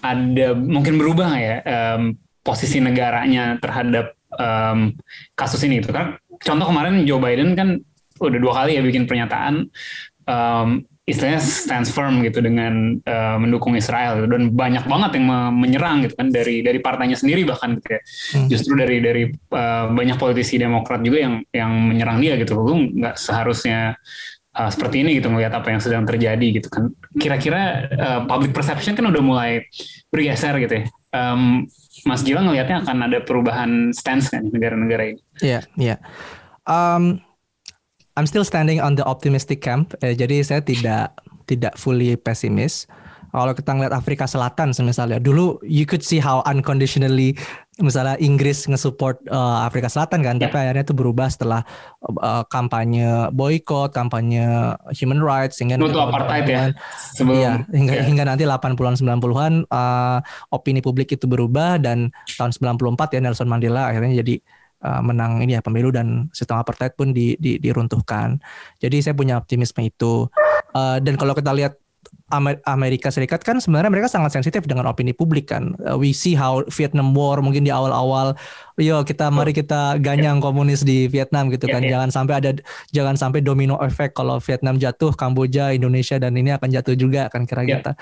ada, 0.02 0.58
mungkin 0.58 0.98
berubah 0.98 1.30
nggak 1.30 1.44
ya 1.46 1.58
um, 1.62 2.18
posisi 2.42 2.82
negaranya 2.82 3.62
terhadap 3.62 4.18
um, 4.34 4.98
kasus 5.38 5.62
ini 5.70 5.78
gitu 5.78 5.94
kan. 5.94 6.18
Contoh 6.42 6.66
kemarin 6.66 7.06
Joe 7.06 7.22
Biden 7.22 7.54
kan 7.54 7.78
udah 8.18 8.40
dua 8.42 8.54
kali 8.66 8.78
ya 8.78 8.82
bikin 8.82 9.06
pernyataan 9.06 9.70
um, 10.26 10.70
istilahnya 11.04 11.44
stands 11.44 11.92
firm 11.92 12.24
gitu 12.24 12.40
dengan 12.40 12.96
uh, 13.04 13.36
mendukung 13.36 13.76
Israel 13.76 14.24
gitu. 14.24 14.32
dan 14.32 14.56
banyak 14.56 14.88
banget 14.88 15.20
yang 15.20 15.28
menyerang 15.52 16.08
gitu 16.08 16.16
kan 16.16 16.32
dari 16.32 16.64
dari 16.64 16.80
partainya 16.80 17.20
sendiri 17.20 17.44
bahkan 17.44 17.76
gitu 17.76 18.00
ya 18.00 18.02
hmm. 18.40 18.48
justru 18.48 18.72
dari 18.80 19.04
dari 19.04 19.24
uh, 19.52 19.92
banyak 19.92 20.16
politisi 20.16 20.56
Demokrat 20.56 21.04
juga 21.04 21.28
yang 21.28 21.36
yang 21.52 21.72
menyerang 21.76 22.24
dia 22.24 22.40
gitu 22.40 22.56
lu 22.56 22.96
nggak 23.04 23.20
seharusnya 23.20 24.00
uh, 24.56 24.70
seperti 24.72 25.04
ini 25.04 25.20
gitu 25.20 25.28
melihat 25.28 25.60
apa 25.60 25.76
yang 25.76 25.84
sedang 25.84 26.08
terjadi 26.08 26.64
gitu 26.64 26.72
kan 26.72 26.96
kira-kira 27.20 27.92
uh, 28.00 28.22
public 28.24 28.56
perception 28.56 28.96
kan 28.96 29.04
udah 29.04 29.20
mulai 29.20 29.68
bergeser 30.08 30.56
gitu 30.64 30.74
ya 30.80 30.84
um, 31.12 31.68
Mas 32.08 32.24
Gilang 32.24 32.48
ngelihatnya 32.48 32.88
akan 32.88 32.98
ada 33.12 33.20
perubahan 33.20 33.92
stance 33.92 34.32
kan 34.32 34.48
negara-negara 34.48 35.12
ini 35.12 35.22
iya 35.44 35.60
yeah, 35.60 35.62
iya 35.76 35.88
yeah. 35.92 36.00
um, 36.64 37.20
I'm 38.14 38.30
still 38.30 38.46
standing 38.46 38.78
on 38.78 38.94
the 38.94 39.06
optimistic 39.06 39.66
camp. 39.66 39.98
Eh, 40.06 40.14
jadi 40.14 40.46
saya 40.46 40.62
tidak 40.62 41.18
tidak 41.50 41.74
fully 41.82 42.14
pesimis. 42.14 42.86
Kalau 43.34 43.50
kita 43.58 43.74
ngeliat 43.74 43.98
Afrika 43.98 44.30
Selatan 44.30 44.78
misalnya, 44.86 45.18
dulu 45.18 45.58
you 45.66 45.90
could 45.90 46.06
see 46.06 46.22
how 46.22 46.46
unconditionally 46.46 47.34
misalnya 47.82 48.14
Inggris 48.22 48.70
nge-support 48.70 49.26
uh, 49.34 49.66
Afrika 49.66 49.90
Selatan 49.90 50.22
kan, 50.22 50.38
yeah. 50.38 50.46
tapi 50.46 50.62
akhirnya 50.62 50.86
itu 50.86 50.94
berubah 50.94 51.34
setelah 51.34 51.66
uh, 52.22 52.46
kampanye 52.46 53.34
boykot, 53.34 53.90
kampanye 53.90 54.78
human 54.94 55.18
rights 55.18 55.58
sehingga 55.58 55.82
nanti 55.82 55.98
apartheid 55.98 56.46
ya. 56.46 56.64
Sebelum, 57.18 57.42
iya, 57.42 57.54
hingga 57.74 57.94
yeah. 57.98 58.06
hingga 58.06 58.24
nanti 58.30 58.46
80-an 58.46 59.02
90-an 59.02 59.54
uh, 59.66 60.22
opini 60.54 60.86
publik 60.86 61.10
itu 61.18 61.26
berubah 61.26 61.82
dan 61.82 62.14
tahun 62.38 62.54
94 62.54 63.18
ya 63.18 63.20
Nelson 63.26 63.50
Mandela 63.50 63.90
akhirnya 63.90 64.22
jadi 64.22 64.38
uh, 64.84 65.02
menang 65.02 65.40
ini 65.42 65.58
ya 65.58 65.62
pemilu 65.64 65.90
dan 65.90 66.30
sistem 66.36 66.60
apartheid 66.60 66.94
pun 66.94 67.16
di, 67.16 67.40
di, 67.40 67.58
diruntuhkan. 67.58 68.38
Jadi 68.84 69.00
saya 69.00 69.16
punya 69.16 69.40
optimisme 69.40 69.82
itu. 69.82 70.28
Uh, 70.76 71.00
dan 71.00 71.16
kalau 71.16 71.34
kita 71.34 71.56
lihat 71.56 71.80
Amerika 72.66 73.14
Serikat 73.14 73.46
kan 73.46 73.62
sebenarnya 73.62 73.94
mereka 73.94 74.10
sangat 74.10 74.34
sensitif 74.34 74.66
dengan 74.66 74.90
opini 74.90 75.14
publik 75.14 75.54
kan. 75.54 75.78
Uh, 75.86 75.96
we 75.96 76.10
see 76.10 76.34
how 76.34 76.66
Vietnam 76.74 77.14
War 77.14 77.38
mungkin 77.46 77.62
di 77.62 77.70
awal-awal, 77.70 78.34
yo 78.82 79.06
kita 79.06 79.30
mari 79.30 79.54
kita 79.54 80.02
ganyang 80.02 80.42
komunis 80.42 80.82
di 80.82 81.06
Vietnam 81.06 81.54
gitu 81.54 81.70
kan. 81.70 81.86
Jangan 81.86 82.10
sampai 82.10 82.34
ada 82.42 82.50
jangan 82.90 83.16
sampai 83.16 83.46
domino 83.46 83.78
effect 83.86 84.18
kalau 84.18 84.42
Vietnam 84.42 84.82
jatuh, 84.82 85.14
Kamboja, 85.14 85.78
Indonesia 85.78 86.18
dan 86.18 86.34
ini 86.34 86.50
akan 86.58 86.74
jatuh 86.74 86.98
juga 86.98 87.30
kan 87.30 87.46
kira 87.46 87.64
kita. 87.70 87.94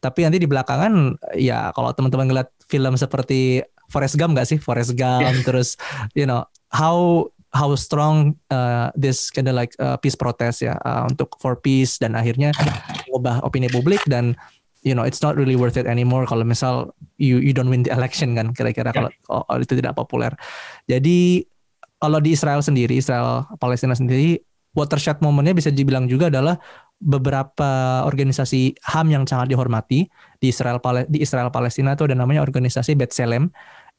Tapi 0.00 0.18
nanti 0.22 0.38
di 0.38 0.48
belakangan 0.48 1.18
ya 1.34 1.74
kalau 1.74 1.90
teman-teman 1.92 2.30
ngeliat 2.30 2.48
film 2.70 2.94
seperti 2.94 3.66
Forest 3.90 4.16
Gump 4.16 4.38
gak 4.38 4.48
sih 4.48 4.58
Forest 4.62 4.94
Gump 4.94 5.26
yeah. 5.26 5.44
terus 5.48 5.74
you 6.14 6.24
know 6.24 6.46
how 6.70 7.26
how 7.50 7.74
strong 7.74 8.38
uh, 8.54 8.94
this 8.94 9.28
kind 9.28 9.50
of 9.50 9.58
like 9.58 9.74
uh, 9.82 9.98
peace 9.98 10.14
protest 10.14 10.62
ya 10.62 10.78
uh, 10.86 11.10
untuk 11.10 11.34
for 11.42 11.58
peace 11.58 11.98
dan 11.98 12.14
akhirnya 12.14 12.54
mengubah 13.10 13.42
opini 13.42 13.66
publik 13.66 13.98
dan 14.06 14.38
you 14.86 14.94
know 14.94 15.02
it's 15.02 15.20
not 15.20 15.34
really 15.34 15.58
worth 15.58 15.76
it 15.76 15.84
anymore 15.90 16.24
kalau 16.24 16.46
misal 16.46 16.94
you 17.18 17.42
you 17.42 17.50
don't 17.50 17.68
win 17.68 17.82
the 17.82 17.92
election 17.92 18.38
kan 18.38 18.54
kira-kira 18.54 18.94
kalau 18.94 19.10
yeah. 19.10 19.42
oh, 19.50 19.58
itu 19.58 19.74
tidak 19.76 19.98
populer 19.98 20.30
jadi 20.86 21.44
kalau 22.00 22.22
di 22.22 22.32
Israel 22.32 22.62
sendiri 22.62 22.96
Israel 22.96 23.44
Palestina 23.58 23.98
sendiri 23.98 24.40
watershed 24.72 25.18
momennya 25.18 25.52
bisa 25.52 25.74
dibilang 25.74 26.06
juga 26.06 26.30
adalah 26.30 26.54
beberapa 27.00 28.04
organisasi 28.04 28.76
HAM 28.84 29.08
yang 29.08 29.24
sangat 29.24 29.50
dihormati 29.50 30.06
di 30.36 30.46
Israel 30.52 30.78
di 31.08 31.24
Israel 31.24 31.48
Palestina 31.48 31.96
itu 31.96 32.04
ada 32.04 32.14
namanya 32.14 32.44
organisasi 32.44 32.92
B'Tselem 32.92 33.48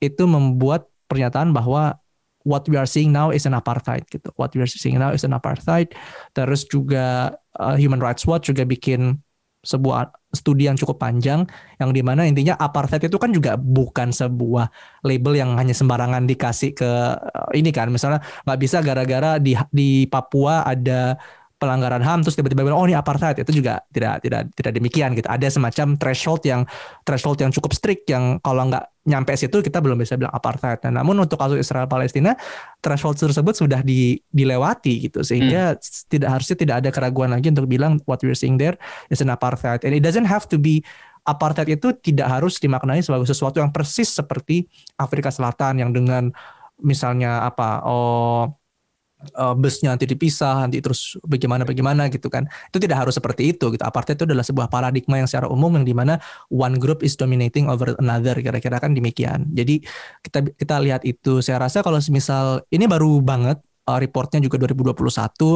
itu 0.02 0.24
membuat 0.26 0.90
pernyataan 1.06 1.54
bahwa 1.54 2.02
what 2.44 2.66
we 2.66 2.76
are 2.76 2.90
seeing 2.90 3.14
now 3.14 3.30
is 3.30 3.46
an 3.46 3.54
apartheid 3.54 4.04
gitu. 4.10 4.34
What 4.36 4.58
we 4.58 4.66
are 4.66 4.70
seeing 4.70 4.98
now 4.98 5.14
is 5.14 5.22
an 5.22 5.38
apartheid. 5.38 5.94
Terus 6.34 6.66
juga 6.66 7.38
uh, 7.62 7.78
Human 7.78 8.02
Rights 8.02 8.26
Watch 8.26 8.50
juga 8.50 8.66
bikin 8.66 9.22
sebuah 9.62 10.10
studi 10.34 10.66
yang 10.66 10.74
cukup 10.74 10.98
panjang 10.98 11.46
yang 11.78 11.94
di 11.94 12.02
mana 12.02 12.26
intinya 12.26 12.58
apartheid 12.58 13.06
itu 13.06 13.18
kan 13.22 13.30
juga 13.30 13.54
bukan 13.62 14.10
sebuah 14.10 14.74
label 15.06 15.38
yang 15.38 15.54
hanya 15.54 15.78
sembarangan 15.78 16.26
dikasih 16.26 16.74
ke 16.74 16.92
uh, 17.14 17.50
ini 17.54 17.70
kan 17.70 17.94
misalnya 17.94 18.26
nggak 18.42 18.58
bisa 18.58 18.82
gara-gara 18.82 19.38
di 19.38 19.54
di 19.70 20.10
Papua 20.10 20.66
ada 20.66 21.14
pelanggaran 21.62 22.02
HAM 22.02 22.26
terus 22.26 22.34
tiba-tiba 22.34 22.66
bilang 22.66 22.82
oh 22.82 22.90
ini 22.90 22.98
apartheid. 22.98 23.38
Itu 23.38 23.54
juga 23.54 23.86
tidak 23.94 24.26
tidak 24.26 24.50
tidak 24.58 24.74
demikian 24.74 25.14
gitu. 25.14 25.30
Ada 25.30 25.54
semacam 25.54 25.94
threshold 26.02 26.42
yang 26.50 26.66
threshold 27.06 27.38
yang 27.38 27.54
cukup 27.54 27.78
strict 27.78 28.10
yang 28.10 28.42
kalau 28.42 28.66
nggak 28.66 28.90
nyampe 29.06 29.38
situ 29.38 29.62
kita 29.62 29.78
belum 29.78 30.02
bisa 30.02 30.18
bilang 30.18 30.34
apartheid. 30.34 30.82
Nah, 30.90 31.06
namun 31.06 31.22
untuk 31.22 31.38
kasus 31.38 31.62
Israel 31.62 31.86
Palestina 31.86 32.34
threshold 32.82 33.22
tersebut 33.22 33.54
sudah 33.54 33.86
di, 33.86 34.18
dilewati 34.34 35.06
gitu 35.06 35.22
sehingga 35.22 35.78
hmm. 35.78 36.10
tidak 36.10 36.30
harusnya 36.34 36.58
tidak 36.58 36.76
ada 36.82 36.90
keraguan 36.90 37.30
lagi 37.30 37.54
untuk 37.54 37.70
bilang 37.70 38.02
what 38.10 38.18
we're 38.26 38.38
seeing 38.38 38.58
there 38.58 38.78
is 39.14 39.22
an 39.22 39.30
apartheid. 39.30 39.86
And 39.86 39.94
it 39.94 40.02
doesn't 40.02 40.26
have 40.26 40.50
to 40.50 40.58
be 40.58 40.82
apartheid 41.30 41.70
itu 41.70 41.94
tidak 42.02 42.26
harus 42.30 42.58
dimaknai 42.58 43.06
sebagai 43.06 43.30
sesuatu 43.30 43.62
yang 43.62 43.70
persis 43.70 44.10
seperti 44.10 44.66
Afrika 44.98 45.30
Selatan 45.30 45.78
yang 45.78 45.94
dengan 45.94 46.34
misalnya 46.82 47.46
apa 47.46 47.86
oh 47.86 48.61
uh, 49.38 49.56
busnya 49.58 49.94
nanti 49.94 50.10
dipisah, 50.10 50.66
nanti 50.68 50.82
terus 50.82 51.18
bagaimana 51.26 51.64
bagaimana 51.64 52.10
gitu 52.10 52.28
kan. 52.28 52.50
Itu 52.70 52.78
tidak 52.82 53.06
harus 53.06 53.18
seperti 53.18 53.56
itu 53.56 53.72
gitu. 53.74 53.84
Apartheid 53.84 54.18
itu 54.18 54.26
adalah 54.28 54.46
sebuah 54.46 54.68
paradigma 54.68 55.22
yang 55.22 55.30
secara 55.30 55.48
umum 55.48 55.78
yang 55.78 55.86
di 55.86 55.96
mana 55.96 56.18
one 56.50 56.78
group 56.78 57.02
is 57.06 57.14
dominating 57.14 57.70
over 57.70 57.94
another 57.98 58.38
kira-kira 58.40 58.78
kan 58.82 58.94
demikian. 58.94 59.50
Jadi 59.54 59.82
kita 60.26 60.46
kita 60.56 60.76
lihat 60.82 61.02
itu. 61.06 61.40
Saya 61.40 61.62
rasa 61.62 61.82
kalau 61.86 61.98
misal 62.10 62.62
ini 62.74 62.86
baru 62.90 63.22
banget 63.22 63.62
uh, 63.88 64.00
reportnya 64.02 64.42
juga 64.44 64.62
2021. 64.62 65.02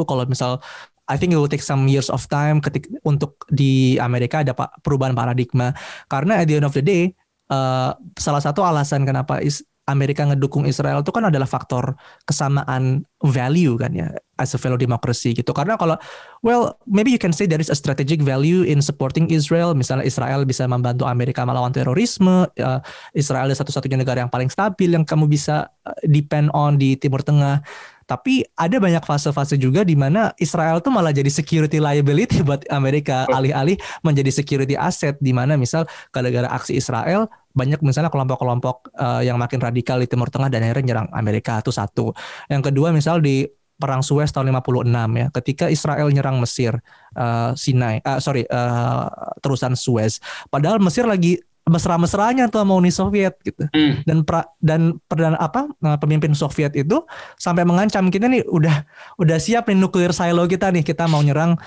Kalau 0.07 0.23
misal 0.25 0.61
I 1.05 1.15
think 1.21 1.33
it 1.33 1.37
will 1.37 1.49
take 1.49 1.61
some 1.61 1.85
years 1.85 2.09
of 2.09 2.25
time 2.25 2.57
ketik 2.57 2.89
untuk 3.05 3.45
di 3.53 4.01
Amerika 4.01 4.41
ada 4.41 4.57
perubahan 4.81 5.13
paradigma 5.13 5.69
karena 6.09 6.41
at 6.41 6.49
the 6.49 6.57
end 6.57 6.65
of 6.65 6.73
the 6.73 6.81
day 6.81 7.13
uh, 7.53 7.93
salah 8.17 8.41
satu 8.41 8.65
alasan 8.65 9.05
kenapa 9.05 9.37
is 9.41 9.61
Amerika 9.85 10.25
ngedukung 10.25 10.65
Israel 10.65 11.05
itu 11.05 11.13
kan 11.13 11.29
adalah 11.29 11.45
faktor 11.45 11.93
kesamaan 12.25 13.05
value 13.21 13.77
kan 13.77 13.93
ya 13.93 14.09
as 14.41 14.51
a 14.53 14.59
fellow 14.59 14.75
democracy 14.75 15.37
gitu. 15.37 15.53
Karena 15.53 15.77
kalau 15.77 15.95
well 16.41 16.73
maybe 16.89 17.13
you 17.13 17.21
can 17.21 17.29
say 17.29 17.45
there 17.45 17.61
is 17.61 17.69
a 17.69 17.77
strategic 17.77 18.25
value 18.25 18.65
in 18.65 18.81
supporting 18.81 19.29
Israel. 19.29 19.77
Misalnya 19.77 20.09
Israel 20.09 20.41
bisa 20.43 20.65
membantu 20.65 21.05
Amerika 21.05 21.45
melawan 21.45 21.69
terorisme 21.69 22.49
uh, 22.49 22.79
Israel 23.13 23.45
adalah 23.45 23.61
satu-satunya 23.61 24.01
negara 24.01 24.25
yang 24.25 24.33
paling 24.33 24.49
stabil 24.49 24.89
yang 24.89 25.05
kamu 25.05 25.29
bisa 25.29 25.69
uh, 25.85 25.97
depend 26.09 26.49
on 26.57 26.81
di 26.81 26.97
Timur 26.97 27.21
Tengah 27.21 27.61
tapi 28.05 28.45
ada 28.53 28.77
banyak 28.77 29.01
fase-fase 29.01 29.57
juga 29.57 29.81
di 29.81 29.97
mana 29.97 30.29
Israel 30.37 30.77
tuh 30.81 30.93
malah 30.93 31.09
jadi 31.09 31.29
security 31.29 31.81
liability 31.81 32.41
buat 32.47 32.61
Amerika. 32.69 33.25
Alih-alih 33.33 33.77
menjadi 34.05 34.29
security 34.29 34.77
asset 34.77 35.17
di 35.17 35.33
mana 35.33 35.57
misal 35.57 35.89
gara-gara 36.13 36.45
aksi 36.53 36.77
Israel 36.77 37.25
banyak 37.55 37.79
misalnya 37.81 38.11
kelompok-kelompok 38.11 38.93
uh, 38.99 39.23
yang 39.23 39.39
makin 39.39 39.63
radikal 39.63 39.97
di 39.97 40.05
Timur 40.05 40.27
Tengah 40.27 40.51
dan 40.51 40.61
akhirnya 40.67 40.93
nyerang 40.93 41.09
Amerika 41.15 41.63
itu 41.63 41.71
satu. 41.73 42.11
Yang 42.51 42.71
kedua 42.71 42.91
misal 42.91 43.23
di 43.23 43.47
perang 43.75 43.99
Suez 43.99 44.31
tahun 44.31 44.55
56 44.55 44.87
ya 45.19 45.27
ketika 45.35 45.65
Israel 45.67 46.07
nyerang 46.07 46.39
Mesir 46.39 46.79
uh, 47.19 47.51
Sinai 47.59 47.99
uh, 48.07 48.19
sorry 48.23 48.47
uh, 48.47 49.07
terusan 49.39 49.75
Suez. 49.75 50.19
Padahal 50.47 50.79
Mesir 50.79 51.03
lagi 51.07 51.39
mesra-mesranya 51.65 52.45
tuh 52.53 52.61
sama 52.61 52.77
Uni 52.77 52.93
Soviet 52.93 53.41
gitu. 53.41 53.65
Hmm. 53.73 54.05
Dan 54.05 54.21
pra, 54.21 54.45
dan 54.61 55.01
perdana 55.09 55.33
apa 55.41 55.65
pemimpin 55.97 56.37
Soviet 56.37 56.77
itu 56.77 57.01
sampai 57.41 57.65
mengancam 57.65 58.13
kita 58.13 58.29
nih 58.29 58.45
udah 58.45 58.85
udah 59.17 59.37
siap 59.41 59.65
nih 59.65 59.77
nuklir 59.77 60.13
silo 60.13 60.45
kita 60.45 60.69
nih 60.69 60.85
kita 60.85 61.09
mau 61.09 61.25
nyerang 61.25 61.57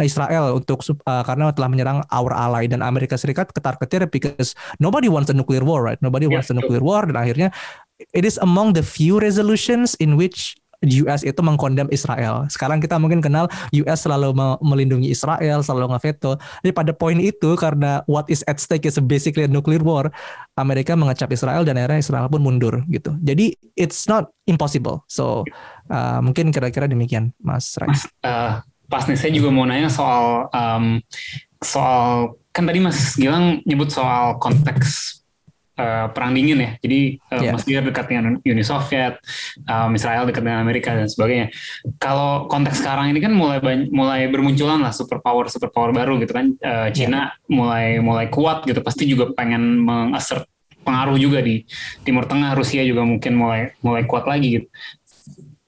Israel 0.00 0.56
untuk 0.56 0.80
uh, 1.04 1.22
karena 1.22 1.52
telah 1.52 1.68
menyerang 1.68 1.98
our 2.08 2.32
ally 2.32 2.64
dan 2.64 2.80
Amerika 2.80 3.20
Serikat 3.20 3.52
ketar-ketir 3.52 4.08
because 4.08 4.56
nobody 4.80 5.12
wants 5.12 5.28
a 5.28 5.36
nuclear 5.36 5.62
war 5.62 5.84
right. 5.84 6.00
Nobody 6.00 6.24
wants 6.24 6.48
yeah, 6.48 6.56
a 6.56 6.60
nuclear 6.64 6.80
war 6.80 7.04
dan 7.04 7.20
akhirnya 7.20 7.52
it 8.16 8.24
is 8.24 8.40
among 8.40 8.72
the 8.72 8.84
few 8.84 9.20
resolutions 9.20 9.92
in 10.00 10.16
which 10.16 10.56
US 10.84 11.24
itu 11.24 11.40
mengkondem 11.40 11.88
Israel. 11.88 12.44
Sekarang 12.52 12.82
kita 12.82 13.00
mungkin 13.00 13.24
kenal 13.24 13.48
US 13.84 14.04
selalu 14.04 14.36
melindungi 14.60 15.08
Israel, 15.12 15.64
selalu 15.64 15.96
ngeveto. 15.96 16.36
Jadi 16.64 16.72
pada 16.72 16.92
poin 16.92 17.16
itu 17.16 17.56
karena 17.56 18.04
what 18.10 18.28
is 18.28 18.44
at 18.44 18.60
stake 18.60 18.84
is 18.84 19.00
basically 19.00 19.46
a 19.46 19.50
nuclear 19.50 19.80
war, 19.80 20.12
Amerika 20.60 20.92
mengecap 20.92 21.32
Israel 21.32 21.64
dan 21.64 21.80
akhirnya 21.80 22.00
Israel 22.00 22.26
pun 22.28 22.42
mundur 22.44 22.84
gitu. 22.92 23.16
Jadi 23.24 23.56
it's 23.78 24.04
not 24.10 24.28
impossible. 24.44 25.04
So 25.08 25.44
uh, 25.88 26.20
mungkin 26.20 26.52
kira-kira 26.52 26.88
demikian, 26.90 27.32
Mas 27.40 27.76
Rai. 27.80 27.88
Mas, 27.88 28.04
uh, 28.24 28.60
pas 28.86 29.02
nih 29.06 29.18
saya 29.18 29.32
juga 29.34 29.50
mau 29.50 29.66
nanya 29.66 29.90
soal 29.90 30.46
um, 30.54 31.02
soal 31.58 32.38
kan 32.54 32.64
tadi 32.64 32.78
Mas 32.78 33.18
Gilang 33.18 33.60
nyebut 33.66 33.90
soal 33.90 34.38
konteks 34.38 35.20
uh, 35.76 36.10
perang 36.10 36.32
dingin 36.32 36.58
ya. 36.58 36.70
Jadi 36.80 37.00
uh, 37.32 37.42
yeah. 37.44 37.52
Mesir 37.54 37.80
dekat 37.84 38.04
dengan 38.10 38.40
Uni 38.40 38.64
Soviet, 38.64 39.20
um, 39.68 39.92
Israel 39.94 40.24
dekat 40.28 40.42
dengan 40.42 40.60
Amerika 40.64 40.96
dan 40.96 41.08
sebagainya. 41.08 41.52
Kalau 42.00 42.50
konteks 42.50 42.82
sekarang 42.82 43.12
ini 43.12 43.20
kan 43.22 43.32
mulai 43.32 43.60
mulai 43.92 44.28
bermunculan 44.28 44.82
lah 44.82 44.92
superpower 44.92 45.48
superpower 45.52 45.92
baru 45.92 46.18
gitu 46.20 46.32
kan. 46.32 46.52
Uh, 46.58 46.88
Cina 46.90 47.12
yeah. 47.12 47.28
mulai 47.52 47.86
mulai 48.00 48.26
kuat 48.32 48.64
gitu. 48.66 48.80
Pasti 48.82 49.06
juga 49.06 49.30
pengen 49.36 49.80
mengassert 49.84 50.48
pengaruh 50.82 51.18
juga 51.18 51.42
di 51.42 51.62
Timur 52.02 52.26
Tengah. 52.26 52.56
Rusia 52.56 52.82
juga 52.82 53.04
mungkin 53.04 53.32
mulai 53.36 53.76
mulai 53.84 54.02
kuat 54.08 54.26
lagi 54.26 54.60
gitu. 54.60 54.68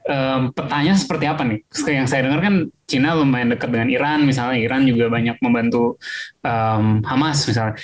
um, 0.09 0.51
petanya 0.51 0.97
seperti 0.97 1.25
apa 1.29 1.45
nih? 1.45 1.61
Yang 1.69 2.09
saya 2.09 2.21
dengar 2.27 2.41
kan 2.41 2.55
Cina 2.89 3.13
lumayan 3.13 3.53
dekat 3.53 3.69
dengan 3.69 3.89
Iran, 3.93 4.25
misalnya 4.25 4.57
Iran 4.57 4.89
juga 4.89 5.13
banyak 5.13 5.37
membantu 5.45 6.01
um, 6.41 7.05
Hamas 7.05 7.45
misalnya. 7.45 7.77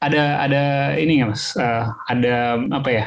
Ada 0.00 0.48
ada 0.48 0.62
ini 0.96 1.20
nggak 1.20 1.30
mas? 1.30 1.52
Uh, 1.54 1.92
ada 2.08 2.56
apa 2.72 2.88
ya? 2.88 3.04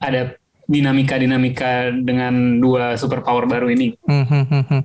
Ada 0.00 0.40
dinamika-dinamika 0.70 1.90
dengan 1.90 2.62
dua 2.62 2.94
superpower 2.94 3.50
baru 3.50 3.74
ini. 3.74 3.98
Hmm, 4.06 4.22
hmm. 4.24 4.82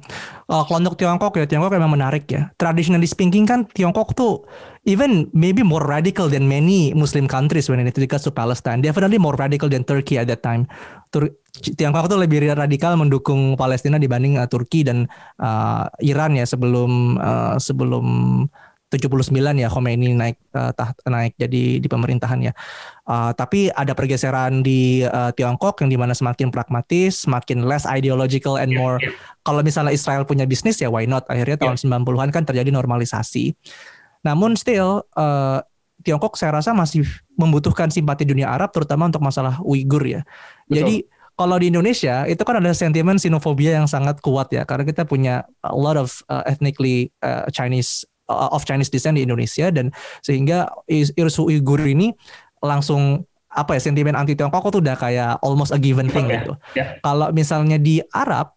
Uh, 0.49 0.65
untuk 0.73 0.97
Tiongkok 0.97 1.37
ya, 1.37 1.45
Tiongkok 1.45 1.77
memang 1.77 1.93
menarik 1.93 2.25
ya. 2.25 2.49
Traditionally 2.57 3.05
speaking 3.05 3.45
kan 3.45 3.69
Tiongkok 3.69 4.17
tuh 4.17 4.49
even 4.89 5.29
maybe 5.29 5.61
more 5.61 5.85
radical 5.85 6.25
than 6.25 6.49
many 6.49 6.89
Muslim 6.97 7.29
countries 7.29 7.69
when 7.69 7.77
it 7.85 7.93
comes 8.09 8.25
to 8.25 8.33
Palestine. 8.33 8.81
Definitely 8.81 9.21
more 9.21 9.37
radical 9.37 9.69
than 9.69 9.85
Turkey 9.85 10.17
at 10.17 10.25
that 10.25 10.41
time. 10.41 10.65
Tur 11.13 11.29
Tiongkok 11.53 12.09
tuh 12.09 12.17
lebih 12.17 12.49
radikal 12.49 12.97
mendukung 12.97 13.53
Palestina 13.53 14.01
dibanding 14.01 14.41
uh, 14.41 14.49
Turki 14.49 14.81
dan 14.81 15.05
uh, 15.37 15.85
Iran 16.01 16.33
ya 16.33 16.49
sebelum 16.49 17.21
uh, 17.21 17.61
sebelum 17.61 18.05
79 18.93 19.33
ya 19.57 19.67
Khomeini 19.67 20.13
naik 20.13 20.37
uh, 20.53 20.69
taht, 20.71 20.95
naik 21.09 21.33
jadi 21.41 21.81
di 21.81 21.87
pemerintahan 21.89 22.39
ya. 22.45 22.53
Uh, 23.09 23.33
tapi 23.33 23.73
ada 23.73 23.97
pergeseran 23.97 24.61
di 24.61 25.01
uh, 25.01 25.33
Tiongkok 25.33 25.81
yang 25.81 25.89
di 25.89 25.97
mana 25.97 26.13
semakin 26.13 26.53
pragmatis, 26.53 27.25
semakin 27.25 27.65
less 27.65 27.89
ideological 27.89 28.61
and 28.61 28.71
more. 28.77 29.01
Yeah, 29.01 29.09
yeah. 29.11 29.41
Kalau 29.41 29.61
misalnya 29.65 29.91
Israel 29.91 30.23
punya 30.23 30.45
bisnis 30.45 30.77
ya 30.77 30.87
why 30.93 31.09
not? 31.09 31.25
Akhirnya 31.25 31.57
tahun 31.65 31.81
yeah. 31.81 31.97
90-an 31.97 32.29
kan 32.29 32.43
terjadi 32.45 32.69
normalisasi. 32.69 33.57
Namun 34.21 34.53
still 34.53 35.05
uh, 35.17 35.65
Tiongkok 36.05 36.37
saya 36.37 36.61
rasa 36.61 36.69
masih 36.77 37.01
membutuhkan 37.33 37.89
simpati 37.89 38.29
dunia 38.29 38.53
Arab 38.53 38.69
terutama 38.69 39.09
untuk 39.09 39.25
masalah 39.25 39.57
Uighur 39.65 40.05
ya. 40.05 40.21
Betul. 40.69 40.75
Jadi 40.77 40.95
kalau 41.35 41.59
di 41.59 41.67
Indonesia 41.67 42.23
itu 42.29 42.39
kan 42.47 42.63
ada 42.63 42.71
sentimen 42.71 43.19
sinofobia 43.19 43.75
yang 43.75 43.89
sangat 43.91 44.23
kuat 44.23 44.47
ya 44.55 44.63
karena 44.63 44.87
kita 44.87 45.03
punya 45.03 45.43
a 45.67 45.75
lot 45.75 45.99
of 45.99 46.23
uh, 46.31 46.47
ethnically 46.47 47.11
uh, 47.19 47.43
Chinese 47.51 48.07
uh, 48.29 48.49
of 48.53 48.65
Chinese 48.65 48.91
descent 48.91 49.17
di 49.17 49.23
Indonesia 49.25 49.69
dan 49.69 49.93
sehingga 50.21 50.69
isu 50.89 51.49
Uyghur 51.49 51.81
ini 51.85 52.13
langsung 52.61 53.25
apa 53.55 53.79
ya 53.79 53.81
sentimen 53.87 54.19
anti 54.19 54.35
Tiongkok 54.35 54.67
itu 54.67 54.83
udah 54.83 54.95
kayak 54.99 55.31
almost 55.39 55.71
a 55.71 55.79
given 55.79 56.11
thing 56.11 56.27
okay. 56.27 56.43
gitu. 56.43 56.53
Yeah. 56.75 56.99
Kalau 56.99 57.31
misalnya 57.31 57.79
di 57.79 58.03
Arab 58.11 58.51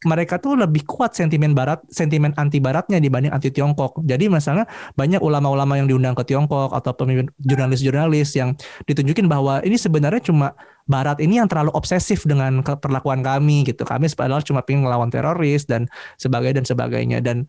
mereka 0.00 0.40
tuh 0.40 0.56
lebih 0.56 0.88
kuat 0.88 1.12
sentimen 1.12 1.52
barat, 1.52 1.84
sentimen 1.92 2.32
anti 2.40 2.56
baratnya 2.56 2.96
dibanding 2.96 3.36
anti 3.36 3.52
Tiongkok. 3.52 4.00
Jadi 4.00 4.32
misalnya 4.32 4.64
banyak 4.96 5.20
ulama-ulama 5.20 5.76
yang 5.76 5.92
diundang 5.92 6.16
ke 6.16 6.24
Tiongkok 6.24 6.72
atau 6.72 6.96
pemimpin 6.96 7.28
jurnalis-jurnalis 7.44 8.32
yang 8.32 8.56
ditunjukin 8.88 9.28
bahwa 9.28 9.60
ini 9.60 9.76
sebenarnya 9.76 10.24
cuma 10.24 10.56
barat 10.88 11.20
ini 11.20 11.36
yang 11.36 11.52
terlalu 11.52 11.68
obsesif 11.76 12.24
dengan 12.24 12.64
perlakuan 12.64 13.20
kami 13.20 13.68
gitu. 13.68 13.84
Kami 13.84 14.08
padahal 14.16 14.40
cuma 14.40 14.64
pengen 14.64 14.88
ngelawan 14.88 15.12
teroris 15.12 15.68
dan 15.68 15.84
sebagainya 16.16 16.64
dan 16.64 16.66
sebagainya 16.66 17.18
dan 17.20 17.44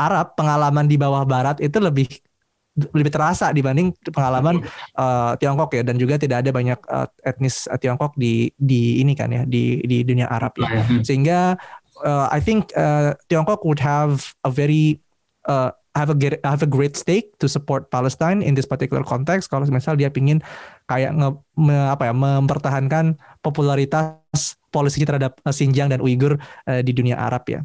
Arab 0.00 0.32
pengalaman 0.32 0.88
di 0.88 0.96
bawah 0.96 1.28
Barat 1.28 1.60
itu 1.60 1.76
lebih 1.76 2.08
lebih 2.96 3.12
terasa 3.12 3.52
dibanding 3.52 3.92
pengalaman 4.14 4.64
uh, 4.96 5.36
Tiongkok 5.36 5.74
ya 5.74 5.82
dan 5.84 6.00
juga 6.00 6.16
tidak 6.16 6.46
ada 6.46 6.50
banyak 6.54 6.80
uh, 6.88 7.04
etnis 7.26 7.68
uh, 7.68 7.76
Tiongkok 7.76 8.16
di 8.16 8.48
di 8.56 9.02
ini 9.02 9.12
kan 9.12 9.28
ya 9.28 9.42
di 9.44 9.82
di 9.84 10.06
dunia 10.06 10.30
Arab 10.30 10.56
ya 10.56 10.70
iya. 10.70 10.82
sehingga 11.04 11.38
uh, 12.06 12.26
I 12.30 12.40
think 12.40 12.72
uh, 12.78 13.12
Tiongkok 13.28 13.66
would 13.66 13.82
have 13.82 14.32
a 14.46 14.50
very 14.54 15.02
uh, 15.50 15.74
have 15.98 16.14
a 16.14 16.16
have 16.46 16.62
a 16.62 16.70
great 16.70 16.94
stake 16.94 17.34
to 17.42 17.50
support 17.50 17.90
Palestine 17.90 18.40
in 18.40 18.54
this 18.54 18.64
particular 18.64 19.02
context 19.02 19.50
kalau 19.50 19.66
misal 19.66 19.98
dia 19.98 20.08
pingin 20.08 20.38
kayak 20.86 21.10
nge, 21.18 21.28
me, 21.58 21.74
apa 21.74 22.10
ya 22.10 22.14
mempertahankan 22.14 23.18
popularitas 23.42 24.54
polisinya 24.70 25.16
terhadap 25.16 25.32
uh, 25.42 25.50
Xinjiang 25.50 25.90
dan 25.90 25.98
Uighur 25.98 26.38
uh, 26.38 26.80
di 26.80 26.94
dunia 26.94 27.18
Arab 27.18 27.42
ya. 27.50 27.60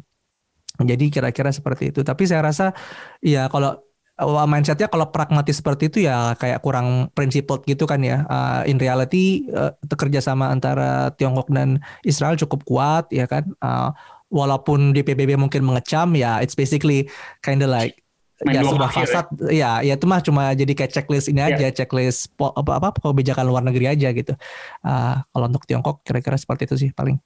Jadi 0.82 1.08
kira-kira 1.08 1.50
seperti 1.52 1.94
itu. 1.94 2.00
Tapi 2.04 2.28
saya 2.28 2.44
rasa 2.44 2.76
ya 3.24 3.48
kalau 3.48 3.80
uh, 4.20 4.46
mindsetnya 4.48 4.88
kalau 4.88 5.08
pragmatis 5.12 5.60
seperti 5.60 5.88
itu 5.88 5.98
ya 6.08 6.36
kayak 6.36 6.60
kurang 6.64 7.12
principled 7.12 7.64
gitu 7.64 7.84
kan 7.84 8.00
ya. 8.02 8.24
Uh, 8.28 8.62
in 8.68 8.76
reality 8.80 9.48
uh, 9.52 9.72
kerjasama 9.88 10.52
antara 10.52 11.12
Tiongkok 11.16 11.48
dan 11.52 11.80
Israel 12.04 12.36
cukup 12.36 12.64
kuat 12.68 13.04
ya 13.12 13.24
kan. 13.28 13.44
Uh, 13.60 13.92
walaupun 14.26 14.90
di 14.90 15.06
PBB 15.06 15.38
mungkin 15.38 15.62
mengecam 15.62 16.10
ya 16.18 16.42
it's 16.42 16.58
basically 16.58 17.06
kind 17.46 17.62
of 17.62 17.70
like 17.70 18.02
Main 18.44 18.60
ya 18.60 18.68
sudah 18.68 18.90
ya. 18.92 18.96
fasad 19.00 19.26
ya. 19.48 19.70
ya 19.80 19.94
itu 19.96 20.04
mah 20.04 20.20
cuma 20.20 20.52
jadi 20.52 20.68
kayak 20.76 20.92
checklist 20.92 21.32
ini 21.32 21.40
yeah. 21.40 21.56
aja 21.56 21.72
checklist 21.72 22.28
apa 22.36 22.76
apa 22.76 22.88
kebijakan 23.00 23.48
luar 23.48 23.64
negeri 23.64 23.88
aja 23.88 24.12
gitu 24.12 24.36
uh, 24.84 25.24
kalau 25.24 25.46
untuk 25.48 25.64
Tiongkok 25.64 26.04
kira-kira 26.04 26.36
seperti 26.36 26.68
itu 26.68 26.76
sih 26.76 26.90
paling 26.92 27.16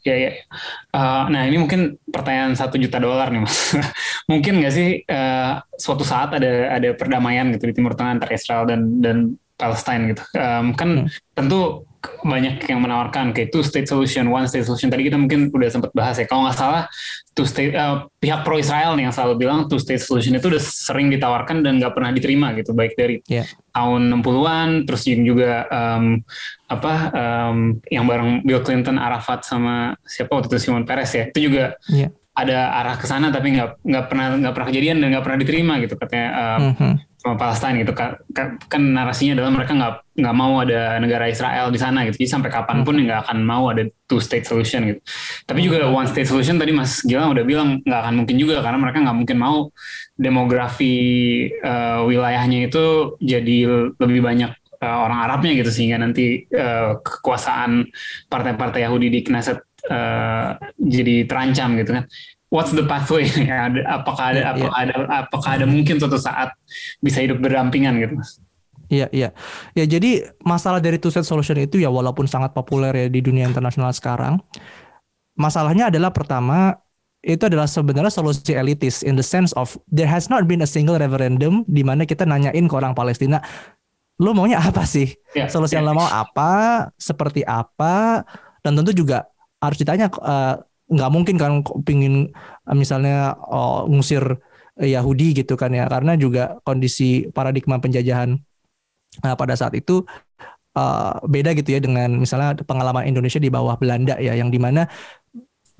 Ya, 0.00 0.16
ya. 0.16 0.32
Uh, 0.96 1.28
nah 1.28 1.44
ini 1.44 1.60
mungkin 1.60 2.00
pertanyaan 2.08 2.56
satu 2.56 2.80
juta 2.80 2.96
dolar 2.96 3.28
nih 3.28 3.44
mas. 3.44 3.76
mungkin 4.30 4.64
nggak 4.64 4.72
sih 4.72 4.88
uh, 5.04 5.60
suatu 5.76 6.08
saat 6.08 6.32
ada 6.32 6.72
ada 6.72 6.96
perdamaian 6.96 7.52
gitu 7.52 7.68
di 7.68 7.74
Timur 7.76 7.92
Tengah 7.92 8.16
antara 8.16 8.32
Israel 8.32 8.64
dan 8.64 9.04
dan 9.04 9.36
Palestine 9.60 10.16
gitu. 10.16 10.24
Um, 10.40 10.72
kan 10.72 11.04
hmm. 11.04 11.36
tentu 11.36 11.84
banyak 12.00 12.64
yang 12.64 12.80
menawarkan 12.80 13.36
kayak 13.36 13.52
two 13.52 13.60
state 13.60 13.84
solution, 13.84 14.32
one 14.32 14.48
state 14.48 14.64
solution. 14.64 14.88
Tadi 14.88 15.04
kita 15.04 15.20
mungkin 15.20 15.52
udah 15.52 15.68
sempat 15.68 15.92
bahas 15.92 16.16
ya. 16.16 16.24
Kalau 16.24 16.48
nggak 16.48 16.56
salah, 16.56 16.88
two 17.36 17.44
state 17.44 17.76
uh, 17.76 18.08
pihak 18.16 18.40
pro 18.40 18.56
Israel 18.56 18.96
nih 18.96 19.08
yang 19.08 19.14
selalu 19.14 19.44
bilang 19.44 19.68
two 19.68 19.76
state 19.76 20.00
solution 20.00 20.32
itu 20.36 20.48
udah 20.48 20.60
sering 20.60 21.12
ditawarkan 21.12 21.60
dan 21.60 21.76
nggak 21.76 21.92
pernah 21.92 22.10
diterima 22.12 22.56
gitu, 22.56 22.72
baik 22.72 22.96
dari 22.96 23.20
yeah. 23.28 23.44
tahun 23.76 24.08
60-an, 24.20 24.68
terus 24.88 25.02
juga 25.04 25.68
um, 25.68 26.24
apa 26.72 26.94
um, 27.12 27.58
yang 27.92 28.08
bareng 28.08 28.44
Bill 28.48 28.64
Clinton, 28.64 28.96
Arafat 28.96 29.44
sama 29.44 29.92
siapa 30.08 30.32
waktu 30.32 30.48
itu 30.48 30.56
Simon 30.56 30.88
Peres 30.88 31.12
ya. 31.12 31.28
Itu 31.28 31.52
juga 31.52 31.76
yeah. 31.92 32.08
ada 32.32 32.80
arah 32.80 32.96
ke 32.96 33.04
sana 33.04 33.28
tapi 33.28 33.60
nggak 33.60 33.84
nggak 33.84 34.04
pernah 34.08 34.26
nggak 34.40 34.54
pernah 34.56 34.68
kejadian 34.72 34.96
dan 35.04 35.06
nggak 35.12 35.24
pernah 35.28 35.38
diterima 35.40 35.74
gitu 35.84 35.94
katanya. 36.00 36.28
Um, 36.32 36.60
mm 36.64 36.74
-hmm 36.80 37.09
sama 37.20 37.36
Palestina 37.36 37.76
gitu 37.84 37.92
kan, 37.92 38.16
kan 38.64 38.80
narasinya 38.80 39.36
adalah 39.36 39.52
mereka 39.52 39.72
nggak 39.76 39.94
nggak 40.24 40.36
mau 40.36 40.64
ada 40.64 40.96
negara 40.96 41.28
Israel 41.28 41.68
di 41.68 41.76
sana 41.76 42.08
gitu 42.08 42.16
jadi 42.16 42.32
sampai 42.32 42.48
kapan 42.48 42.80
pun 42.80 42.96
hmm. 42.96 43.04
nggak 43.04 43.20
akan 43.28 43.38
mau 43.44 43.68
ada 43.68 43.84
two 44.08 44.24
state 44.24 44.48
solution 44.48 44.88
gitu 44.88 45.00
tapi 45.44 45.60
juga 45.60 45.84
hmm. 45.84 45.92
one 45.92 46.08
state 46.08 46.32
solution 46.32 46.56
tadi 46.56 46.72
Mas 46.72 47.04
Gilang 47.04 47.36
udah 47.36 47.44
bilang 47.44 47.84
nggak 47.84 48.00
akan 48.08 48.14
mungkin 48.24 48.36
juga 48.40 48.64
karena 48.64 48.80
mereka 48.80 49.04
nggak 49.04 49.16
mungkin 49.20 49.36
mau 49.36 49.68
demografi 50.16 50.96
uh, 51.60 52.08
wilayahnya 52.08 52.72
itu 52.72 53.16
jadi 53.20 53.56
lebih 54.00 54.20
banyak 54.24 54.50
uh, 54.80 54.98
orang 55.04 55.20
Arabnya 55.28 55.52
gitu 55.60 55.68
sehingga 55.68 56.00
nanti 56.00 56.48
uh, 56.56 57.04
kekuasaan 57.04 57.84
partai-partai 58.32 58.88
Yahudi 58.88 59.12
di 59.12 59.20
Knesset 59.20 59.60
uh, 59.92 60.56
jadi 60.80 61.28
terancam 61.28 61.76
gitu 61.76 62.00
kan 62.00 62.04
what's 62.50 62.74
the 62.74 62.84
pathway? 62.84 63.30
apakah 63.86 64.34
ada, 64.36 64.40
yeah, 64.42 64.50
apakah 64.52 64.74
yeah. 64.74 64.82
ada, 64.84 64.94
apakah 65.24 65.50
ada 65.56 65.66
mungkin 65.66 65.96
suatu 65.96 66.18
saat 66.18 66.52
bisa 67.00 67.22
hidup 67.22 67.40
berdampingan 67.40 67.96
gitu, 68.02 68.18
mas? 68.18 68.42
Iya, 68.90 69.06
iya. 69.14 69.30
Ya, 69.78 69.86
jadi 69.86 70.34
masalah 70.42 70.82
dari 70.82 70.98
two 70.98 71.14
state 71.14 71.24
solution 71.24 71.54
itu 71.62 71.78
ya 71.78 71.86
walaupun 71.86 72.26
sangat 72.26 72.50
populer 72.50 72.90
ya 72.90 73.06
di 73.06 73.22
dunia 73.22 73.46
internasional 73.46 73.94
sekarang, 73.94 74.42
masalahnya 75.38 75.94
adalah 75.94 76.10
pertama 76.10 76.74
itu 77.22 77.46
adalah 77.46 77.70
sebenarnya 77.70 78.10
solusi 78.10 78.50
elitis 78.50 79.06
in 79.06 79.14
the 79.14 79.22
sense 79.22 79.54
of 79.54 79.78
there 79.86 80.10
has 80.10 80.26
not 80.26 80.50
been 80.50 80.64
a 80.64 80.68
single 80.68 80.98
referendum 80.98 81.62
di 81.70 81.86
mana 81.86 82.02
kita 82.02 82.26
nanyain 82.26 82.66
ke 82.66 82.74
orang 82.74 82.90
Palestina, 82.98 83.38
lu 84.18 84.34
maunya 84.34 84.58
apa 84.58 84.82
sih? 84.82 85.14
Yeah, 85.38 85.46
solusi 85.46 85.78
yeah. 85.78 85.86
yang 85.86 85.94
lo 85.94 86.02
mau 86.02 86.10
apa? 86.10 86.90
Seperti 86.98 87.46
apa? 87.46 88.26
Dan 88.66 88.74
tentu 88.74 88.90
juga 88.90 89.30
harus 89.62 89.78
ditanya 89.78 90.10
uh, 90.18 90.66
nggak 90.90 91.10
mungkin 91.14 91.36
kan 91.38 91.62
pingin 91.86 92.34
eh, 92.66 92.76
misalnya 92.76 93.38
oh, 93.38 93.86
ngusir 93.86 94.38
Yahudi 94.80 95.42
gitu 95.42 95.54
kan 95.54 95.70
ya. 95.70 95.86
Karena 95.86 96.18
juga 96.18 96.58
kondisi 96.66 97.30
paradigma 97.30 97.78
penjajahan 97.78 98.34
nah, 99.22 99.34
pada 99.38 99.54
saat 99.54 99.74
itu 99.78 100.02
uh, 100.76 101.18
beda 101.26 101.54
gitu 101.56 101.74
ya 101.74 101.80
dengan 101.82 102.18
misalnya 102.18 102.58
pengalaman 102.62 103.06
Indonesia 103.06 103.42
di 103.42 103.50
bawah 103.50 103.74
Belanda 103.78 104.18
ya 104.18 104.36
yang 104.36 104.50
di 104.52 104.58
mana 104.60 104.86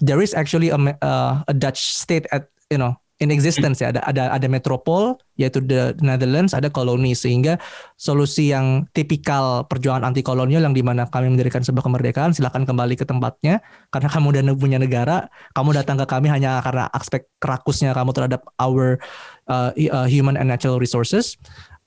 there 0.03 0.21
is 0.25 0.35
actually 0.35 0.73
a, 0.73 0.79
uh, 0.79 1.45
a 1.47 1.55
Dutch 1.55 1.81
state 1.95 2.27
at 2.35 2.49
you 2.73 2.79
know 2.81 2.97
in 3.21 3.29
existence 3.29 3.85
ya. 3.85 3.93
Ada 3.93 4.01
ada 4.09 4.25
ada 4.35 4.47
metropol 4.49 5.21
yaitu 5.37 5.61
the 5.63 5.95
Netherlands 6.01 6.57
ada 6.57 6.73
koloni. 6.73 7.13
Sehingga 7.13 7.61
solusi 8.01 8.51
yang 8.51 8.89
tipikal 8.97 9.69
perjuangan 9.69 10.09
anti 10.09 10.25
kolonial 10.25 10.65
yang 10.65 10.75
di 10.75 10.81
mana 10.81 11.07
kami 11.07 11.31
mendirikan 11.31 11.61
sebuah 11.61 11.85
kemerdekaan 11.85 12.33
silakan 12.33 12.65
kembali 12.65 12.97
ke 12.97 13.05
tempatnya. 13.05 13.61
Karena 13.93 14.09
kamu 14.09 14.27
udah 14.33 14.43
punya 14.57 14.79
negara 14.81 15.29
kamu 15.53 15.77
datang 15.77 16.01
ke 16.01 16.07
kami 16.09 16.27
hanya 16.33 16.59
karena 16.65 16.89
aspek 16.91 17.29
kerakusnya 17.39 17.93
kamu 17.93 18.11
terhadap 18.17 18.43
our 18.59 18.99
uh, 19.47 19.71
uh, 19.73 20.09
human 20.09 20.35
and 20.41 20.49
natural 20.49 20.81
resources. 20.81 21.37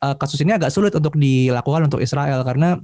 Uh, 0.03 0.13
kasus 0.15 0.39
ini 0.43 0.53
agak 0.53 0.69
sulit 0.69 0.93
untuk 0.93 1.15
dilakukan 1.15 1.87
untuk 1.87 2.03
Israel 2.03 2.43
karena 2.43 2.75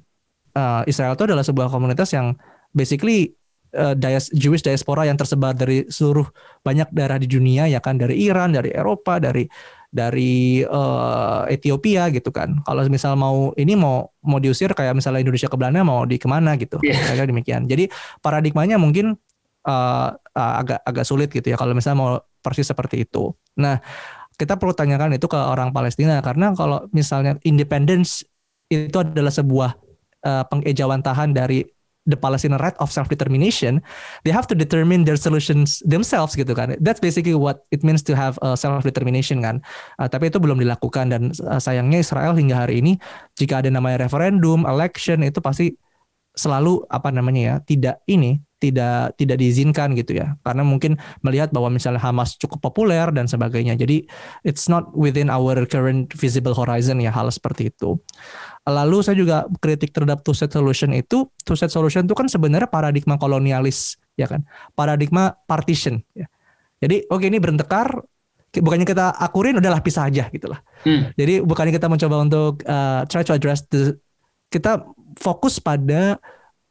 uh, 0.56 0.82
Israel 0.90 1.14
itu 1.14 1.28
adalah 1.28 1.44
sebuah 1.44 1.68
komunitas 1.68 2.16
yang 2.16 2.34
basically 2.74 3.39
uh, 3.76 3.94
dias 3.98 4.30
Jewish 4.34 4.66
diaspora 4.66 5.06
yang 5.06 5.18
tersebar 5.18 5.54
dari 5.54 5.86
seluruh 5.90 6.26
banyak 6.62 6.90
daerah 6.94 7.18
di 7.22 7.28
dunia 7.30 7.70
ya 7.70 7.82
kan 7.84 7.98
dari 7.98 8.26
Iran, 8.26 8.54
dari 8.56 8.74
Eropa, 8.74 9.18
dari 9.22 9.46
dari 9.90 10.62
uh, 10.62 11.50
Ethiopia 11.50 12.14
gitu 12.14 12.30
kan. 12.30 12.62
Kalau 12.62 12.86
misal 12.88 13.18
mau 13.18 13.52
ini 13.58 13.74
mau 13.74 14.14
mau 14.22 14.38
diusir 14.38 14.72
kayak 14.78 14.94
misalnya 15.02 15.26
Indonesia 15.26 15.50
ke 15.50 15.58
Belanda 15.58 15.82
mau 15.82 16.06
di 16.06 16.22
ke 16.22 16.30
mana 16.30 16.54
gitu. 16.56 16.78
Yeah. 16.86 17.02
Kayak 17.18 17.30
demikian. 17.34 17.66
Jadi 17.66 17.90
paradigmanya 18.22 18.78
mungkin 18.78 19.18
uh, 19.66 20.10
uh, 20.14 20.54
agak 20.62 20.80
agak 20.86 21.06
sulit 21.06 21.30
gitu 21.34 21.50
ya 21.50 21.58
kalau 21.58 21.74
misalnya 21.74 21.98
mau 21.98 22.12
persis 22.40 22.70
seperti 22.70 23.04
itu. 23.04 23.34
Nah, 23.58 23.82
kita 24.40 24.56
perlu 24.56 24.72
tanyakan 24.72 25.18
itu 25.18 25.28
ke 25.28 25.36
orang 25.36 25.76
Palestina 25.76 26.22
karena 26.24 26.56
kalau 26.56 26.88
misalnya 26.96 27.36
independence 27.44 28.24
itu 28.70 28.96
adalah 29.02 29.34
sebuah 29.34 29.76
uh, 30.24 30.46
pengejawantahan 30.48 31.34
dari 31.34 31.66
the 32.10 32.18
Palestinian 32.18 32.58
right 32.58 32.76
of 32.82 32.90
self 32.90 33.08
determination, 33.08 33.80
they 34.26 34.34
have 34.34 34.50
to 34.50 34.58
determine 34.58 35.06
their 35.06 35.18
solutions 35.18 35.80
themselves 35.86 36.34
gitu 36.34 36.52
kan. 36.58 36.74
That's 36.82 37.00
basically 37.00 37.38
what 37.38 37.64
it 37.70 37.86
means 37.86 38.02
to 38.10 38.18
have 38.18 38.42
a 38.42 38.58
self 38.58 38.82
determination 38.82 39.46
kan. 39.46 39.62
Uh, 40.02 40.10
tapi 40.10 40.34
itu 40.34 40.42
belum 40.42 40.60
dilakukan 40.60 41.14
dan 41.14 41.32
uh, 41.46 41.62
sayangnya 41.62 42.02
Israel 42.02 42.34
hingga 42.34 42.66
hari 42.68 42.82
ini 42.82 42.98
jika 43.38 43.62
ada 43.62 43.70
namanya 43.70 44.10
referendum, 44.10 44.66
election 44.66 45.22
itu 45.22 45.40
pasti 45.40 45.78
selalu 46.38 46.86
apa 46.88 47.10
namanya 47.12 47.42
ya 47.42 47.56
tidak 47.66 47.96
ini 48.08 48.40
tidak 48.60 49.16
tidak 49.16 49.40
diizinkan 49.40 49.96
gitu 49.96 50.20
ya 50.20 50.36
karena 50.44 50.68
mungkin 50.68 51.00
melihat 51.24 51.48
bahwa 51.50 51.72
misalnya 51.72 52.04
Hamas 52.04 52.36
cukup 52.36 52.60
populer 52.60 53.08
dan 53.16 53.26
sebagainya 53.26 53.80
jadi 53.80 54.04
it's 54.44 54.68
not 54.68 54.92
within 54.92 55.32
our 55.32 55.64
current 55.64 56.12
visible 56.12 56.52
horizon 56.52 57.00
ya 57.00 57.10
hal 57.10 57.32
seperti 57.32 57.72
itu 57.72 57.96
lalu 58.70 59.02
saya 59.04 59.18
juga 59.18 59.50
kritik 59.60 59.92
terhadap 59.92 60.22
two 60.24 60.34
state 60.34 60.54
solution 60.54 60.94
itu 60.94 61.28
two 61.44 61.58
state 61.58 61.74
solution 61.74 62.06
itu 62.06 62.16
kan 62.16 62.30
sebenarnya 62.30 62.70
paradigma 62.70 63.18
kolonialis 63.18 63.98
ya 64.16 64.30
kan? 64.30 64.46
Paradigma 64.78 65.36
partition 65.50 66.00
ya. 66.14 66.30
Jadi 66.80 67.10
oke 67.12 67.20
okay, 67.20 67.28
ini 67.28 67.38
berentekar 67.44 68.00
bukannya 68.58 68.88
kita 68.88 69.14
akurin 69.14 69.62
udahlah 69.62 69.84
pisah 69.84 70.10
aja 70.10 70.26
gitulah. 70.34 70.58
Hmm. 70.82 71.12
jadi 71.14 71.44
bukannya 71.44 71.76
kita 71.76 71.92
mencoba 71.92 72.16
untuk 72.24 72.54
uh, 72.66 73.06
try 73.06 73.22
to 73.22 73.36
address 73.36 73.62
the 73.70 74.00
kita 74.50 74.82
fokus 75.22 75.62
pada 75.62 76.18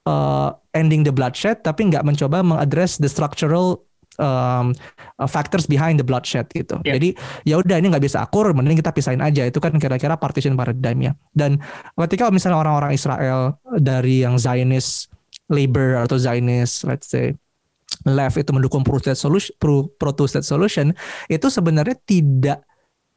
uh, 0.08 0.50
ending 0.74 1.06
the 1.06 1.14
bloodshed 1.14 1.62
tapi 1.62 1.86
nggak 1.86 2.02
mencoba 2.02 2.42
mengadres 2.42 2.98
the 2.98 3.06
structural 3.06 3.84
um, 4.18 4.74
uh, 5.16 5.28
factors 5.30 5.64
behind 5.64 5.96
the 5.96 6.06
bloodshed 6.06 6.50
gitu. 6.52 6.78
Yeah. 6.84 6.98
Jadi 6.98 7.08
ya 7.48 7.54
udah 7.62 7.78
ini 7.80 7.88
nggak 7.88 8.04
bisa 8.04 8.22
akur, 8.22 8.50
mending 8.52 8.78
kita 8.78 8.92
pisahin 8.92 9.22
aja. 9.24 9.46
Itu 9.46 9.62
kan 9.62 9.74
kira-kira 9.78 10.18
partition 10.18 10.58
paradigm 10.58 10.98
ya. 11.10 11.12
Dan 11.32 11.62
ketika 11.96 12.28
misalnya 12.28 12.60
orang-orang 12.60 12.92
Israel 12.92 13.56
dari 13.78 14.26
yang 14.26 14.36
Zionist 14.36 15.08
labor 15.48 16.04
atau 16.04 16.20
Zionist 16.20 16.84
let's 16.84 17.08
say 17.08 17.32
left 18.04 18.36
itu 18.36 18.52
mendukung 18.52 18.84
pro-state 18.84 19.16
solution, 19.16 19.56
pro-state 19.96 20.44
solution 20.44 20.92
itu 21.32 21.48
sebenarnya 21.48 21.96
tidak 22.04 22.60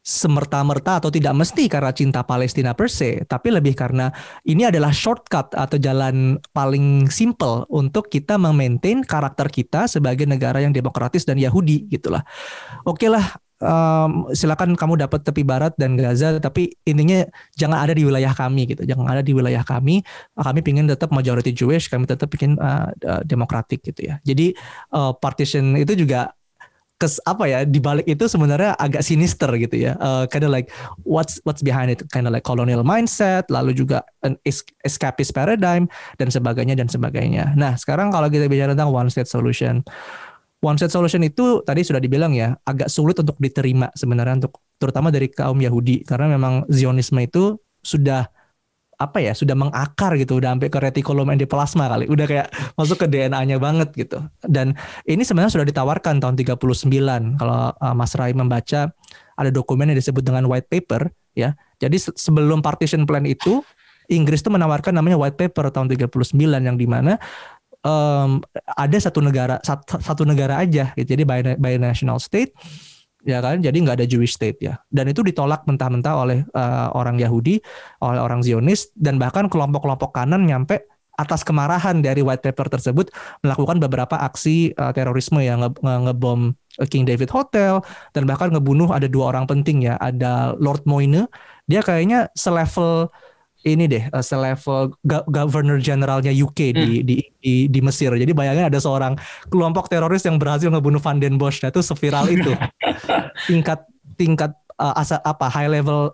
semerta-merta 0.02 0.98
atau 0.98 1.14
tidak 1.14 1.38
mesti 1.38 1.70
karena 1.70 1.94
cinta 1.94 2.26
Palestina 2.26 2.74
per 2.74 2.90
se, 2.90 3.22
tapi 3.30 3.54
lebih 3.54 3.78
karena 3.78 4.10
ini 4.50 4.66
adalah 4.66 4.90
shortcut 4.90 5.54
atau 5.54 5.78
jalan 5.78 6.42
paling 6.58 7.06
simple 7.14 7.70
untuk 7.70 8.10
kita 8.10 8.42
memaintain 8.42 9.06
karakter 9.06 9.46
kita 9.54 9.86
sebagai 9.86 10.26
negara 10.26 10.58
yang 10.58 10.74
demokratis 10.74 11.22
dan 11.22 11.38
Yahudi 11.38 11.86
gitulah. 11.86 12.26
Oke 12.82 13.14
lah, 13.14 13.38
um, 13.62 14.26
silakan 14.34 14.74
kamu 14.74 15.06
dapat 15.06 15.22
tepi 15.22 15.46
barat 15.46 15.78
dan 15.78 15.96
Gaza, 15.96 16.42
tapi 16.42 16.74
intinya 16.84 17.22
jangan 17.54 17.86
ada 17.86 17.94
di 17.94 18.02
wilayah 18.02 18.34
kami 18.34 18.74
gitu, 18.74 18.84
jangan 18.84 19.06
ada 19.06 19.22
di 19.22 19.38
wilayah 19.38 19.62
kami. 19.62 20.02
Kami 20.34 20.60
ingin 20.66 20.90
tetap 20.90 21.14
majority 21.14 21.54
Jewish, 21.54 21.88
kami 21.88 22.10
tetap 22.10 22.34
ingin 22.42 22.58
uh, 22.58 22.90
uh, 23.06 23.22
demokratik 23.22 23.86
gitu 23.86 24.10
ya. 24.10 24.18
Jadi 24.26 24.58
uh, 24.98 25.14
partition 25.14 25.78
itu 25.78 25.94
juga 25.94 26.34
kes 27.02 27.18
apa 27.26 27.50
ya 27.50 27.60
di 27.66 27.82
balik 27.82 28.06
itu 28.06 28.30
sebenarnya 28.30 28.78
agak 28.78 29.02
sinister 29.02 29.50
gitu 29.58 29.90
ya. 29.90 29.98
Uh, 29.98 30.30
kind 30.30 30.46
of 30.46 30.54
like 30.54 30.70
what's 31.02 31.42
what's 31.42 31.66
behind 31.66 31.90
it 31.90 32.06
kind 32.14 32.30
of 32.30 32.32
like 32.32 32.46
colonial 32.46 32.86
mindset, 32.86 33.50
lalu 33.50 33.74
juga 33.74 34.06
an 34.22 34.38
escapist 34.86 35.34
paradigm 35.34 35.90
dan 36.22 36.30
sebagainya 36.30 36.78
dan 36.78 36.86
sebagainya. 36.86 37.58
Nah, 37.58 37.74
sekarang 37.74 38.14
kalau 38.14 38.30
kita 38.30 38.46
bicara 38.46 38.78
tentang 38.78 38.94
one 38.94 39.10
state 39.10 39.26
solution. 39.26 39.82
One 40.62 40.78
state 40.78 40.94
solution 40.94 41.26
itu 41.26 41.66
tadi 41.66 41.82
sudah 41.82 41.98
dibilang 41.98 42.38
ya, 42.38 42.54
agak 42.70 42.86
sulit 42.86 43.18
untuk 43.18 43.34
diterima 43.42 43.90
sebenarnya 43.98 44.46
untuk 44.46 44.62
terutama 44.78 45.10
dari 45.10 45.26
kaum 45.34 45.58
Yahudi 45.58 46.06
karena 46.06 46.38
memang 46.38 46.70
Zionisme 46.70 47.18
itu 47.26 47.58
sudah 47.82 48.30
apa 49.02 49.18
ya 49.18 49.34
sudah 49.34 49.58
mengakar 49.58 50.14
gitu 50.22 50.38
udah 50.38 50.54
sampai 50.54 50.70
ke 50.70 50.78
retikulum 50.78 51.28
endoplasma 51.34 51.90
kali. 51.90 52.06
Udah 52.06 52.26
kayak 52.30 52.48
masuk 52.78 53.02
ke 53.02 53.08
DNA-nya 53.10 53.58
banget 53.58 53.90
gitu. 53.98 54.22
Dan 54.46 54.78
ini 55.10 55.26
sebenarnya 55.26 55.58
sudah 55.58 55.66
ditawarkan 55.66 56.22
tahun 56.22 56.38
39 56.38 56.62
kalau 57.42 57.74
uh, 57.74 57.96
Mas 57.98 58.14
Rai 58.14 58.38
membaca 58.38 58.94
ada 59.36 59.50
dokumen 59.50 59.90
yang 59.90 59.98
disebut 59.98 60.22
dengan 60.22 60.46
white 60.46 60.70
paper 60.70 61.10
ya. 61.34 61.58
Jadi 61.82 61.98
sebelum 61.98 62.62
partition 62.62 63.10
plan 63.10 63.26
itu 63.26 63.66
Inggris 64.12 64.46
tuh 64.46 64.54
menawarkan 64.54 64.94
namanya 64.94 65.18
white 65.18 65.40
paper 65.40 65.74
tahun 65.74 65.90
39 65.90 66.38
yang 66.38 66.78
di 66.78 66.86
mana 66.86 67.18
um, 67.86 68.42
ada 68.78 68.98
satu 68.98 69.24
negara 69.24 69.58
satu, 69.66 69.98
satu 69.98 70.24
negara 70.28 70.62
aja 70.62 70.94
gitu. 70.94 71.18
Jadi 71.18 71.24
by, 71.26 71.40
by 71.58 71.76
national 71.82 72.22
state 72.22 72.54
ya 73.26 73.40
kan? 73.40 73.62
Jadi 73.62 73.78
nggak 73.82 74.02
ada 74.02 74.08
Jewish 74.08 74.38
state 74.38 74.60
ya. 74.62 74.78
Dan 74.90 75.10
itu 75.10 75.22
ditolak 75.22 75.66
mentah-mentah 75.66 76.14
oleh 76.14 76.40
uh, 76.54 76.94
orang 76.94 77.22
Yahudi 77.22 77.62
oleh 78.02 78.22
orang 78.22 78.42
Zionis 78.42 78.90
dan 78.98 79.22
bahkan 79.22 79.48
kelompok-kelompok 79.48 80.14
kanan 80.14 80.46
nyampe 80.46 80.86
atas 81.20 81.46
kemarahan 81.46 82.02
dari 82.02 82.26
white 82.26 82.42
paper 82.42 82.72
tersebut 82.72 83.14
melakukan 83.46 83.78
beberapa 83.78 84.18
aksi 84.18 84.74
uh, 84.74 84.90
terorisme 84.90 85.44
yang 85.44 85.62
nge 85.62 85.98
ngebom 86.10 86.58
King 86.88 87.04
David 87.06 87.30
Hotel 87.30 87.84
dan 88.16 88.24
bahkan 88.26 88.50
ngebunuh 88.50 88.90
ada 88.90 89.06
dua 89.06 89.36
orang 89.36 89.46
penting 89.46 89.86
ya. 89.86 90.00
Ada 90.02 90.58
Lord 90.58 90.88
Moine 90.90 91.30
dia 91.70 91.86
kayaknya 91.86 92.32
selevel 92.34 93.12
ini 93.62 93.86
deh 93.86 94.04
uh, 94.10 94.24
selevel 94.26 94.98
governor 95.30 95.78
generalnya 95.78 96.34
UK 96.34 96.74
hmm. 96.74 96.78
di, 96.78 96.90
di 97.06 97.18
di 97.42 97.54
di 97.70 97.80
Mesir. 97.80 98.14
Jadi 98.14 98.34
bayangin 98.34 98.70
ada 98.70 98.80
seorang 98.82 99.14
kelompok 99.54 99.90
teroris 99.90 100.26
yang 100.26 100.42
berhasil 100.42 100.70
ngebunuh 100.70 101.02
Van 101.02 101.22
den 101.22 101.38
Bosch. 101.38 101.62
Nah, 101.62 101.70
itu 101.70 101.86
seviral 101.86 102.26
itu. 102.30 102.54
tingkat 103.50 103.86
tingkat 104.18 104.52
uh, 104.82 104.94
asa 104.98 105.22
apa 105.22 105.46
high 105.50 105.70
level 105.70 106.14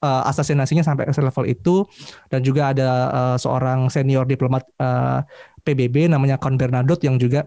uh, 0.00 0.22
asasinasinya 0.28 0.84
sampai 0.84 1.08
ke 1.08 1.12
level 1.20 1.44
itu 1.48 1.84
dan 2.28 2.40
juga 2.44 2.72
ada 2.72 2.88
uh, 3.08 3.36
seorang 3.36 3.88
senior 3.88 4.24
diplomat 4.28 4.64
uh, 4.80 5.24
PBB 5.62 6.10
namanya 6.10 6.36
Con 6.36 6.58
Bernadotte 6.58 7.06
yang 7.06 7.16
juga 7.16 7.46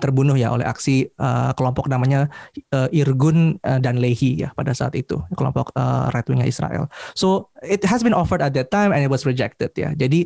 terbunuh 0.00 0.34
ya 0.34 0.52
oleh 0.52 0.64
aksi 0.64 1.12
uh, 1.20 1.52
kelompok 1.52 1.92
namanya 1.92 2.32
uh, 2.72 2.88
Irgun 2.90 3.60
uh, 3.62 3.78
dan 3.78 4.00
Lehi 4.00 4.40
ya 4.40 4.50
pada 4.56 4.72
saat 4.72 4.96
itu 4.96 5.20
kelompok 5.36 5.70
uh, 5.76 6.08
right 6.10 6.24
wingnya 6.24 6.48
Israel. 6.48 6.88
So 7.12 7.52
it 7.60 7.84
has 7.84 8.00
been 8.00 8.16
offered 8.16 8.40
at 8.40 8.56
that 8.56 8.72
time 8.72 8.90
and 8.96 9.04
it 9.04 9.10
was 9.12 9.28
rejected 9.28 9.76
ya. 9.76 9.92
Jadi 9.92 10.24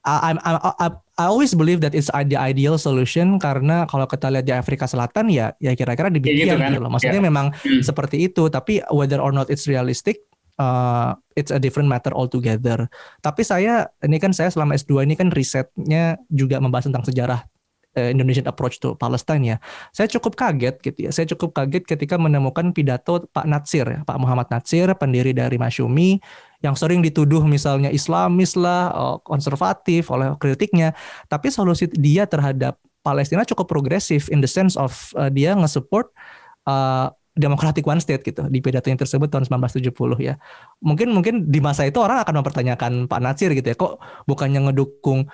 I, 0.00 0.32
I, 0.32 0.52
I, 0.80 0.86
I 1.20 1.24
always 1.28 1.52
believe 1.52 1.84
that 1.84 1.92
it's 1.92 2.08
the 2.08 2.38
ideal 2.40 2.80
solution 2.80 3.36
karena 3.36 3.84
kalau 3.84 4.08
kita 4.08 4.32
lihat 4.32 4.48
di 4.48 4.54
Afrika 4.56 4.88
Selatan 4.88 5.28
ya 5.28 5.52
ya 5.60 5.76
kira-kira 5.76 6.08
demikian 6.08 6.48
ya 6.48 6.56
gitu, 6.56 6.56
kan? 6.56 6.70
gitu 6.72 6.80
loh. 6.80 6.92
Maksudnya 6.92 7.20
yeah. 7.20 7.28
memang 7.28 7.46
hmm. 7.52 7.84
seperti 7.84 8.24
itu 8.24 8.48
tapi 8.48 8.80
whether 8.88 9.20
or 9.20 9.32
not 9.32 9.52
it's 9.52 9.68
realistic 9.68 10.24
uh, 10.56 11.12
it's 11.36 11.52
a 11.52 11.60
different 11.60 11.88
matter 11.88 12.12
altogether. 12.16 12.88
Tapi 13.24 13.42
saya 13.44 13.88
ini 14.04 14.16
kan 14.16 14.32
saya 14.36 14.48
selama 14.48 14.76
S2 14.76 15.04
ini 15.04 15.20
kan 15.20 15.28
risetnya 15.32 16.16
juga 16.32 16.60
membahas 16.60 16.88
tentang 16.88 17.04
sejarah 17.04 17.44
Indonesian 18.08 18.48
approach 18.48 18.80
to 18.80 18.96
Palestine 18.96 19.44
ya. 19.44 19.56
Saya 19.92 20.08
cukup 20.08 20.40
kaget 20.40 20.80
gitu 20.80 20.98
ya. 21.04 21.10
Saya 21.12 21.28
cukup 21.36 21.52
kaget 21.52 21.84
ketika 21.84 22.16
menemukan 22.16 22.72
pidato 22.72 23.28
Pak 23.28 23.44
Natsir 23.44 23.84
ya, 23.84 24.00
Pak 24.08 24.16
Muhammad 24.16 24.48
Natsir, 24.48 24.88
pendiri 24.96 25.36
dari 25.36 25.60
Masyumi 25.60 26.16
yang 26.64 26.76
sering 26.76 27.00
dituduh 27.00 27.44
misalnya 27.44 27.88
Islamis 27.88 28.56
lah, 28.56 28.92
eh, 28.92 29.16
konservatif 29.24 30.08
oleh 30.08 30.36
kritiknya, 30.40 30.96
tapi 31.28 31.52
solusi 31.52 31.88
dia 31.92 32.24
terhadap 32.24 32.80
Palestina 33.00 33.48
cukup 33.48 33.68
progresif 33.68 34.28
in 34.28 34.44
the 34.44 34.50
sense 34.50 34.76
of 34.76 34.92
uh, 35.16 35.32
dia 35.32 35.56
nge-support 35.56 36.12
uh, 36.68 37.08
democratic 37.32 37.86
one 37.88 38.02
state 38.02 38.20
gitu 38.20 38.44
di 38.52 38.60
pidatonya 38.60 39.00
tersebut 39.00 39.32
tahun 39.32 39.48
1970 39.48 39.88
ya. 40.20 40.36
Mungkin 40.84 41.08
mungkin 41.14 41.34
di 41.48 41.64
masa 41.64 41.88
itu 41.88 41.96
orang 42.02 42.20
akan 42.20 42.44
mempertanyakan 42.44 42.92
Pak 43.08 43.20
Natsir 43.24 43.56
gitu 43.56 43.64
ya, 43.64 43.76
kok 43.78 44.02
bukannya 44.28 44.68
ngedukung 44.68 45.32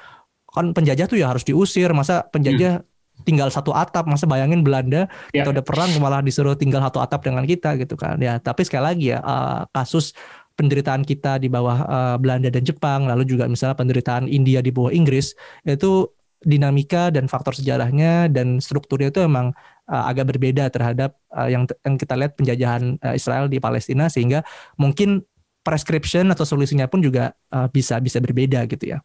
kan 0.57 0.72
penjajah 0.72 1.07
tuh 1.07 1.20
ya 1.20 1.28
harus 1.28 1.44
diusir 1.44 1.92
masa 1.92 2.24
penjajah 2.32 2.80
hmm. 2.80 3.24
tinggal 3.28 3.52
satu 3.52 3.76
atap 3.76 4.09
masa 4.09 4.24
bayangin 4.24 4.64
Belanda 4.64 5.04
ya. 5.36 5.44
kita 5.44 5.61
udah 5.61 5.64
perang 5.64 5.92
malah 6.00 6.24
disuruh 6.24 6.57
tinggal 6.57 6.80
satu 6.80 7.04
atap 7.04 7.28
dengan 7.28 7.44
kita 7.44 7.76
gitu 7.76 7.94
kan 7.94 8.16
ya 8.16 8.40
tapi 8.40 8.64
sekali 8.64 8.84
lagi 8.88 9.04
ya 9.12 9.20
uh, 9.20 9.68
kasus 9.76 10.16
penderitaan 10.57 11.04
kita 11.04 11.36
di 11.36 11.52
bawah 11.52 11.78
uh, 11.84 12.16
Belanda 12.16 12.48
dan 12.48 12.64
Jepang 12.64 13.04
lalu 13.04 13.28
juga 13.28 13.44
misalnya 13.44 13.76
penderitaan 13.76 14.24
India 14.24 14.64
di 14.64 14.72
bawah 14.72 14.88
Inggris 14.88 15.36
itu 15.68 16.09
dinamika 16.44 17.09
dan 17.12 17.28
faktor 17.28 17.57
sejarahnya 17.57 18.28
dan 18.32 18.61
strukturnya 18.61 19.12
itu 19.12 19.24
emang 19.24 19.52
uh, 19.88 20.04
agak 20.09 20.36
berbeda 20.36 20.68
terhadap 20.68 21.16
uh, 21.32 21.48
yang 21.48 21.64
yang 21.84 21.96
kita 21.96 22.14
lihat 22.16 22.32
penjajahan 22.36 23.00
uh, 23.00 23.14
Israel 23.16 23.48
di 23.48 23.59
Palestina 23.59 24.07
sehingga 24.12 24.44
mungkin 24.76 25.24
prescription 25.66 26.30
atau 26.30 26.46
solusinya 26.46 26.86
pun 26.86 27.02
juga 27.02 27.34
uh, 27.50 27.66
bisa 27.66 27.98
bisa 27.98 28.22
berbeda 28.22 28.62
gitu 28.70 28.94
ya. 28.94 28.98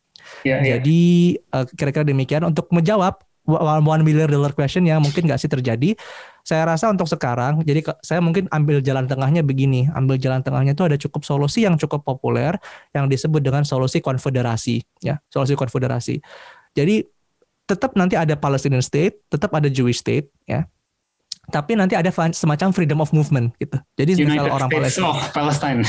Yeah, 0.47 0.59
iya. 0.63 0.77
Jadi 0.77 1.01
yeah. 1.37 1.61
uh, 1.61 1.65
kira-kira 1.75 2.05
demikian 2.07 2.43
untuk 2.47 2.69
menjawab 2.71 3.21
one 3.59 4.03
million 4.05 4.29
dollar 4.29 4.53
question 4.53 4.85
yang 4.85 5.01
mungkin 5.01 5.25
nggak 5.25 5.41
sih 5.41 5.49
terjadi. 5.49 5.97
Saya 6.41 6.65
rasa 6.65 6.89
untuk 6.89 7.05
sekarang, 7.05 7.61
jadi 7.61 7.85
saya 8.01 8.17
mungkin 8.17 8.49
ambil 8.49 8.81
jalan 8.81 9.05
tengahnya 9.05 9.45
begini. 9.45 9.85
Ambil 9.93 10.17
jalan 10.17 10.41
tengahnya 10.41 10.73
itu 10.73 10.85
ada 10.85 10.97
cukup 10.97 11.21
solusi 11.21 11.65
yang 11.65 11.77
cukup 11.77 12.01
populer 12.01 12.57
yang 12.97 13.05
disebut 13.05 13.41
dengan 13.45 13.61
solusi 13.61 14.01
konfederasi, 14.01 14.81
ya, 15.05 15.21
solusi 15.29 15.53
konfederasi. 15.53 16.17
Jadi 16.73 17.05
tetap 17.69 17.93
nanti 17.93 18.17
ada 18.17 18.33
Palestinian 18.33 18.81
state, 18.81 19.21
tetap 19.29 19.53
ada 19.53 19.69
Jewish 19.69 20.01
state, 20.01 20.33
ya. 20.49 20.65
Tapi 21.51 21.73
nanti 21.73 21.97
ada 21.97 22.13
semacam 22.13 22.69
freedom 22.71 23.01
of 23.01 23.11
movement 23.11 23.51
gitu. 23.57 23.75
Jadi 23.97 24.13
United 24.13 24.45
misal 24.45 24.55
orang 24.55 24.69
Palestina. 24.69 25.11
Palestine. 25.33 25.81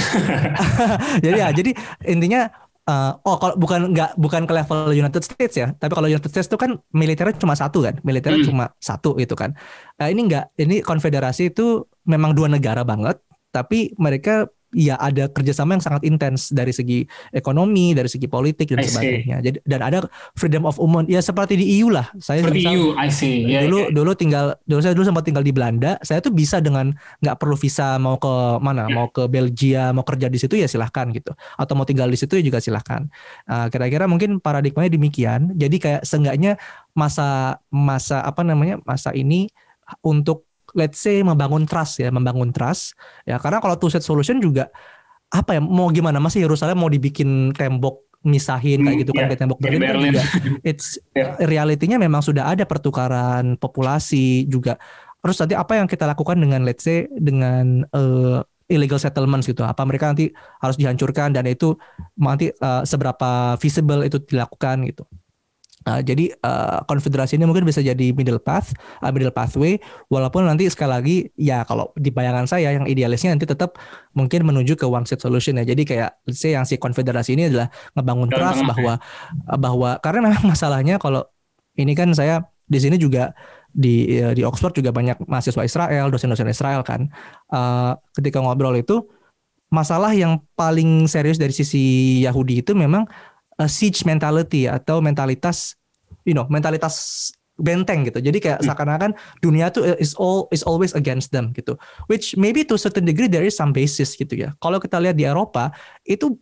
jadi 1.25 1.39
ya, 1.39 1.49
jadi 1.53 1.71
intinya 2.09 2.49
uh, 2.89 3.13
oh 3.23 3.37
kalau 3.39 3.55
bukan 3.59 3.93
nggak 3.95 4.19
bukan 4.19 4.43
ke 4.49 4.53
level 4.53 4.91
United 4.91 5.23
States 5.23 5.55
ya, 5.59 5.75
tapi 5.77 5.93
kalau 5.95 6.09
United 6.09 6.31
States 6.31 6.49
itu 6.49 6.59
kan 6.59 6.79
militernya 6.95 7.37
cuma 7.39 7.55
satu 7.55 7.85
kan, 7.85 7.99
militernya 8.03 8.43
hmm. 8.43 8.49
cuma 8.49 8.65
satu 8.79 9.15
gitu 9.19 9.35
kan. 9.39 9.55
Uh, 10.01 10.09
ini 10.11 10.31
nggak, 10.31 10.57
ini 10.59 10.81
konfederasi 10.83 11.55
itu 11.55 11.87
memang 12.09 12.35
dua 12.35 12.51
negara 12.51 12.83
banget, 12.83 13.19
tapi 13.55 13.95
mereka 13.99 14.49
ya 14.73 14.97
ada 14.97 15.29
kerjasama 15.29 15.77
yang 15.77 15.85
sangat 15.85 16.03
intens 16.09 16.49
dari 16.49 16.73
segi 16.73 17.05
ekonomi, 17.31 17.93
dari 17.93 18.09
segi 18.09 18.25
politik 18.27 18.73
dan 18.73 18.81
sebagainya. 18.83 19.39
Jadi 19.45 19.59
dan 19.69 19.81
ada 19.85 19.99
freedom 20.35 20.65
of 20.65 20.81
movement 20.81 21.13
ya 21.13 21.21
seperti 21.21 21.61
di 21.61 21.81
EU 21.81 21.93
lah. 21.93 22.09
Saya 22.19 22.41
seperti 22.41 22.65
misal, 22.65 22.73
EU, 22.75 22.87
I 22.97 23.09
see. 23.13 23.45
Yeah, 23.45 23.69
dulu 23.69 23.79
yeah. 23.79 23.93
dulu 23.93 24.11
tinggal 24.17 24.45
dulu 24.65 24.81
saya 24.81 24.97
dulu 24.97 25.05
sempat 25.07 25.25
tinggal 25.29 25.45
di 25.45 25.53
Belanda. 25.53 26.01
Saya 26.01 26.25
tuh 26.25 26.33
bisa 26.33 26.59
dengan 26.59 26.97
nggak 27.21 27.37
perlu 27.37 27.55
visa 27.55 28.01
mau 28.01 28.17
ke 28.17 28.33
mana, 28.65 28.89
yeah. 28.89 28.97
mau 28.97 29.07
ke 29.13 29.29
Belgia, 29.29 29.93
mau 29.93 30.03
kerja 30.03 30.27
di 30.33 30.41
situ 30.41 30.57
ya 30.57 30.67
silahkan 30.67 31.13
gitu. 31.13 31.37
Atau 31.61 31.77
mau 31.77 31.85
tinggal 31.85 32.09
di 32.09 32.17
situ 32.17 32.41
ya 32.41 32.43
juga 32.43 32.59
silahkan. 32.59 33.07
Uh, 33.45 33.69
kira-kira 33.69 34.09
mungkin 34.09 34.41
paradigmanya 34.41 34.91
demikian. 34.91 35.53
Jadi 35.55 35.77
kayak 35.77 36.03
seenggaknya 36.09 36.57
masa 36.97 37.61
masa 37.69 38.25
apa 38.25 38.41
namanya 38.45 38.81
masa 38.85 39.13
ini 39.13 39.49
untuk 40.01 40.49
let's 40.73 40.99
say 41.01 41.21
membangun 41.21 41.65
trust 41.65 42.01
ya, 42.01 42.09
membangun 42.13 42.51
trust. 42.51 42.97
Ya 43.25 43.41
karena 43.41 43.61
kalau 43.63 43.77
two 43.77 43.89
state 43.89 44.05
solution 44.05 44.41
juga 44.41 44.69
apa 45.33 45.57
ya 45.57 45.61
mau 45.65 45.89
gimana 45.89 46.21
masih 46.21 46.45
Yerusalem 46.45 46.77
mau 46.77 46.93
dibikin 46.93 47.57
tembok 47.57 48.05
misahin 48.23 48.87
kayak 48.87 48.95
hmm, 48.95 49.03
gitu 49.03 49.13
kan 49.17 49.23
yeah, 49.25 49.29
kayak 49.33 49.41
tembok 49.43 49.59
Berlin, 49.59 49.81
Berlin. 49.83 50.13
juga. 50.15 50.23
It's 50.71 51.01
yeah. 51.17 51.35
realitinya 51.43 51.99
memang 51.99 52.23
sudah 52.23 52.53
ada 52.53 52.63
pertukaran 52.69 53.59
populasi 53.59 54.47
juga. 54.47 54.79
Terus 55.23 55.39
nanti 55.39 55.55
apa 55.55 55.79
yang 55.79 55.87
kita 55.91 56.07
lakukan 56.07 56.39
dengan 56.39 56.63
let's 56.63 56.87
say 56.87 57.07
dengan 57.15 57.87
uh, 57.95 58.43
illegal 58.71 58.99
settlements 58.99 59.51
gitu? 59.51 59.67
Apa 59.67 59.83
mereka 59.83 60.11
nanti 60.11 60.31
harus 60.63 60.79
dihancurkan 60.79 61.35
dan 61.35 61.51
itu 61.51 61.75
nanti 62.15 62.55
uh, 62.63 62.87
seberapa 62.87 63.59
visible 63.59 64.07
itu 64.07 64.23
dilakukan 64.23 64.87
gitu 64.87 65.03
Uh, 65.83 66.01
jadi 66.01 66.31
uh, 66.47 66.87
konfederasi 66.87 67.35
ini 67.39 67.45
mungkin 67.47 67.67
bisa 67.67 67.83
jadi 67.83 68.15
middle 68.15 68.39
path, 68.39 68.71
uh, 69.03 69.11
middle 69.11 69.35
pathway. 69.35 69.79
Walaupun 70.09 70.47
nanti 70.47 70.71
sekali 70.71 70.91
lagi 70.91 71.17
ya 71.35 71.67
kalau 71.67 71.91
di 71.99 72.15
bayangan 72.15 72.47
saya 72.47 72.75
yang 72.75 72.87
idealisnya 72.87 73.35
nanti 73.35 73.47
tetap 73.47 73.79
mungkin 74.15 74.47
menuju 74.47 74.79
ke 74.79 74.87
one 74.87 75.03
state 75.03 75.23
solution 75.23 75.59
ya. 75.59 75.65
Jadi 75.67 75.83
kayak 75.83 76.11
let's 76.27 76.39
say 76.39 76.55
yang 76.55 76.63
si 76.63 76.79
konfederasi 76.79 77.35
ini 77.35 77.51
adalah 77.51 77.69
ngebangun 77.99 78.29
trust 78.31 78.63
bahwa 78.67 78.93
uh, 79.51 79.59
bahwa 79.59 79.91
karena 80.01 80.31
memang 80.31 80.45
masalahnya 80.55 80.97
kalau 81.03 81.27
ini 81.75 81.97
kan 81.99 82.15
saya 82.15 82.47
di 82.69 82.79
sini 82.79 82.97
juga 82.97 83.35
di 83.73 84.21
di 84.37 84.45
Oxford 84.45 84.77
juga 84.77 84.93
banyak 84.93 85.25
mahasiswa 85.25 85.65
Israel, 85.65 86.13
dosen-dosen 86.13 86.47
Israel 86.47 86.85
kan. 86.85 87.09
Uh, 87.49 87.97
ketika 88.13 88.39
ngobrol 88.39 88.77
itu 88.77 89.09
masalah 89.73 90.13
yang 90.13 90.45
paling 90.53 91.09
serius 91.09 91.41
dari 91.41 91.57
sisi 91.57 92.21
Yahudi 92.29 92.61
itu 92.61 92.77
memang 92.77 93.09
uh, 93.63 93.71
siege 93.71 94.03
mentality 94.03 94.67
atau 94.67 94.99
mentalitas 94.99 95.79
you 96.27 96.35
know 96.35 96.51
mentalitas 96.51 97.31
benteng 97.61 98.09
gitu. 98.09 98.19
Jadi 98.19 98.39
kayak 98.43 98.59
hmm. 98.59 98.67
seakan-akan 98.67 99.11
dunia 99.45 99.71
tuh 99.71 99.95
is 100.01 100.17
all 100.19 100.51
is 100.51 100.67
always 100.67 100.97
against 100.99 101.31
them 101.31 101.55
gitu. 101.55 101.79
Which 102.11 102.35
maybe 102.35 102.67
to 102.67 102.75
a 102.75 102.81
certain 102.81 103.07
degree 103.07 103.31
there 103.31 103.47
is 103.47 103.55
some 103.55 103.71
basis 103.71 104.19
gitu 104.19 104.35
ya. 104.35 104.57
Kalau 104.59 104.83
kita 104.83 104.99
lihat 104.99 105.15
di 105.15 105.29
Eropa 105.29 105.71
itu 106.03 106.35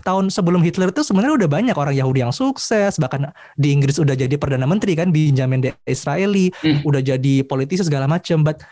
tahun 0.00 0.32
sebelum 0.32 0.64
Hitler 0.64 0.88
itu 0.88 1.04
sebenarnya 1.04 1.44
udah 1.44 1.50
banyak 1.52 1.76
orang 1.76 1.92
Yahudi 1.92 2.24
yang 2.24 2.32
sukses 2.32 2.96
bahkan 2.96 3.28
di 3.60 3.76
Inggris 3.76 4.00
udah 4.00 4.16
jadi 4.16 4.40
perdana 4.40 4.64
menteri 4.64 4.96
kan 4.96 5.12
Benjamin 5.12 5.60
Disraeli 5.84 6.48
hmm. 6.48 6.88
udah 6.88 7.04
jadi 7.04 7.44
politisi 7.44 7.84
segala 7.84 8.08
macam 8.08 8.40
but 8.40 8.64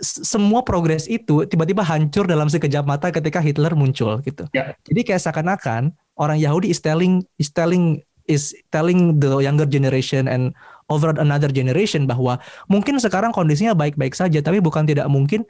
semua 0.00 0.64
progres 0.64 1.04
itu 1.10 1.44
tiba-tiba 1.44 1.84
hancur 1.84 2.24
dalam 2.24 2.48
sekejap 2.48 2.86
mata 2.86 3.12
ketika 3.12 3.42
Hitler 3.42 3.76
muncul 3.76 4.22
gitu. 4.24 4.48
Yeah. 4.56 4.78
Jadi 4.88 5.00
kayak 5.04 5.20
seakan-akan 5.20 5.92
orang 6.16 6.38
Yahudi 6.38 6.72
is 6.72 6.80
telling 6.80 7.26
is 7.36 7.52
telling 7.52 8.00
is 8.30 8.54
telling 8.70 9.18
the 9.18 9.42
younger 9.42 9.66
generation 9.66 10.30
and 10.30 10.54
over 10.90 11.10
another 11.16 11.50
generation 11.50 12.06
bahwa 12.06 12.38
mungkin 12.70 13.00
sekarang 13.00 13.34
kondisinya 13.34 13.72
baik-baik 13.72 14.14
saja 14.14 14.38
tapi 14.44 14.62
bukan 14.62 14.86
tidak 14.86 15.08
mungkin 15.10 15.42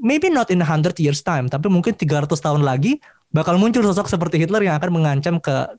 maybe 0.00 0.30
not 0.30 0.50
in 0.50 0.62
a 0.62 0.68
hundred 0.68 0.96
years 0.98 1.20
time 1.20 1.50
tapi 1.50 1.66
mungkin 1.70 1.94
300 1.94 2.30
tahun 2.30 2.62
lagi 2.62 2.98
bakal 3.34 3.58
muncul 3.58 3.82
sosok 3.82 4.06
seperti 4.06 4.38
Hitler 4.38 4.62
yang 4.62 4.78
akan 4.78 4.90
mengancam 4.94 5.42
ke 5.42 5.74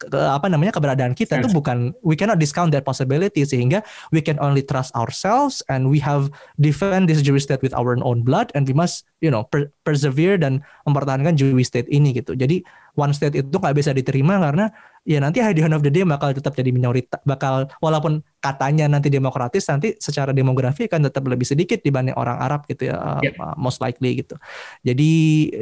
ke, 0.00 0.16
apa 0.16 0.48
namanya 0.48 0.72
keberadaan 0.72 1.12
kita 1.12 1.36
yes. 1.36 1.40
itu 1.44 1.48
bukan 1.52 1.92
we 2.00 2.16
cannot 2.16 2.40
discount 2.40 2.72
that 2.72 2.86
possibility 2.88 3.44
sehingga 3.44 3.84
we 4.08 4.24
can 4.24 4.40
only 4.40 4.64
trust 4.64 4.88
ourselves 4.96 5.60
and 5.68 5.92
we 5.92 6.00
have 6.00 6.32
defend 6.56 7.04
this 7.04 7.20
Jewish 7.20 7.44
state 7.44 7.60
with 7.60 7.76
our 7.76 7.92
own 8.00 8.24
blood 8.24 8.48
and 8.56 8.64
we 8.64 8.72
must 8.72 9.04
you 9.20 9.28
know 9.28 9.44
per 9.44 9.68
persevere 9.84 10.40
dan 10.40 10.64
mempertahankan 10.88 11.36
Jewish 11.36 11.68
state 11.68 11.90
ini 11.92 12.16
gitu. 12.16 12.32
Jadi 12.32 12.64
one 12.96 13.12
state 13.12 13.36
itu 13.36 13.52
nggak 13.52 13.76
bisa 13.76 13.92
diterima 13.92 14.40
karena 14.40 14.72
ya 15.08 15.16
nanti 15.16 15.40
at 15.40 15.56
the 15.56 15.64
end 15.64 15.72
of 15.72 15.80
the 15.80 15.88
day 15.88 16.04
bakal 16.04 16.28
tetap 16.32 16.52
jadi 16.52 16.68
minoritas 16.74 17.20
bakal 17.24 17.64
walaupun 17.80 18.20
katanya 18.44 18.84
nanti 18.84 19.08
demokratis 19.08 19.64
nanti 19.72 19.96
secara 19.96 20.36
demografi 20.36 20.84
kan 20.90 21.00
tetap 21.00 21.24
lebih 21.24 21.48
sedikit 21.48 21.80
dibanding 21.80 22.12
orang 22.20 22.36
Arab 22.36 22.68
gitu 22.68 22.92
ya 22.92 23.16
yeah. 23.24 23.32
uh, 23.40 23.56
most 23.56 23.80
likely 23.80 24.20
gitu. 24.20 24.36
Jadi 24.84 25.10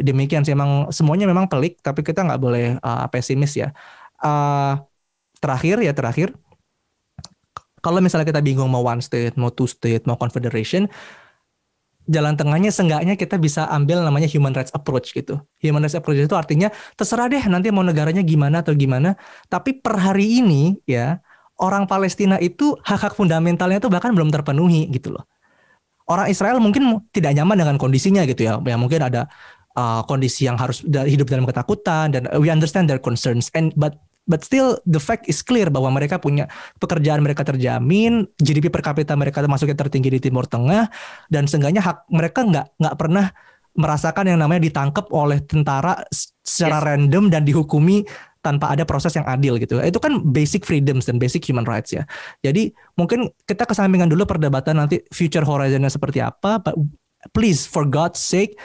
demikian 0.02 0.42
sih 0.42 0.54
emang 0.54 0.90
semuanya 0.90 1.30
memang 1.30 1.46
pelik 1.46 1.78
tapi 1.82 2.02
kita 2.02 2.26
nggak 2.26 2.40
boleh 2.40 2.66
uh, 2.82 3.06
pesimis 3.10 3.54
ya 3.54 3.70
uh, 4.22 4.82
terakhir 5.38 5.82
ya 5.82 5.94
terakhir 5.94 6.34
kalau 7.78 8.02
misalnya 8.02 8.26
kita 8.26 8.42
bingung 8.42 8.68
mau 8.68 8.82
one 8.82 8.98
state, 8.98 9.38
mau 9.38 9.54
two 9.54 9.70
state, 9.70 10.02
mau 10.02 10.18
confederation, 10.18 10.90
jalan 12.10 12.34
tengahnya 12.34 12.74
seenggaknya 12.74 13.14
kita 13.14 13.38
bisa 13.38 13.68
ambil 13.70 14.02
namanya 14.02 14.26
human 14.26 14.50
rights 14.50 14.74
approach 14.74 15.14
gitu. 15.14 15.38
Human 15.62 15.84
rights 15.84 15.94
approach 15.94 16.18
itu 16.18 16.34
artinya 16.34 16.72
terserah 16.98 17.30
deh 17.30 17.40
nanti 17.46 17.70
mau 17.70 17.86
negaranya 17.86 18.24
gimana 18.24 18.64
atau 18.64 18.74
gimana, 18.74 19.14
tapi 19.46 19.78
per 19.78 19.94
hari 19.94 20.42
ini 20.42 20.80
ya 20.88 21.22
orang 21.62 21.86
Palestina 21.86 22.40
itu 22.42 22.74
hak-hak 22.82 23.14
fundamentalnya 23.14 23.78
itu 23.78 23.90
bahkan 23.90 24.10
belum 24.14 24.32
terpenuhi 24.34 24.90
gitu 24.90 25.14
loh. 25.14 25.24
Orang 26.08 26.32
Israel 26.32 26.56
mungkin 26.56 27.04
tidak 27.12 27.36
nyaman 27.36 27.60
dengan 27.60 27.76
kondisinya 27.76 28.24
gitu 28.24 28.48
ya. 28.48 28.56
Ya 28.64 28.76
mungkin 28.80 29.04
ada 29.04 29.28
uh, 29.76 30.00
kondisi 30.08 30.48
yang 30.48 30.56
harus 30.56 30.80
hidup 30.82 31.28
dalam 31.28 31.44
ketakutan 31.44 32.16
dan 32.16 32.24
we 32.40 32.48
understand 32.48 32.88
their 32.88 32.96
concerns 32.96 33.52
and 33.52 33.76
but 33.76 34.07
but 34.28 34.44
still 34.44 34.76
the 34.84 35.00
fact 35.00 35.26
is 35.26 35.40
clear 35.40 35.72
bahwa 35.72 35.88
mereka 35.90 36.20
punya 36.20 36.46
pekerjaan 36.78 37.24
mereka 37.24 37.42
terjamin, 37.42 38.28
GDP 38.38 38.68
per 38.68 38.84
kapita 38.84 39.16
mereka 39.16 39.40
termasuk 39.40 39.72
yang 39.72 39.80
tertinggi 39.80 40.20
di 40.20 40.20
Timur 40.28 40.44
Tengah 40.44 40.92
dan 41.32 41.48
seenggaknya 41.48 41.80
hak 41.80 42.06
mereka 42.12 42.44
nggak 42.44 42.66
nggak 42.78 42.96
pernah 43.00 43.32
merasakan 43.78 44.34
yang 44.34 44.38
namanya 44.42 44.62
ditangkap 44.68 45.08
oleh 45.14 45.38
tentara 45.42 46.02
secara 46.42 46.82
yes. 46.82 46.86
random 46.92 47.24
dan 47.30 47.42
dihukumi 47.46 48.02
tanpa 48.42 48.74
ada 48.74 48.82
proses 48.82 49.14
yang 49.14 49.26
adil 49.26 49.58
gitu. 49.58 49.78
Itu 49.78 50.02
kan 50.02 50.18
basic 50.22 50.66
freedoms 50.66 51.06
dan 51.06 51.18
basic 51.22 51.46
human 51.46 51.66
rights 51.66 51.94
ya. 51.94 52.06
Jadi 52.42 52.74
mungkin 52.98 53.30
kita 53.46 53.66
kesampingan 53.66 54.10
dulu 54.10 54.26
perdebatan 54.26 54.82
nanti 54.82 55.02
future 55.14 55.46
horizonnya 55.46 55.90
seperti 55.90 56.22
apa, 56.22 56.58
but 56.62 56.74
please 57.34 57.66
for 57.66 57.86
God's 57.86 58.18
sake 58.18 58.58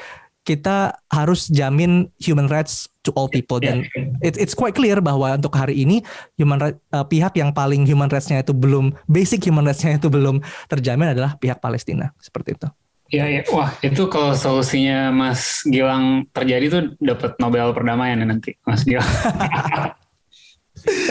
kita 0.44 1.00
harus 1.08 1.48
jamin 1.48 2.12
human 2.20 2.52
rights 2.52 2.92
to 3.04 3.16
all 3.16 3.32
people 3.32 3.60
dan 3.64 3.88
it, 4.20 4.36
it's 4.36 4.56
quite 4.56 4.76
clear 4.76 5.00
bahwa 5.00 5.36
untuk 5.36 5.56
hari 5.56 5.84
ini 5.84 6.04
human 6.36 6.60
right, 6.60 6.78
uh, 6.92 7.04
pihak 7.04 7.36
yang 7.40 7.56
paling 7.56 7.88
human 7.88 8.12
rights-nya 8.12 8.44
itu 8.44 8.52
belum 8.52 8.92
basic 9.08 9.44
human 9.48 9.64
rights-nya 9.64 9.96
itu 10.00 10.12
belum 10.12 10.44
terjamin 10.68 11.16
adalah 11.16 11.40
pihak 11.40 11.64
Palestina 11.64 12.12
seperti 12.20 12.60
itu. 12.60 12.68
Ya, 13.14 13.30
ya, 13.30 13.46
wah 13.54 13.70
itu 13.86 14.10
kalau 14.10 14.34
solusinya 14.34 15.14
Mas 15.14 15.62
Gilang 15.70 16.26
terjadi 16.34 16.66
tuh 16.66 16.82
dapat 16.98 17.38
Nobel 17.38 17.70
perdamaian 17.70 18.20
ya 18.20 18.26
nanti 18.26 18.58
Mas 18.66 18.82
Gilang. 18.84 19.06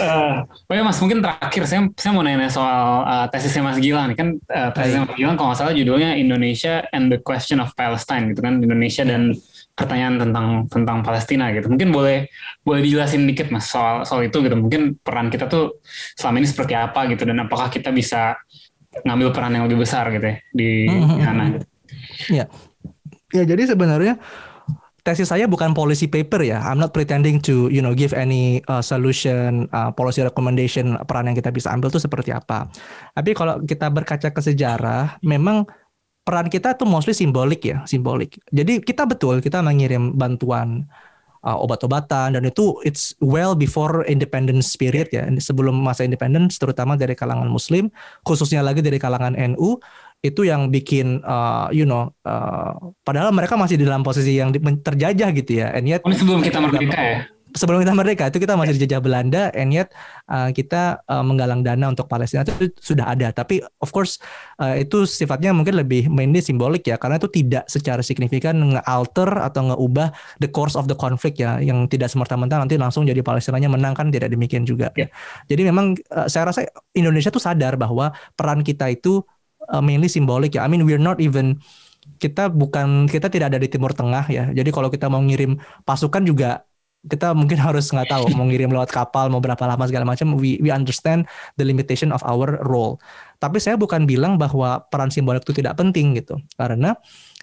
uh, 0.01 0.45
oh 0.45 0.75
ya 0.75 0.83
Mas 0.85 0.99
mungkin 1.01 1.25
terakhir 1.25 1.63
saya 1.65 1.81
saya 1.97 2.13
mau 2.13 2.25
nanya 2.25 2.49
soal 2.49 3.05
uh, 3.05 3.27
tesisnya 3.29 3.63
Mas 3.65 3.79
Gilang 3.81 4.13
nih 4.13 4.17
kan 4.19 4.29
uh, 4.37 4.71
tesisnya 4.73 5.09
Mas 5.09 5.15
Gilang 5.17 5.35
kalau 5.37 5.53
nggak 5.53 5.61
salah 5.61 5.75
judulnya 5.75 6.17
Indonesia 6.17 6.85
and 6.93 7.09
the 7.09 7.19
Question 7.21 7.59
of 7.61 7.73
Palestine 7.77 8.33
gitu 8.33 8.41
kan 8.45 8.61
Indonesia 8.61 9.03
dan 9.03 9.33
pertanyaan 9.73 10.21
tentang 10.21 10.47
tentang 10.69 10.99
Palestina 11.01 11.49
gitu 11.57 11.73
mungkin 11.73 11.89
boleh 11.91 12.29
boleh 12.61 12.81
dijelasin 12.85 13.25
dikit 13.25 13.49
Mas 13.49 13.69
soal 13.69 14.05
soal 14.05 14.29
itu 14.29 14.45
gitu 14.45 14.55
mungkin 14.55 15.01
peran 15.01 15.33
kita 15.33 15.49
tuh 15.49 15.81
selama 16.17 16.45
ini 16.45 16.49
seperti 16.49 16.77
apa 16.77 17.09
gitu 17.09 17.25
dan 17.25 17.41
apakah 17.41 17.73
kita 17.73 17.89
bisa 17.89 18.37
ngambil 19.09 19.33
peran 19.33 19.57
yang 19.57 19.65
lebih 19.65 19.81
besar 19.81 20.13
gitu 20.13 20.29
ya 20.29 20.37
di 20.53 20.85
mm 20.85 21.01
-hmm. 21.01 21.19
sana 21.25 21.43
gitu. 21.57 21.67
Ya. 22.29 22.45
Ya 23.33 23.49
jadi 23.49 23.65
sebenarnya 23.65 24.21
tesis 25.03 25.35
saya 25.35 25.51
bukan 25.51 25.75
policy 25.75 26.07
paper 26.07 26.43
ya. 26.47 26.63
I'm 26.63 26.79
not 26.79 26.95
pretending 26.95 27.43
to 27.47 27.67
you 27.69 27.83
know 27.83 27.95
give 27.95 28.15
any 28.15 28.63
uh, 28.71 28.83
solution, 28.83 29.67
uh, 29.75 29.91
policy 29.91 30.23
recommendation 30.23 30.95
peran 31.07 31.31
yang 31.31 31.37
kita 31.39 31.51
bisa 31.51 31.75
ambil 31.75 31.91
itu 31.91 31.99
seperti 32.03 32.31
apa. 32.31 32.71
Tapi 33.15 33.31
kalau 33.35 33.59
kita 33.63 33.91
berkaca 33.91 34.31
ke 34.31 34.41
sejarah, 34.41 35.19
memang 35.27 35.67
peran 36.23 36.47
kita 36.47 36.79
tuh 36.79 36.87
mostly 36.87 37.13
simbolik 37.13 37.67
ya, 37.67 37.83
simbolik. 37.85 38.39
Jadi 38.55 38.79
kita 38.83 39.03
betul 39.05 39.43
kita 39.43 39.59
mengirim 39.59 40.15
bantuan 40.15 40.87
uh, 41.43 41.59
obat-obatan 41.59 42.39
dan 42.39 42.43
itu 42.47 42.79
it's 42.87 43.15
well 43.19 43.53
before 43.59 44.07
independence 44.07 44.75
period 44.79 45.11
ya 45.11 45.27
sebelum 45.43 45.75
masa 45.83 46.07
independence 46.07 46.57
terutama 46.57 46.95
dari 46.95 47.19
kalangan 47.19 47.51
muslim 47.51 47.91
khususnya 48.23 48.63
lagi 48.63 48.81
dari 48.81 48.97
kalangan 49.03 49.35
NU 49.35 49.79
itu 50.23 50.47
yang 50.47 50.71
bikin 50.71 51.19
uh, 51.27 51.67
you 51.75 51.83
know 51.83 52.15
uh, 52.23 52.79
padahal 53.03 53.35
mereka 53.35 53.59
masih 53.59 53.75
di 53.75 53.83
dalam 53.83 54.07
posisi 54.07 54.39
yang 54.39 54.55
terjajah 54.55 55.29
gitu 55.35 55.53
ya. 55.59 55.75
And 55.75 55.91
yet 55.91 56.07
oh, 56.07 56.15
sebelum 56.15 56.47
kita 56.47 56.63
merdeka 56.63 56.95
ya? 56.95 57.21
Sebelum 57.53 57.85
kita 57.85 57.93
merdeka 57.93 58.25
itu 58.33 58.39
kita 58.41 58.57
masih 58.57 58.81
dijajah 58.81 59.03
Belanda 59.03 59.53
and 59.53 59.77
yet 59.77 59.93
uh, 60.31 60.49
kita 60.55 61.05
uh, 61.05 61.21
menggalang 61.21 61.61
dana 61.61 61.91
untuk 61.91 62.09
Palestina 62.09 62.47
itu 62.47 62.71
sudah 62.81 63.13
ada. 63.13 63.29
Tapi 63.35 63.61
of 63.83 63.91
course 63.93 64.23
uh, 64.63 64.79
itu 64.79 65.05
sifatnya 65.05 65.53
mungkin 65.53 65.77
lebih 65.77 66.07
mainly 66.09 66.41
simbolik 66.41 66.87
ya 66.87 66.97
karena 66.97 67.21
itu 67.21 67.29
tidak 67.29 67.67
secara 67.69 68.01
signifikan 68.01 68.57
nge-alter 68.57 69.29
atau 69.43 69.75
ngeubah 69.75 70.15
the 70.39 70.49
course 70.49 70.79
of 70.79 70.87
the 70.89 70.97
conflict 70.97 71.37
ya 71.43 71.59
yang 71.59 71.91
tidak 71.91 72.09
semerta-merta 72.09 72.63
nanti 72.63 72.79
langsung 72.79 73.05
jadi 73.05 73.21
Palestinanya 73.21 73.69
menang 73.69 73.93
kan 73.99 74.09
tidak 74.09 74.31
demikian 74.33 74.65
juga. 74.65 74.95
Yeah. 74.95 75.11
jadi 75.51 75.69
memang 75.69 75.99
uh, 76.15 76.31
saya 76.31 76.49
rasa 76.49 76.65
Indonesia 76.95 77.29
tuh 77.29 77.43
sadar 77.43 77.75
bahwa 77.77 78.15
peran 78.39 78.63
kita 78.65 78.87
itu 78.89 79.21
uh, 79.73 79.83
mainly 79.83 80.07
simbolik 80.07 80.55
ya. 80.55 80.63
I 80.63 80.69
mean 80.69 80.85
we're 80.85 81.01
not 81.01 81.19
even 81.19 81.59
kita 82.21 82.51
bukan 82.53 83.09
kita 83.09 83.33
tidak 83.33 83.55
ada 83.55 83.59
di 83.59 83.67
Timur 83.67 83.97
Tengah 83.97 84.29
ya. 84.29 84.45
Jadi 84.53 84.71
kalau 84.71 84.93
kita 84.93 85.09
mau 85.09 85.23
ngirim 85.25 85.59
pasukan 85.83 86.23
juga 86.23 86.63
kita 87.03 87.35
mungkin 87.35 87.59
harus 87.67 87.91
nggak 87.91 88.15
tahu 88.15 88.31
mau 88.39 88.47
ngirim 88.47 88.71
lewat 88.71 88.95
kapal 88.95 89.27
mau 89.33 89.43
berapa 89.43 89.65
lama 89.65 89.85
segala 89.89 90.05
macam. 90.07 90.39
We 90.39 90.61
we 90.63 90.71
understand 90.71 91.27
the 91.57 91.65
limitation 91.65 92.13
of 92.15 92.23
our 92.23 92.61
role. 92.69 93.01
Tapi 93.43 93.59
saya 93.59 93.75
bukan 93.75 94.07
bilang 94.07 94.39
bahwa 94.39 94.87
peran 94.93 95.11
simbolik 95.11 95.43
itu 95.43 95.57
tidak 95.57 95.81
penting 95.81 96.15
gitu. 96.15 96.39
Karena 96.55 96.95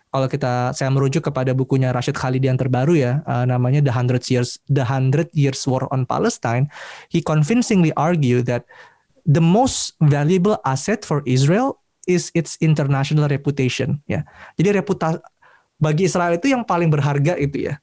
kalau 0.09 0.25
kita 0.25 0.73
saya 0.73 0.89
merujuk 0.89 1.29
kepada 1.29 1.53
bukunya 1.53 1.93
Rashid 1.93 2.17
Khalid 2.17 2.41
yang 2.41 2.57
terbaru 2.57 2.97
ya 2.97 3.21
uh, 3.29 3.45
namanya 3.45 3.85
The 3.85 3.93
Hundred 3.93 4.25
Years 4.25 4.57
The 4.65 4.85
Hundred 4.85 5.29
Years 5.37 5.61
War 5.69 5.85
on 5.93 6.09
Palestine 6.09 6.65
he 7.13 7.21
convincingly 7.21 7.93
argue 7.93 8.41
that 8.49 8.65
the 9.29 9.41
most 9.41 9.93
valuable 10.01 10.57
asset 10.65 11.05
for 11.05 11.21
Israel 11.29 11.77
is 12.09 12.33
its 12.33 12.57
international 12.57 13.29
reputation 13.29 14.01
ya. 14.09 14.25
Jadi 14.57 14.81
reputasi 14.81 15.21
bagi 15.77 16.09
Israel 16.09 16.35
itu 16.35 16.49
yang 16.49 16.65
paling 16.65 16.89
berharga 16.89 17.37
itu 17.37 17.69
ya. 17.69 17.77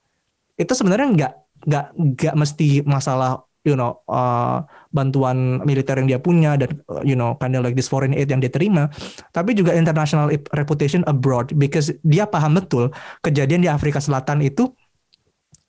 Itu 0.59 0.75
sebenarnya 0.75 1.07
nggak 1.15 1.33
nggak 1.67 1.87
nggak 1.95 2.35
mesti 2.35 2.83
masalah 2.83 3.47
you 3.63 3.79
know 3.79 4.03
uh, 4.11 4.67
bantuan 4.91 5.63
militer 5.63 5.95
yang 5.99 6.11
dia 6.11 6.21
punya 6.21 6.59
dan 6.59 6.83
uh, 6.91 7.03
you 7.07 7.15
know 7.15 7.39
kind 7.39 7.55
of 7.55 7.63
like 7.63 7.79
this 7.79 7.89
foreign 7.89 8.15
aid 8.15 8.31
yang 8.31 8.39
dia 8.39 8.51
terima 8.51 8.91
tapi 9.31 9.55
juga 9.55 9.73
international 9.73 10.35
reputation 10.53 11.07
abroad. 11.07 11.55
Because 11.55 11.95
dia 12.03 12.27
paham 12.27 12.59
betul 12.59 12.91
kejadian 13.23 13.63
di 13.63 13.71
Afrika 13.71 14.03
Selatan 14.03 14.43
itu 14.43 14.75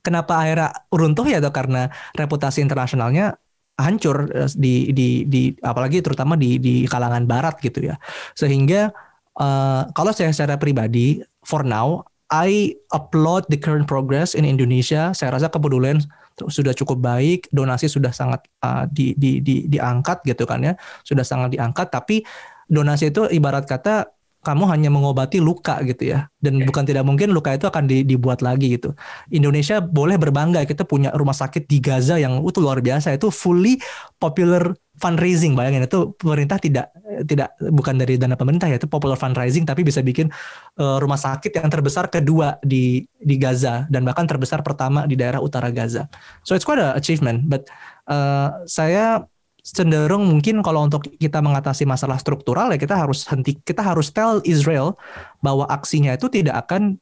kenapa 0.02 0.40
akhirnya 0.42 0.72
runtuh 0.90 1.28
ya 1.30 1.38
atau 1.44 1.54
karena 1.54 1.92
reputasi 2.16 2.64
internasionalnya 2.64 3.38
hancur 3.78 4.30
uh, 4.34 4.50
di 4.58 4.90
di 4.92 5.24
di 5.30 5.54
apalagi 5.62 6.02
terutama 6.02 6.34
di 6.34 6.58
di 6.58 6.84
kalangan 6.90 7.30
barat 7.30 7.58
gitu 7.62 7.94
ya 7.94 7.96
sehingga 8.34 8.90
uh, 9.38 9.88
kalau 9.94 10.12
saya 10.12 10.34
secara 10.34 10.58
pribadi 10.58 11.22
for 11.46 11.62
now 11.62 12.06
I 12.28 12.76
upload 12.92 13.48
the 13.48 13.56
current 13.56 13.88
progress 13.88 14.36
in 14.36 14.44
Indonesia. 14.44 15.16
Saya 15.16 15.40
rasa 15.40 15.48
kepedulian 15.48 16.04
sudah 16.52 16.76
cukup 16.76 17.00
baik, 17.00 17.48
donasi 17.56 17.88
sudah 17.88 18.12
sangat 18.12 18.44
uh, 18.62 18.84
di, 18.92 19.16
di, 19.16 19.40
di, 19.40 19.64
diangkat 19.72 20.28
gitu 20.28 20.44
kan 20.44 20.60
ya, 20.60 20.74
sudah 21.08 21.24
sangat 21.24 21.56
diangkat. 21.56 21.88
Tapi 21.88 22.28
donasi 22.68 23.16
itu 23.16 23.32
ibarat 23.32 23.64
kata 23.64 24.12
kamu 24.48 24.64
hanya 24.72 24.88
mengobati 24.88 25.44
luka 25.44 25.84
gitu 25.84 26.16
ya. 26.16 26.32
Dan 26.40 26.64
bukan 26.64 26.88
tidak 26.88 27.04
mungkin 27.04 27.36
luka 27.36 27.52
itu 27.52 27.68
akan 27.68 27.84
di, 27.84 28.08
dibuat 28.08 28.40
lagi 28.40 28.80
gitu. 28.80 28.96
Indonesia 29.28 29.84
boleh 29.84 30.16
berbangga 30.16 30.64
kita 30.64 30.88
punya 30.88 31.12
rumah 31.12 31.36
sakit 31.36 31.68
di 31.68 31.84
Gaza 31.84 32.16
yang 32.16 32.40
itu 32.48 32.64
luar 32.64 32.80
biasa 32.80 33.12
itu 33.12 33.28
fully 33.28 33.76
popular 34.16 34.72
fundraising. 35.04 35.54
Bayangin 35.54 35.84
itu 35.84 36.16
pemerintah 36.16 36.56
tidak 36.64 36.96
tidak 37.28 37.52
bukan 37.60 38.00
dari 38.00 38.16
dana 38.16 38.40
pemerintah 38.40 38.72
ya 38.72 38.78
itu 38.80 38.88
popular 38.88 39.20
fundraising 39.20 39.66
tapi 39.66 39.84
bisa 39.84 40.00
bikin 40.00 40.32
uh, 40.80 41.02
rumah 41.02 41.18
sakit 41.18 41.52
yang 41.52 41.68
terbesar 41.68 42.08
kedua 42.08 42.62
di 42.64 43.04
di 43.20 43.36
Gaza 43.36 43.90
dan 43.92 44.08
bahkan 44.08 44.24
terbesar 44.30 44.64
pertama 44.64 45.04
di 45.04 45.20
daerah 45.20 45.44
utara 45.44 45.68
Gaza. 45.74 46.08
So 46.48 46.56
it's 46.56 46.64
quite 46.64 46.80
a 46.80 46.96
achievement 46.96 47.52
but 47.52 47.68
uh, 48.08 48.64
saya 48.70 49.28
cenderung 49.68 50.24
mungkin 50.24 50.64
kalau 50.64 50.88
untuk 50.88 51.04
kita 51.20 51.44
mengatasi 51.44 51.84
masalah 51.84 52.16
struktural 52.16 52.72
ya 52.72 52.80
kita 52.80 52.96
harus 52.96 53.28
henti 53.28 53.60
kita 53.60 53.84
harus 53.84 54.16
tell 54.16 54.40
Israel 54.48 54.96
bahwa 55.44 55.68
aksinya 55.68 56.16
itu 56.16 56.32
tidak 56.32 56.68
akan 56.68 56.96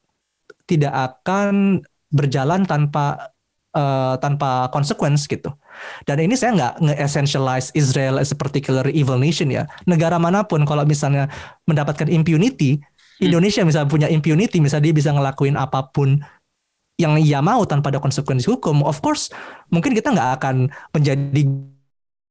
tidak 0.66 0.94
akan 0.94 1.86
berjalan 2.10 2.66
tanpa 2.66 3.36
uh, 3.78 4.18
tanpa 4.18 4.72
consequence 4.74 5.30
gitu. 5.30 5.54
Dan 6.10 6.24
ini 6.26 6.34
saya 6.34 6.56
nggak 6.56 6.74
nge-essentialize 6.82 7.76
Israel 7.78 8.18
as 8.18 8.34
a 8.34 8.38
particular 8.40 8.88
evil 8.90 9.20
nation 9.20 9.54
ya. 9.54 9.70
Negara 9.86 10.18
mana 10.18 10.42
pun 10.48 10.64
kalau 10.66 10.88
misalnya 10.88 11.30
mendapatkan 11.70 12.10
impunity, 12.10 12.82
hmm. 12.82 13.30
Indonesia 13.30 13.62
misalnya 13.62 13.92
punya 13.92 14.08
impunity, 14.10 14.58
misalnya 14.58 14.90
dia 14.90 14.96
bisa 14.96 15.12
ngelakuin 15.14 15.60
apa 15.60 15.86
pun 15.92 16.24
yang 16.96 17.20
ia 17.20 17.44
mau 17.44 17.68
tanpa 17.68 17.92
ada 17.92 18.00
konsekuensi 18.00 18.48
hukum, 18.48 18.80
of 18.88 19.04
course 19.04 19.28
mungkin 19.68 19.92
kita 19.92 20.16
nggak 20.16 20.40
akan 20.40 20.72
menjadi 20.96 21.44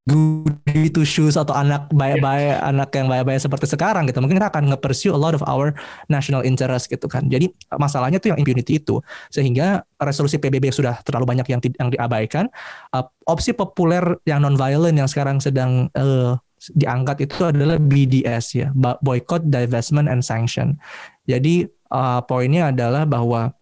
goody 0.04 0.92
two 0.92 1.08
shoes 1.08 1.32
atau 1.32 1.56
anak 1.56 1.88
baik-baik 1.88 2.60
yeah. 2.60 2.68
anak 2.68 2.92
yang 2.92 3.08
baik-baik 3.08 3.40
seperti 3.40 3.64
sekarang 3.72 4.04
gitu. 4.04 4.20
Mungkin 4.20 4.36
kita 4.36 4.52
akan 4.52 4.68
nge-pursue 4.68 5.16
a 5.16 5.16
lot 5.16 5.32
of 5.32 5.40
our 5.48 5.72
national 6.12 6.44
interest 6.44 6.92
gitu 6.92 7.08
kan. 7.08 7.24
Jadi 7.32 7.48
masalahnya 7.80 8.20
tuh 8.20 8.36
yang 8.36 8.38
impunity 8.44 8.76
itu. 8.76 9.00
Sehingga 9.32 9.80
resolusi 9.96 10.36
PBB 10.36 10.68
sudah 10.68 11.00
terlalu 11.08 11.32
banyak 11.32 11.48
yang 11.48 11.60
yang 11.80 11.88
diabaikan. 11.88 12.52
Uh, 12.92 13.08
opsi 13.24 13.56
populer 13.56 14.04
yang 14.28 14.44
non 14.44 14.60
violent 14.60 15.00
yang 15.00 15.08
sekarang 15.08 15.40
sedang 15.40 15.88
uh, 15.96 16.36
diangkat 16.76 17.24
itu 17.24 17.40
adalah 17.48 17.80
BDS 17.80 18.44
ya. 18.60 18.68
Boycott 19.00 19.48
divestment 19.48 20.12
and 20.12 20.20
sanction. 20.20 20.76
Jadi 21.24 21.64
uh, 21.88 22.20
poinnya 22.28 22.68
adalah 22.68 23.08
bahwa 23.08 23.56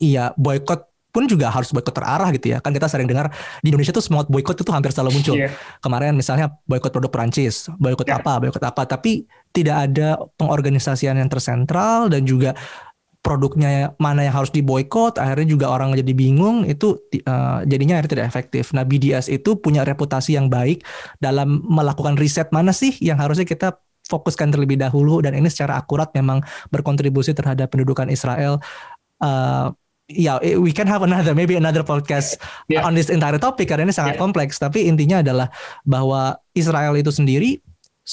iya 0.00 0.32
boycott 0.40 0.93
pun 1.14 1.30
juga 1.30 1.46
harus 1.46 1.70
boykot 1.70 1.94
terarah 1.94 2.34
gitu 2.34 2.50
ya. 2.50 2.58
Kan 2.58 2.74
kita 2.74 2.90
sering 2.90 3.06
dengar 3.06 3.30
di 3.62 3.70
Indonesia 3.70 3.94
tuh 3.94 4.02
semua 4.02 4.26
boykot 4.26 4.58
itu 4.58 4.70
hampir 4.74 4.90
selalu 4.90 5.22
muncul. 5.22 5.38
Yeah. 5.38 5.54
Kemarin 5.78 6.18
misalnya 6.18 6.50
boykot 6.66 6.90
produk 6.90 7.14
Perancis, 7.14 7.70
boykot 7.78 8.10
yeah. 8.10 8.18
apa, 8.18 8.42
boykot 8.42 8.64
apa, 8.66 8.82
tapi 8.82 9.30
tidak 9.54 9.86
ada 9.86 10.18
pengorganisasian 10.34 11.14
yang 11.14 11.30
tersentral 11.30 12.10
dan 12.10 12.26
juga 12.26 12.58
produknya 13.24 13.96
mana 13.96 14.28
yang 14.28 14.36
harus 14.36 14.52
diboykot 14.52 15.16
akhirnya 15.16 15.48
juga 15.48 15.72
orang 15.72 15.96
jadi 15.96 16.12
bingung 16.12 16.68
itu 16.68 17.00
uh, 17.24 17.64
jadinya 17.64 17.96
akhirnya 17.96 18.20
tidak 18.20 18.26
efektif. 18.28 18.76
Nah 18.76 18.84
BDS 18.84 19.32
itu 19.32 19.56
punya 19.56 19.80
reputasi 19.80 20.36
yang 20.36 20.52
baik 20.52 20.84
dalam 21.24 21.64
melakukan 21.64 22.20
riset 22.20 22.52
mana 22.52 22.76
sih 22.76 22.92
yang 23.00 23.16
harusnya 23.16 23.48
kita 23.48 23.80
fokuskan 24.04 24.52
terlebih 24.52 24.76
dahulu 24.76 25.24
dan 25.24 25.32
ini 25.32 25.48
secara 25.48 25.80
akurat 25.80 26.12
memang 26.12 26.44
berkontribusi 26.68 27.32
terhadap 27.32 27.72
pendudukan 27.72 28.12
Israel 28.12 28.60
uh, 29.24 29.72
ya 30.10 30.36
yeah, 30.36 30.60
we 30.60 30.68
can 30.68 30.84
have 30.84 31.00
another 31.00 31.32
maybe 31.32 31.56
another 31.56 31.80
podcast 31.80 32.36
yeah. 32.68 32.84
on 32.84 32.92
this 32.92 33.08
entire 33.08 33.40
topic 33.40 33.72
karena 33.72 33.88
ini 33.88 33.94
sangat 33.94 34.16
yeah. 34.16 34.22
kompleks 34.22 34.60
tapi 34.60 34.84
intinya 34.84 35.24
adalah 35.24 35.48
bahwa 35.88 36.36
Israel 36.52 36.92
itu 37.00 37.08
sendiri 37.08 37.64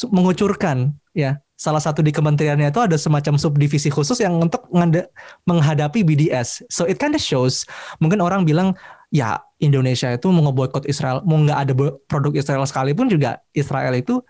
mengucurkan 0.07 0.95
ya 1.11 1.43
salah 1.59 1.83
satu 1.83 1.99
di 2.01 2.15
kementeriannya 2.15 2.71
itu 2.71 2.81
ada 2.81 2.95
semacam 2.95 3.35
subdivisi 3.35 3.91
khusus 3.91 4.17
yang 4.23 4.39
untuk 4.39 4.65
menghadapi 5.45 6.01
BDS 6.01 6.65
so 6.71 6.87
it 6.87 6.95
kind 6.95 7.13
of 7.13 7.21
shows 7.21 7.67
mungkin 7.99 8.23
orang 8.23 8.47
bilang 8.47 8.73
ya 9.11 9.43
Indonesia 9.59 10.09
itu 10.15 10.31
mau 10.31 10.47
ngeboikot 10.49 10.87
Israel 10.87 11.21
mau 11.27 11.37
nggak 11.43 11.59
ada 11.59 11.73
produk 12.07 12.33
Israel 12.33 12.63
sekalipun 12.63 13.11
juga 13.11 13.43
Israel 13.51 13.93
itu 13.93 14.23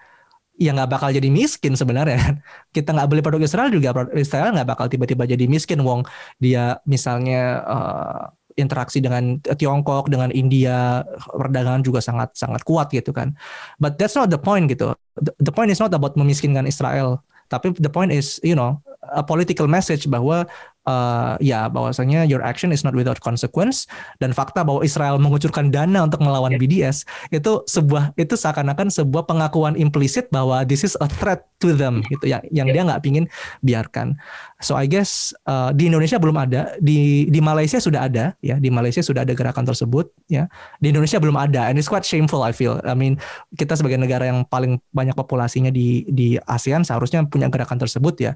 ya 0.58 0.76
nggak 0.76 0.90
bakal 0.92 1.10
jadi 1.12 1.30
miskin 1.32 1.74
sebenarnya. 1.74 2.42
Kita 2.76 2.92
nggak 2.92 3.08
beli 3.08 3.22
produk 3.24 3.42
Israel 3.44 3.70
juga 3.72 3.94
Israel 4.16 4.56
nggak 4.56 4.70
bakal 4.70 4.86
tiba-tiba 4.92 5.24
jadi 5.28 5.46
miskin. 5.48 5.82
Wong 5.82 6.06
dia 6.38 6.80
misalnya 6.86 7.64
uh, 7.66 8.22
interaksi 8.60 9.00
dengan 9.00 9.40
Tiongkok, 9.42 10.12
dengan 10.12 10.30
India, 10.34 11.08
perdagangan 11.32 11.82
juga 11.82 12.04
sangat 12.04 12.36
sangat 12.36 12.62
kuat 12.68 12.92
gitu 12.92 13.16
kan. 13.16 13.36
But 13.80 13.96
that's 13.96 14.18
not 14.18 14.30
the 14.30 14.42
point 14.42 14.68
gitu. 14.68 14.92
The, 15.20 15.32
the 15.40 15.54
point 15.54 15.72
is 15.72 15.80
not 15.80 15.96
about 15.96 16.20
memiskinkan 16.20 16.68
Israel, 16.68 17.24
tapi 17.48 17.76
the 17.80 17.92
point 17.92 18.12
is 18.12 18.40
you 18.44 18.56
know 18.56 18.80
a 19.12 19.24
political 19.24 19.68
message 19.68 20.08
bahwa 20.08 20.48
uh, 20.86 21.38
ya 21.42 21.70
bahwasanya 21.70 22.26
your 22.26 22.42
action 22.42 22.74
is 22.74 22.82
not 22.82 22.98
without 22.98 23.20
consequence 23.22 23.86
dan 24.18 24.34
fakta 24.34 24.66
bahwa 24.66 24.82
Israel 24.82 25.22
mengucurkan 25.22 25.70
dana 25.70 26.06
untuk 26.06 26.22
melawan 26.24 26.56
yeah. 26.56 26.62
BDS 26.62 27.06
itu 27.30 27.62
sebuah 27.70 28.16
itu 28.18 28.34
seakan-akan 28.34 28.90
sebuah 28.90 29.30
pengakuan 29.30 29.78
implisit 29.78 30.30
bahwa 30.34 30.66
this 30.66 30.82
is 30.82 30.98
a 31.04 31.08
threat 31.10 31.46
to 31.62 31.78
them 31.78 32.02
gitu 32.10 32.26
yang 32.26 32.42
yang 32.50 32.68
yeah. 32.70 32.82
dia 32.82 32.88
nggak 32.88 33.02
pingin 33.06 33.26
biarkan. 33.62 34.18
So 34.62 34.78
I 34.78 34.86
guess 34.86 35.34
uh, 35.50 35.74
di 35.74 35.90
Indonesia 35.90 36.22
belum 36.22 36.38
ada, 36.38 36.78
di 36.78 37.26
di 37.30 37.42
Malaysia 37.42 37.82
sudah 37.82 38.06
ada 38.06 38.38
ya, 38.46 38.62
di 38.62 38.70
Malaysia 38.70 39.02
sudah 39.02 39.26
ada 39.26 39.34
gerakan 39.34 39.66
tersebut 39.66 40.10
ya. 40.30 40.46
Di 40.78 40.94
Indonesia 40.94 41.18
belum 41.18 41.38
ada 41.38 41.70
and 41.70 41.78
it's 41.82 41.90
quite 41.90 42.06
shameful 42.06 42.46
I 42.46 42.54
feel. 42.54 42.78
I 42.86 42.94
mean 42.94 43.18
kita 43.58 43.78
sebagai 43.78 43.98
negara 43.98 44.30
yang 44.30 44.46
paling 44.46 44.82
banyak 44.94 45.18
populasinya 45.18 45.74
di 45.74 46.06
di 46.10 46.38
ASEAN 46.46 46.86
seharusnya 46.86 47.26
punya 47.26 47.50
gerakan 47.50 47.78
tersebut 47.82 48.18
ya 48.22 48.34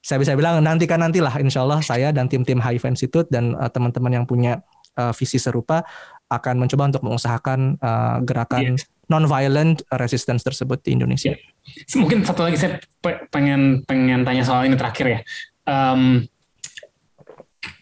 saya 0.00 0.18
bisa 0.20 0.32
bilang 0.32 0.64
nantikan 0.64 1.00
nantilah 1.00 1.32
insya 1.44 1.60
Allah 1.60 1.84
saya 1.84 2.08
dan 2.10 2.26
tim-tim 2.26 2.56
Hive 2.56 2.88
Institute 2.88 3.28
dan 3.28 3.52
uh, 3.56 3.68
teman-teman 3.68 4.22
yang 4.22 4.24
punya 4.24 4.64
uh, 4.96 5.12
visi 5.12 5.36
serupa 5.36 5.84
akan 6.32 6.64
mencoba 6.64 6.94
untuk 6.94 7.04
mengusahakan 7.04 7.76
uh, 7.82 8.18
gerakan 8.24 8.80
yeah. 8.80 9.08
non-violent 9.12 9.84
resistance 9.98 10.40
tersebut 10.46 10.80
di 10.80 10.96
Indonesia. 10.96 11.36
Yeah. 11.36 12.00
Mungkin 12.00 12.24
satu 12.24 12.48
lagi 12.48 12.56
saya 12.56 12.80
pengen 13.28 13.84
pengen 13.84 14.24
tanya 14.24 14.42
soal 14.46 14.64
ini 14.64 14.78
terakhir 14.78 15.06
ya. 15.06 15.20
Um, 15.68 16.24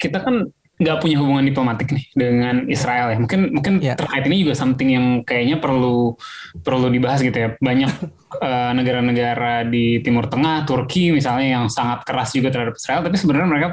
kita 0.03 0.25
kan 0.25 0.51
nggak 0.79 0.99
punya 1.03 1.19
hubungan 1.19 1.43
diplomatik 1.43 1.91
nih 1.91 2.07
dengan 2.15 2.71
Israel 2.71 3.11
ya. 3.11 3.19
Mungkin 3.19 3.41
mungkin 3.51 3.75
yeah. 3.83 3.99
terkait 3.99 4.23
ini 4.31 4.47
juga 4.47 4.55
something 4.55 4.89
yang 4.95 5.07
kayaknya 5.27 5.59
perlu 5.59 6.15
perlu 6.63 6.87
dibahas 6.87 7.19
gitu 7.19 7.35
ya. 7.35 7.59
Banyak 7.59 7.91
uh, 8.39 8.73
negara-negara 8.79 9.67
di 9.67 9.99
Timur 10.07 10.31
Tengah, 10.31 10.63
Turki 10.65 11.11
misalnya 11.11 11.59
yang 11.61 11.65
sangat 11.67 12.07
keras 12.07 12.31
juga 12.31 12.55
terhadap 12.55 12.79
Israel, 12.79 13.03
tapi 13.03 13.19
sebenarnya 13.19 13.49
mereka 13.51 13.69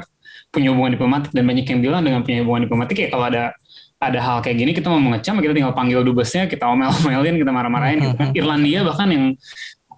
punya 0.50 0.74
hubungan 0.74 0.98
diplomatik 0.98 1.30
dan 1.30 1.44
banyak 1.46 1.66
yang 1.68 1.80
bilang 1.82 2.02
dengan 2.02 2.20
punya 2.26 2.42
hubungan 2.42 2.66
diplomatik 2.66 2.96
ya 2.96 3.08
kalau 3.10 3.28
ada 3.28 3.52
ada 3.96 4.20
hal 4.20 4.44
kayak 4.44 4.56
gini 4.60 4.70
kita 4.76 4.92
mau 4.92 5.00
mengecam 5.00 5.40
kita 5.40 5.56
tinggal 5.56 5.72
panggil 5.72 6.04
dubesnya 6.04 6.44
kita 6.44 6.68
omel-omelin 6.68 7.40
kita 7.40 7.48
marah-marahin 7.48 7.98
gitu 8.04 8.16
kan. 8.16 8.28
Irlandia 8.38 8.80
bahkan 8.84 9.08
yang 9.08 9.24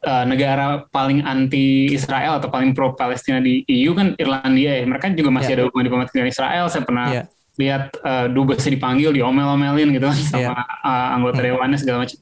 uh, 0.05 0.25
negara 0.29 0.87
paling 0.91 1.25
anti 1.25 1.91
Israel 1.91 2.39
atau 2.39 2.51
paling 2.53 2.75
pro 2.77 2.95
Palestina 2.95 3.43
di 3.43 3.65
EU 3.67 3.97
kan 3.97 4.15
Irlandia 4.19 4.79
ya. 4.79 4.85
Mereka 4.87 5.15
juga 5.17 5.31
masih 5.35 5.55
yeah. 5.55 5.59
ada 5.59 5.63
hubungan 5.71 5.85
diplomatik 5.89 6.13
dengan 6.15 6.29
Israel. 6.31 6.65
Saya 6.71 6.83
pernah 6.87 7.07
yeah. 7.11 7.27
lihat 7.59 7.83
uh, 8.03 8.27
dubesnya 8.31 8.75
dipanggil, 8.75 9.11
diomel-omelin 9.11 9.95
gitu 9.95 10.07
kan 10.07 10.19
sama 10.19 10.55
yeah. 10.55 10.87
uh, 10.87 11.17
anggota 11.17 11.41
dewannya 11.43 11.79
segala 11.81 12.07
macam. 12.07 12.19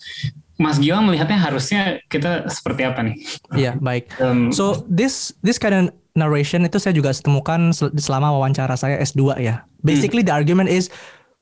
Mas 0.56 0.80
Gilang 0.80 1.04
melihatnya 1.04 1.36
harusnya 1.36 2.00
kita 2.08 2.48
seperti 2.48 2.88
apa 2.88 3.04
nih? 3.04 3.16
Iya, 3.52 3.60
yeah, 3.60 3.74
baik. 3.76 4.08
Um, 4.16 4.48
so 4.48 4.88
this 4.88 5.36
this 5.44 5.60
kind 5.60 5.76
of 5.76 5.82
narration 6.16 6.64
itu 6.64 6.80
saya 6.80 6.96
juga 6.96 7.12
temukan 7.12 7.76
selama 8.00 8.32
wawancara 8.32 8.72
saya 8.80 8.96
S2 9.04 9.36
ya. 9.36 9.68
Basically 9.84 10.24
hmm. 10.24 10.32
the 10.32 10.34
argument 10.34 10.72
is 10.72 10.88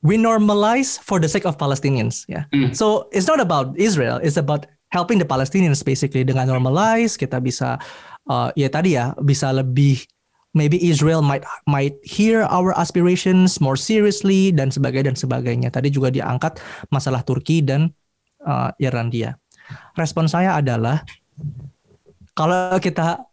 we 0.02 0.18
normalize 0.18 0.98
for 0.98 1.22
the 1.22 1.30
sake 1.30 1.46
of 1.46 1.56
Palestinians 1.56 2.26
ya. 2.26 2.44
Hmm. 2.50 2.74
So 2.74 3.06
it's 3.14 3.30
not 3.30 3.38
about 3.38 3.78
Israel, 3.78 4.18
it's 4.18 4.36
about 4.36 4.66
helping 4.94 5.18
the 5.18 5.26
Palestinians 5.26 5.82
basically 5.82 6.22
dengan 6.22 6.46
normalize 6.46 7.18
kita 7.18 7.42
bisa 7.42 7.82
uh, 8.30 8.54
ya 8.54 8.70
tadi 8.70 8.94
ya 8.94 9.10
bisa 9.18 9.50
lebih 9.50 10.06
maybe 10.54 10.78
Israel 10.78 11.20
might 11.20 11.42
might 11.66 11.98
hear 12.06 12.46
our 12.46 12.70
aspirations 12.78 13.58
more 13.58 13.74
seriously 13.74 14.54
dan 14.54 14.70
sebagainya 14.70 15.10
dan 15.10 15.18
sebagainya. 15.18 15.68
Tadi 15.74 15.90
juga 15.90 16.14
diangkat 16.14 16.62
masalah 16.94 17.26
Turki 17.26 17.60
dan 17.60 17.90
uh, 18.46 18.70
Irlandia. 18.78 19.34
Respon 19.98 20.30
saya 20.30 20.54
adalah 20.54 21.02
kalau 22.38 22.78
kita 22.78 23.26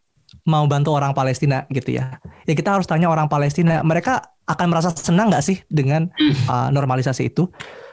mau 0.49 0.66
bantu 0.66 0.97
orang 0.97 1.14
Palestina 1.14 1.70
gitu 1.70 2.01
ya, 2.01 2.18
ya 2.49 2.53
kita 2.57 2.74
harus 2.74 2.89
tanya 2.89 3.14
orang 3.14 3.30
Palestina, 3.30 3.86
mereka 3.86 4.34
akan 4.49 4.68
merasa 4.74 4.89
senang 4.97 5.30
nggak 5.30 5.45
sih 5.45 5.62
dengan 5.70 6.09
uh, 6.49 6.74
normalisasi 6.74 7.30
itu? 7.30 7.45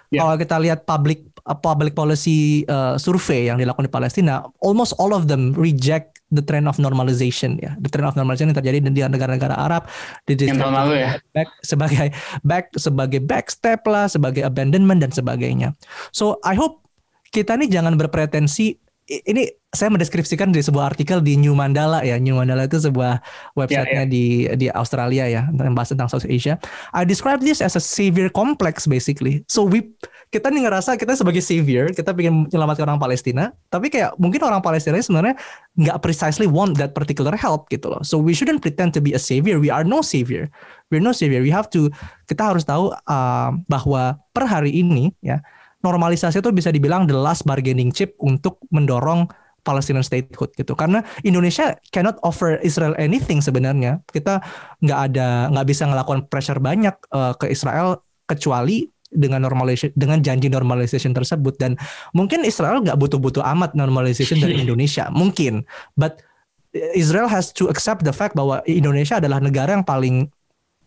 Yeah. 0.09 0.25
Kalau 0.25 0.35
kita 0.41 0.57
lihat 0.57 0.89
public 0.89 1.29
public 1.57 1.97
policy 1.97 2.69
uh, 2.69 3.01
survey 3.01 3.49
yang 3.49 3.57
dilakukan 3.57 3.89
di 3.89 3.93
Palestina, 3.93 4.45
almost 4.61 4.93
all 5.01 5.17
of 5.17 5.31
them 5.31 5.57
reject 5.57 6.19
the 6.29 6.45
trend 6.45 6.69
of 6.69 6.77
normalization 6.77 7.57
ya, 7.57 7.73
the 7.81 7.89
trend 7.89 8.05
of 8.05 8.13
normalization 8.13 8.53
yang 8.53 8.59
terjadi 8.61 8.79
di 8.85 9.01
negara-negara 9.01 9.57
Arab 9.57 9.89
di 10.29 10.37
yang 10.37 10.61
tahun 10.61 10.77
lalu 10.77 10.95
ya, 11.01 11.11
back, 11.33 11.49
sebagai 11.65 12.07
back 12.45 12.65
sebagai 12.77 13.21
backstep 13.25 13.81
lah, 13.89 14.07
sebagai 14.13 14.45
abandonment 14.45 15.01
dan 15.01 15.13
sebagainya. 15.13 15.73
So 16.13 16.37
I 16.45 16.53
hope 16.53 16.85
kita 17.33 17.57
ini 17.57 17.73
jangan 17.73 17.97
berpretensi 17.97 18.77
ini 19.09 19.49
saya 19.73 19.89
mendeskripsikan 19.89 20.53
di 20.53 20.61
sebuah 20.61 20.93
artikel 20.93 21.25
di 21.25 21.41
New 21.41 21.57
Mandala 21.57 22.05
ya. 22.05 22.21
New 22.21 22.37
Mandala 22.37 22.69
itu 22.69 22.77
sebuah 22.77 23.25
websitenya 23.57 24.05
yeah, 24.05 24.05
yeah. 24.05 24.09
di 24.09 24.25
di 24.57 24.67
Australia 24.69 25.25
ya, 25.25 25.43
yang 25.49 25.73
bahas 25.73 25.93
tentang 25.93 26.13
South 26.13 26.29
Asia. 26.29 26.61
I 26.93 27.09
describe 27.09 27.41
this 27.41 27.65
as 27.65 27.73
a 27.77 27.83
savior 27.83 28.29
complex 28.29 28.85
basically. 28.85 29.49
So 29.49 29.65
we 29.65 29.97
kita 30.29 30.53
nih 30.53 30.69
ngerasa 30.69 31.01
kita 31.01 31.17
sebagai 31.17 31.41
savior, 31.41 31.89
kita 31.93 32.13
ingin 32.13 32.49
menyelamatkan 32.49 32.85
orang 32.85 33.01
Palestina, 33.01 33.53
tapi 33.73 33.89
kayak 33.89 34.13
mungkin 34.21 34.45
orang 34.45 34.61
Palestina 34.61 35.01
sebenarnya 35.01 35.41
nggak 35.81 35.99
precisely 36.05 36.45
want 36.45 36.77
that 36.77 36.93
particular 36.93 37.33
help 37.33 37.69
gitu 37.73 37.89
loh. 37.89 38.05
So 38.05 38.21
we 38.21 38.37
shouldn't 38.37 38.61
pretend 38.61 38.93
to 38.97 39.01
be 39.01 39.17
a 39.17 39.21
savior. 39.21 39.57
We 39.57 39.73
are 39.73 39.89
no 39.89 40.05
savior. 40.05 40.53
We're 40.93 41.01
no 41.01 41.17
savior. 41.17 41.41
We 41.41 41.53
have 41.53 41.73
to 41.73 41.89
kita 42.29 42.53
harus 42.53 42.69
tahu 42.69 42.93
uh, 42.93 43.51
bahwa 43.67 44.21
per 44.37 44.45
hari 44.45 44.77
ini 44.77 45.17
ya 45.25 45.41
normalisasi 45.81 46.45
itu 46.45 46.51
bisa 46.53 46.69
dibilang 46.69 47.09
the 47.09 47.17
last 47.17 47.49
bargaining 47.49 47.89
chip 47.89 48.13
untuk 48.21 48.61
mendorong 48.69 49.31
Palestinian 49.63 50.07
statehood 50.07 50.55
gitu 50.57 50.73
karena 50.73 51.05
Indonesia 51.27 51.77
cannot 51.93 52.17
offer 52.25 52.57
Israel 52.65 52.97
anything 52.97 53.45
sebenarnya 53.45 54.01
kita 54.09 54.41
nggak 54.81 55.01
ada 55.13 55.53
nggak 55.53 55.67
bisa 55.69 55.85
ngelakukan 55.85 56.25
pressure 56.33 56.57
banyak 56.57 56.97
uh, 57.13 57.37
ke 57.37 57.53
Israel 57.53 58.01
kecuali 58.25 58.89
dengan 59.09 59.45
normalisasi 59.45 59.97
dengan 59.97 60.21
janji 60.21 60.53
normalization 60.53 61.17
tersebut. 61.17 61.57
Dan 61.57 61.75
mungkin 62.13 62.45
Israel 62.45 62.85
nggak 62.85 62.99
butuh-butuh 62.99 63.45
amat 63.57 63.75
normalization 63.75 64.39
dari 64.39 64.59
Indonesia. 64.65 65.09
Mungkin. 65.13 65.65
But 65.97 66.21
Israel 66.73 67.27
has 67.33 67.51
to 67.57 67.73
accept 67.73 68.05
the 68.05 68.13
fact 68.13 68.37
bahwa 68.37 68.61
Indonesia 68.69 69.17
adalah 69.17 69.41
negara 69.41 69.73
yang 69.73 69.87
paling 69.87 70.29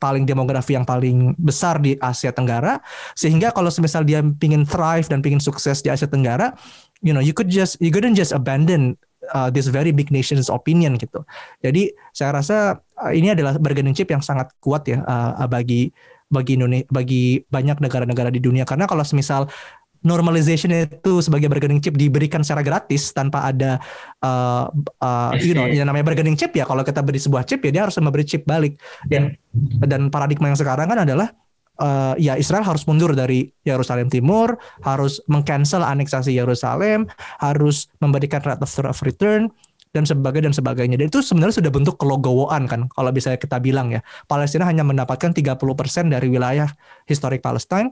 paling 0.02 0.26
demografi 0.26 0.74
yang 0.74 0.86
paling 0.86 1.38
besar 1.38 1.78
di 1.78 1.94
Asia 2.02 2.34
Tenggara. 2.34 2.82
Sehingga 3.14 3.54
kalau 3.54 3.70
semisal 3.70 4.02
dia 4.02 4.22
pingin 4.42 4.66
thrive 4.66 5.06
dan 5.10 5.22
pingin 5.22 5.42
sukses 5.42 5.82
di 5.86 5.94
Asia 5.94 6.10
Tenggara 6.10 6.58
you 7.02 7.12
know 7.12 7.20
you 7.20 7.34
could 7.34 7.50
just 7.50 7.76
you 7.82 7.90
couldn't 7.90 8.16
just 8.16 8.32
abandon 8.32 8.96
uh, 9.34 9.50
this 9.50 9.68
very 9.68 9.92
big 9.92 10.14
nation's 10.14 10.48
opinion 10.48 10.96
gitu. 10.98 11.26
Jadi 11.62 11.92
saya 12.14 12.38
rasa 12.38 12.58
uh, 13.02 13.12
ini 13.12 13.34
adalah 13.34 13.58
bargaining 13.58 13.98
chip 13.98 14.10
yang 14.10 14.22
sangat 14.22 14.54
kuat 14.62 14.86
ya 14.88 15.02
uh, 15.04 15.46
bagi 15.50 15.90
bagi 16.32 16.58
Indonesia 16.58 16.88
bagi 16.90 17.44
banyak 17.44 17.78
negara-negara 17.84 18.32
di 18.32 18.40
dunia. 18.40 18.64
Karena 18.64 18.88
kalau 18.88 19.04
semisal 19.04 19.52
normalization 20.02 20.74
itu 20.74 21.22
sebagai 21.22 21.46
bargaining 21.46 21.78
chip 21.78 21.94
diberikan 21.94 22.42
secara 22.42 22.66
gratis 22.66 23.14
tanpa 23.14 23.46
ada 23.54 23.78
uh, 24.26 24.66
uh, 24.98 25.32
you 25.38 25.54
know 25.54 25.70
yang 25.70 25.86
namanya 25.86 26.10
bargaining 26.10 26.34
chip 26.34 26.50
ya 26.58 26.66
kalau 26.66 26.82
kita 26.82 27.06
beri 27.06 27.22
sebuah 27.22 27.46
chip 27.46 27.62
ya 27.62 27.70
dia 27.70 27.82
harus 27.86 28.00
memberi 28.02 28.26
chip 28.26 28.48
balik. 28.48 28.82
Dan 29.06 29.38
yeah. 29.54 29.86
dan 29.86 30.10
paradigma 30.10 30.50
yang 30.50 30.58
sekarang 30.58 30.90
kan 30.90 31.06
adalah 31.06 31.30
uh, 31.82 32.14
ya 32.18 32.38
Israel 32.38 32.66
harus 32.66 32.86
mundur 32.90 33.14
dari 33.14 33.50
Yerusalem 33.66 34.10
Timur 34.10 34.58
harus 34.86 35.22
mengcancel 35.30 35.86
aneksasi 35.86 36.34
Yerusalem 36.34 37.10
harus 37.42 37.90
memberikan 38.02 38.42
right 38.46 38.62
of 38.62 38.98
return 39.06 39.54
dan 39.92 40.08
sebagainya 40.08 40.52
dan 40.52 40.56
sebagainya. 40.56 40.96
Dan 41.00 41.08
itu 41.12 41.20
sebenarnya 41.20 41.56
sudah 41.60 41.72
bentuk 41.72 41.96
kelogowoan 42.00 42.68
kan 42.68 42.88
kalau 42.92 43.12
bisa 43.12 43.36
kita 43.36 43.60
bilang 43.60 43.92
ya. 43.92 44.00
Palestina 44.28 44.68
hanya 44.68 44.88
mendapatkan 44.88 45.36
30% 45.36 45.60
dari 46.12 46.28
wilayah 46.32 46.68
historik 47.08 47.44
Palestine. 47.44 47.92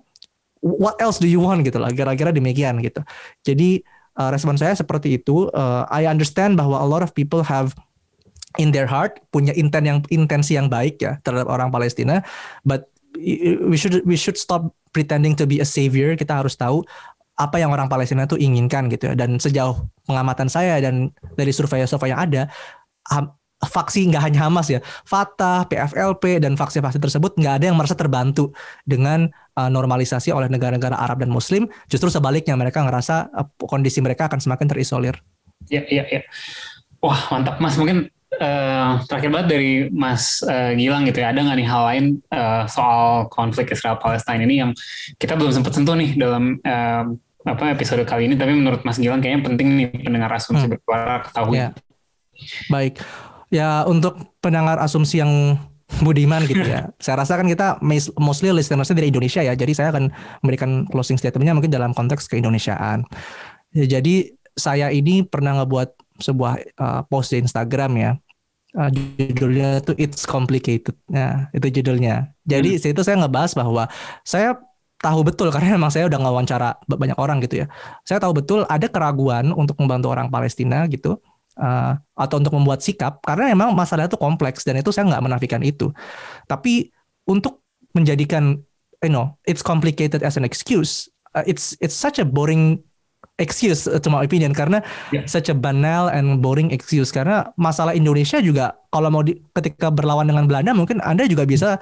What 0.59 0.99
else 0.99 1.19
do 1.23 1.27
you 1.27 1.39
want 1.39 1.63
gitu 1.63 1.79
lah 1.79 1.91
kira-kira 1.91 2.35
demikian 2.35 2.83
gitu. 2.83 2.99
Jadi 3.47 3.79
uh, 4.19 4.29
respon 4.31 4.59
saya 4.59 4.75
seperti 4.75 5.19
itu. 5.19 5.47
Uh, 5.55 5.87
I 5.87 6.07
understand 6.07 6.59
bahwa 6.59 6.83
a 6.83 6.87
lot 6.87 6.99
of 7.03 7.15
people 7.15 7.43
have 7.47 7.75
in 8.59 8.75
their 8.75 8.89
heart 8.89 9.23
punya 9.31 9.55
intent 9.55 9.85
yang 9.87 9.99
intensi 10.11 10.59
yang 10.59 10.67
baik 10.67 10.99
ya 10.99 11.19
terhadap 11.23 11.47
orang 11.47 11.71
Palestina. 11.71 12.23
But 12.67 12.91
we 13.15 13.79
should 13.79 14.03
we 14.03 14.19
should 14.19 14.35
stop 14.35 14.75
pretending 14.91 15.39
to 15.39 15.47
be 15.47 15.63
a 15.63 15.67
savior. 15.67 16.15
Kita 16.19 16.43
harus 16.43 16.59
tahu 16.59 16.83
apa 17.39 17.55
yang 17.55 17.71
orang 17.71 17.87
Palestina 17.87 18.27
itu 18.27 18.35
inginkan 18.35 18.91
gitu 18.91 19.11
ya 19.11 19.13
dan 19.15 19.39
sejauh 19.39 19.79
pengamatan 20.03 20.51
saya 20.51 20.83
dan 20.83 21.15
dari 21.39 21.55
survei-survei 21.55 22.11
yang 22.11 22.19
ada 22.19 22.51
faksi 23.67 24.07
nggak 24.07 24.23
hanya 24.23 24.47
Hamas 24.47 24.71
ya, 24.71 24.79
Fatah, 25.03 25.67
PFLP 25.67 26.39
dan 26.39 26.55
faksi-faksi 26.55 26.95
tersebut 26.95 27.35
nggak 27.35 27.59
ada 27.59 27.65
yang 27.67 27.75
merasa 27.75 27.91
terbantu 27.91 28.55
dengan 28.87 29.27
uh, 29.59 29.67
normalisasi 29.67 30.31
oleh 30.31 30.47
negara-negara 30.47 30.95
Arab 30.95 31.19
dan 31.19 31.27
Muslim. 31.27 31.67
Justru 31.91 32.07
sebaliknya 32.07 32.55
mereka 32.55 32.79
ngerasa 32.87 33.27
uh, 33.35 33.47
kondisi 33.67 33.99
mereka 33.99 34.31
akan 34.31 34.39
semakin 34.39 34.67
terisolir. 34.71 35.15
Iya 35.67 35.83
iya 35.91 36.03
iya. 36.07 36.21
Wah 37.03 37.19
mantap 37.35 37.59
Mas 37.59 37.75
mungkin 37.75 38.07
uh, 38.39 39.03
terakhir 39.11 39.29
banget 39.35 39.47
dari 39.51 39.71
Mas 39.91 40.39
uh, 40.47 40.71
Gilang 40.71 41.03
gitu 41.03 41.19
ya. 41.19 41.35
Ada 41.35 41.43
nggak 41.43 41.57
nih 41.59 41.67
hal 41.67 41.83
lain 41.83 42.05
uh, 42.31 42.63
soal 42.71 43.27
konflik 43.27 43.75
Israel 43.75 43.99
Palestina 43.99 44.39
ini 44.39 44.63
yang 44.63 44.71
kita 45.19 45.35
belum 45.35 45.51
sempat 45.51 45.75
sentuh 45.75 45.99
nih 45.99 46.15
dalam 46.15 46.63
uh, 46.63 47.11
apa 47.49 47.73
episode 47.73 48.05
kali 48.05 48.29
ini. 48.29 48.35
Tapi 48.37 48.53
menurut 48.53 48.85
Mas 48.85 49.01
Gilang 49.01 49.19
kayaknya 49.19 49.41
penting 49.49 49.67
nih 49.75 49.87
pendengar 50.05 50.29
asumsi 50.33 50.69
hmm. 50.69 50.73
bersuara 50.77 51.15
ketahui. 51.25 51.55
Ya. 51.57 51.69
Baik 52.71 53.01
ya 53.49 53.83
untuk 53.89 54.37
pendengar 54.39 54.77
asumsi 54.79 55.19
yang 55.19 55.57
budiman 56.05 56.45
gitu 56.45 56.61
ya. 56.61 56.93
saya 57.03 57.25
rasa 57.25 57.35
kan 57.35 57.49
kita 57.49 57.81
mostly 58.21 58.53
listenersnya 58.53 58.95
dari 58.97 59.09
Indonesia 59.09 59.41
ya. 59.41 59.53
Jadi 59.57 59.73
saya 59.73 59.89
akan 59.93 60.13
memberikan 60.45 60.85
closing 60.87 61.17
statementnya 61.17 61.57
mungkin 61.57 61.73
dalam 61.73 61.91
konteks 61.91 62.29
keindonesiaan. 62.29 63.03
Ya, 63.73 63.99
jadi 63.99 64.33
saya 64.53 64.93
ini 64.93 65.25
pernah 65.25 65.61
ngebuat 65.61 66.21
sebuah 66.21 66.53
uh, 66.77 67.01
post 67.09 67.33
di 67.33 67.41
Instagram 67.41 67.91
ya. 67.97 68.11
Uh, 68.77 68.89
judulnya 68.93 69.81
itu 69.81 69.97
It's 69.97 70.29
Complicated. 70.29 70.93
Nah, 71.09 71.49
itu 71.57 71.81
judulnya. 71.81 72.37
Jadi 72.45 72.77
hmm. 72.77 72.81
situ 72.85 73.01
saya 73.01 73.17
ngebahas 73.17 73.57
bahwa 73.57 73.89
saya 74.21 74.61
tahu 74.99 75.23
betul 75.23 75.47
karena 75.49 75.79
memang 75.79 75.89
saya 75.89 76.11
udah 76.11 76.19
ngawancara 76.19 76.69
banyak 76.85 77.17
orang 77.17 77.39
gitu 77.43 77.63
ya. 77.63 77.67
Saya 78.03 78.19
tahu 78.19 78.43
betul 78.43 78.67
ada 78.67 78.87
keraguan 78.91 79.55
untuk 79.55 79.79
membantu 79.79 80.11
orang 80.11 80.27
Palestina 80.27 80.83
gitu 80.91 81.17
uh, 81.55 81.93
atau 82.19 82.35
untuk 82.37 82.53
membuat 82.53 82.83
sikap 82.83 83.23
karena 83.23 83.55
memang 83.55 83.71
masalah 83.71 84.11
itu 84.11 84.19
kompleks 84.19 84.67
dan 84.67 84.79
itu 84.79 84.91
saya 84.91 85.07
nggak 85.07 85.23
menafikan 85.23 85.63
itu. 85.63 85.91
Tapi 86.45 86.91
untuk 87.25 87.63
menjadikan 87.95 88.59
you 88.99 89.11
know 89.11 89.39
it's 89.47 89.63
complicated 89.63 90.21
as 90.21 90.35
an 90.35 90.43
excuse 90.43 91.07
uh, 91.33 91.45
it's 91.47 91.73
it's 91.79 91.95
such 91.95 92.19
a 92.19 92.25
boring 92.27 92.83
excuse 93.39 93.87
uh, 93.87 93.97
to 93.97 94.11
my 94.11 94.21
opinion 94.21 94.51
karena 94.51 94.83
yeah. 95.09 95.25
such 95.25 95.47
a 95.49 95.55
banal 95.55 96.11
and 96.11 96.43
boring 96.43 96.69
excuse 96.69 97.09
karena 97.09 97.49
masalah 97.55 97.95
Indonesia 97.95 98.37
juga 98.43 98.75
kalau 98.91 99.09
mau 99.09 99.23
di, 99.23 99.39
ketika 99.55 99.89
berlawan 99.89 100.27
dengan 100.27 100.45
Belanda 100.45 100.75
mungkin 100.75 100.99
Anda 101.01 101.25
juga 101.25 101.47
bisa 101.47 101.79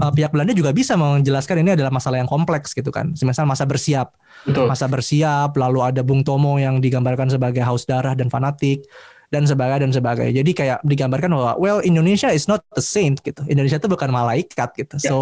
uh, 0.00 0.10
pihak 0.10 0.32
Belanda 0.32 0.56
juga 0.56 0.72
bisa 0.72 0.96
menjelaskan 0.96 1.62
ini 1.62 1.76
adalah 1.76 1.92
masalah 1.92 2.18
yang 2.18 2.30
kompleks 2.30 2.72
gitu 2.72 2.88
kan. 2.88 3.12
Misal 3.14 3.44
masa 3.44 3.68
bersiap. 3.68 4.16
Betul. 4.48 4.66
Masa 4.66 4.88
bersiap 4.90 5.54
lalu 5.54 5.78
ada 5.84 6.00
Bung 6.00 6.24
Tomo 6.24 6.56
yang 6.56 6.80
digambarkan 6.80 7.30
sebagai 7.30 7.62
haus 7.62 7.84
darah 7.86 8.16
dan 8.16 8.32
fanatik 8.32 8.88
dan 9.34 9.50
sebagainya 9.50 9.90
dan 9.90 9.92
sebagainya. 9.92 10.34
Jadi 10.46 10.50
kayak 10.54 10.78
digambarkan 10.86 11.34
bahwa 11.34 11.52
well 11.58 11.80
Indonesia 11.82 12.30
is 12.30 12.46
not 12.46 12.62
the 12.78 12.82
saint 12.84 13.18
gitu. 13.26 13.42
Indonesia 13.50 13.82
itu 13.82 13.90
bukan 13.90 14.14
malaikat 14.14 14.70
gitu. 14.78 14.96
Yeah. 15.02 15.10
So 15.10 15.16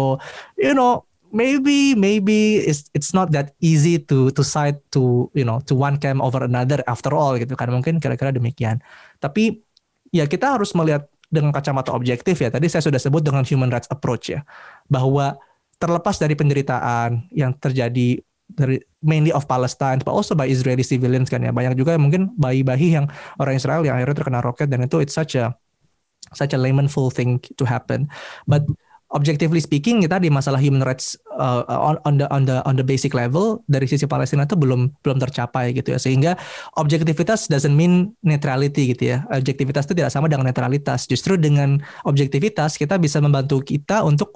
you 0.59 0.77
know 0.77 1.09
maybe 1.33 1.97
maybe 1.97 2.61
it's 2.63 2.87
it's 2.93 3.11
not 3.11 3.33
that 3.33 3.57
easy 3.59 3.97
to 3.97 4.29
to 4.31 4.45
side 4.45 4.77
to 4.93 5.27
you 5.33 5.43
know 5.43 5.59
to 5.65 5.73
one 5.73 5.97
camp 5.97 6.21
over 6.21 6.45
another 6.45 6.79
after 6.85 7.11
all 7.11 7.33
gitu 7.35 7.57
kan 7.57 7.73
mungkin 7.73 7.97
kira-kira 7.97 8.29
demikian 8.29 8.79
tapi 9.17 9.65
ya 10.13 10.29
kita 10.29 10.55
harus 10.55 10.77
melihat 10.77 11.09
dengan 11.33 11.49
kacamata 11.49 11.89
objektif 11.89 12.37
ya 12.37 12.53
tadi 12.53 12.69
saya 12.69 12.85
sudah 12.85 13.01
sebut 13.01 13.25
dengan 13.25 13.41
human 13.41 13.73
rights 13.73 13.89
approach 13.89 14.29
ya 14.29 14.45
bahwa 14.85 15.33
terlepas 15.81 16.21
dari 16.21 16.37
penderitaan 16.37 17.27
yang 17.33 17.51
terjadi 17.57 18.21
dari 18.53 18.77
mainly 19.01 19.33
of 19.33 19.49
Palestine, 19.49 19.99
but 20.05 20.13
also 20.13 20.37
by 20.37 20.45
Israeli 20.45 20.85
civilians 20.85 21.27
kan 21.27 21.41
ya. 21.41 21.49
Banyak 21.49 21.73
juga 21.73 21.97
mungkin 21.97 22.31
bayi-bayi 22.37 22.95
yang 23.01 23.09
orang 23.41 23.57
Israel 23.57 23.81
yang 23.81 23.97
akhirnya 23.97 24.17
terkena 24.19 24.39
roket 24.45 24.69
dan 24.69 24.85
itu 24.85 25.01
it's 25.01 25.15
such 25.15 25.33
a 25.33 25.51
such 26.37 26.53
a 26.53 26.59
lamenful 26.59 27.09
thing 27.09 27.41
to 27.57 27.63
happen. 27.65 28.07
But 28.45 28.63
objectively 29.13 29.61
speaking 29.61 30.01
kita 30.03 30.19
di 30.19 30.27
masalah 30.27 30.59
human 30.59 30.81
rights 30.81 31.15
uh, 31.37 31.63
on, 31.69 32.01
on 32.03 32.17
the 32.19 32.27
on 32.33 32.43
the 32.49 32.59
on 32.65 32.75
the 32.75 32.85
basic 32.85 33.13
level 33.13 33.61
dari 33.69 33.85
sisi 33.85 34.09
Palestina 34.09 34.43
itu 34.43 34.57
belum 34.57 34.89
belum 35.05 35.17
tercapai 35.21 35.71
gitu 35.77 35.95
ya. 35.95 35.99
Sehingga 36.01 36.31
objektivitas 36.75 37.47
doesn't 37.47 37.73
mean 37.73 38.11
neutrality 38.25 38.91
gitu 38.97 39.15
ya. 39.15 39.23
Objektivitas 39.29 39.85
itu 39.87 39.93
tidak 39.95 40.11
sama 40.11 40.27
dengan 40.27 40.49
netralitas 40.49 41.05
justru 41.05 41.37
dengan 41.37 41.79
objektivitas 42.03 42.75
kita 42.75 42.97
bisa 42.97 43.21
membantu 43.21 43.61
kita 43.61 44.01
untuk 44.03 44.33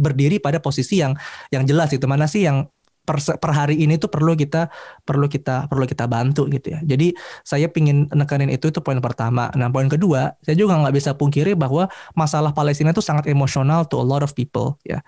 berdiri 0.00 0.38
pada 0.38 0.62
posisi 0.62 1.02
yang 1.02 1.18
yang 1.50 1.66
jelas 1.66 1.90
itu 1.92 2.06
mana 2.06 2.30
sih 2.30 2.46
yang 2.46 2.66
per, 3.02 3.18
per 3.18 3.50
hari 3.50 3.82
ini 3.82 3.98
tuh 3.98 4.06
perlu 4.06 4.38
kita 4.38 4.70
perlu 5.02 5.26
kita 5.26 5.66
perlu 5.66 5.84
kita 5.84 6.06
bantu 6.06 6.46
gitu 6.46 6.78
ya. 6.78 6.80
Jadi 6.86 7.14
saya 7.42 7.66
pingin 7.66 8.06
nekanin 8.14 8.48
itu 8.48 8.70
itu 8.70 8.78
poin 8.78 8.98
pertama. 9.02 9.50
Nah 9.58 9.68
poin 9.68 9.90
kedua 9.90 10.38
saya 10.42 10.54
juga 10.54 10.78
nggak 10.78 10.94
bisa 10.94 11.10
pungkiri 11.18 11.58
bahwa 11.58 11.90
masalah 12.14 12.54
Palestina 12.54 12.94
itu 12.94 13.02
sangat 13.02 13.26
emosional 13.26 13.86
to 13.90 13.98
a 13.98 14.06
lot 14.06 14.22
of 14.22 14.32
people 14.38 14.78
ya. 14.86 15.02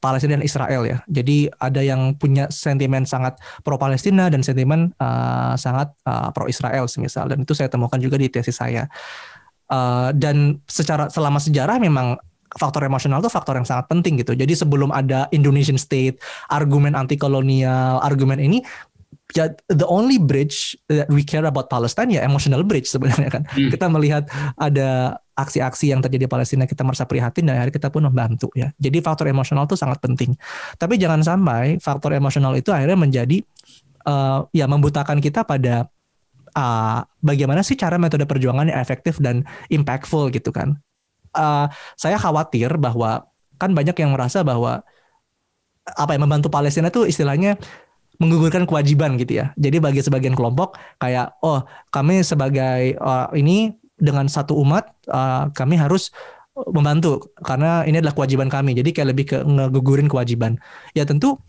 Palestina 0.00 0.40
dan 0.40 0.44
Israel 0.44 0.82
ya. 0.88 0.98
Jadi 1.06 1.52
ada 1.60 1.84
yang 1.84 2.16
punya 2.16 2.48
sentimen 2.48 3.04
sangat 3.04 3.38
pro 3.62 3.76
Palestina 3.76 4.32
dan 4.32 4.40
sentimen 4.40 4.90
uh, 4.98 5.54
sangat 5.54 5.92
uh, 6.08 6.32
pro 6.32 6.48
Israel 6.48 6.88
semisal 6.88 7.30
dan 7.30 7.44
itu 7.44 7.52
saya 7.52 7.68
temukan 7.68 8.00
juga 8.00 8.16
di 8.16 8.32
tesis 8.32 8.56
saya. 8.56 8.88
Uh, 9.64 10.12
dan 10.12 10.60
secara 10.68 11.08
selama 11.08 11.40
sejarah 11.40 11.80
memang 11.80 12.20
faktor 12.54 12.86
emosional 12.86 13.18
itu 13.20 13.30
faktor 13.30 13.58
yang 13.58 13.66
sangat 13.66 13.90
penting 13.90 14.20
gitu. 14.22 14.34
Jadi 14.34 14.54
sebelum 14.54 14.94
ada 14.94 15.26
Indonesian 15.34 15.78
state, 15.78 16.22
argumen 16.50 16.94
anti 16.94 17.18
kolonial, 17.18 17.98
argumen 18.02 18.38
ini 18.38 18.62
ya 19.32 19.50
the 19.72 19.88
only 19.88 20.20
bridge 20.20 20.76
that 20.86 21.08
we 21.08 21.24
care 21.24 21.42
about 21.48 21.66
Palestine 21.72 22.12
ya 22.12 22.22
emotional 22.22 22.62
bridge 22.62 22.86
sebenarnya 22.86 23.30
kan. 23.32 23.42
Hmm. 23.50 23.70
Kita 23.72 23.86
melihat 23.90 24.28
ada 24.54 25.18
aksi-aksi 25.34 25.90
yang 25.90 25.98
terjadi 25.98 26.26
di 26.26 26.30
Palestina 26.30 26.62
kita 26.62 26.86
merasa 26.86 27.02
prihatin 27.08 27.50
dan 27.50 27.58
akhirnya 27.58 27.74
kita 27.74 27.88
pun 27.90 28.06
membantu 28.06 28.52
ya. 28.54 28.70
Jadi 28.78 29.02
faktor 29.02 29.26
emosional 29.26 29.66
itu 29.66 29.74
sangat 29.74 29.98
penting. 29.98 30.38
Tapi 30.78 30.94
jangan 30.94 31.24
sampai 31.26 31.82
faktor 31.82 32.14
emosional 32.14 32.54
itu 32.54 32.70
akhirnya 32.70 32.94
menjadi 32.94 33.42
uh, 34.06 34.46
ya 34.54 34.70
membutakan 34.70 35.18
kita 35.18 35.42
pada 35.42 35.90
uh, 36.54 37.02
bagaimana 37.18 37.66
sih 37.66 37.74
cara 37.74 37.98
metode 37.98 38.24
perjuangan 38.24 38.70
yang 38.70 38.78
efektif 38.78 39.18
dan 39.18 39.42
impactful 39.68 40.30
gitu 40.30 40.54
kan 40.54 40.78
uh, 41.34 41.66
saya 41.98 42.16
khawatir 42.16 42.74
bahwa 42.80 43.28
kan 43.58 43.70
banyak 43.74 43.94
yang 43.98 44.14
merasa 44.14 44.42
bahwa 44.42 44.82
apa 45.84 46.16
yang 46.16 46.24
membantu 46.24 46.48
Palestina 46.48 46.88
itu 46.88 47.04
istilahnya 47.04 47.60
menggugurkan 48.18 48.64
kewajiban 48.64 49.18
gitu 49.18 49.42
ya. 49.42 49.50
Jadi 49.58 49.82
bagi 49.82 50.00
sebagian 50.00 50.38
kelompok 50.38 50.78
kayak 51.02 51.34
oh 51.42 51.66
kami 51.90 52.22
sebagai 52.22 52.94
uh, 52.98 53.28
ini 53.34 53.74
dengan 53.98 54.26
satu 54.26 54.58
umat 54.62 54.90
uh, 55.10 55.50
kami 55.54 55.78
harus 55.78 56.10
membantu 56.54 57.34
karena 57.42 57.82
ini 57.82 57.98
adalah 57.98 58.14
kewajiban 58.14 58.46
kami. 58.46 58.78
Jadi 58.78 58.94
kayak 58.94 59.08
lebih 59.10 59.26
ke 59.34 59.38
ngegugurin 59.42 60.06
kewajiban. 60.06 60.56
Ya 60.94 61.02
tentu 61.02 61.42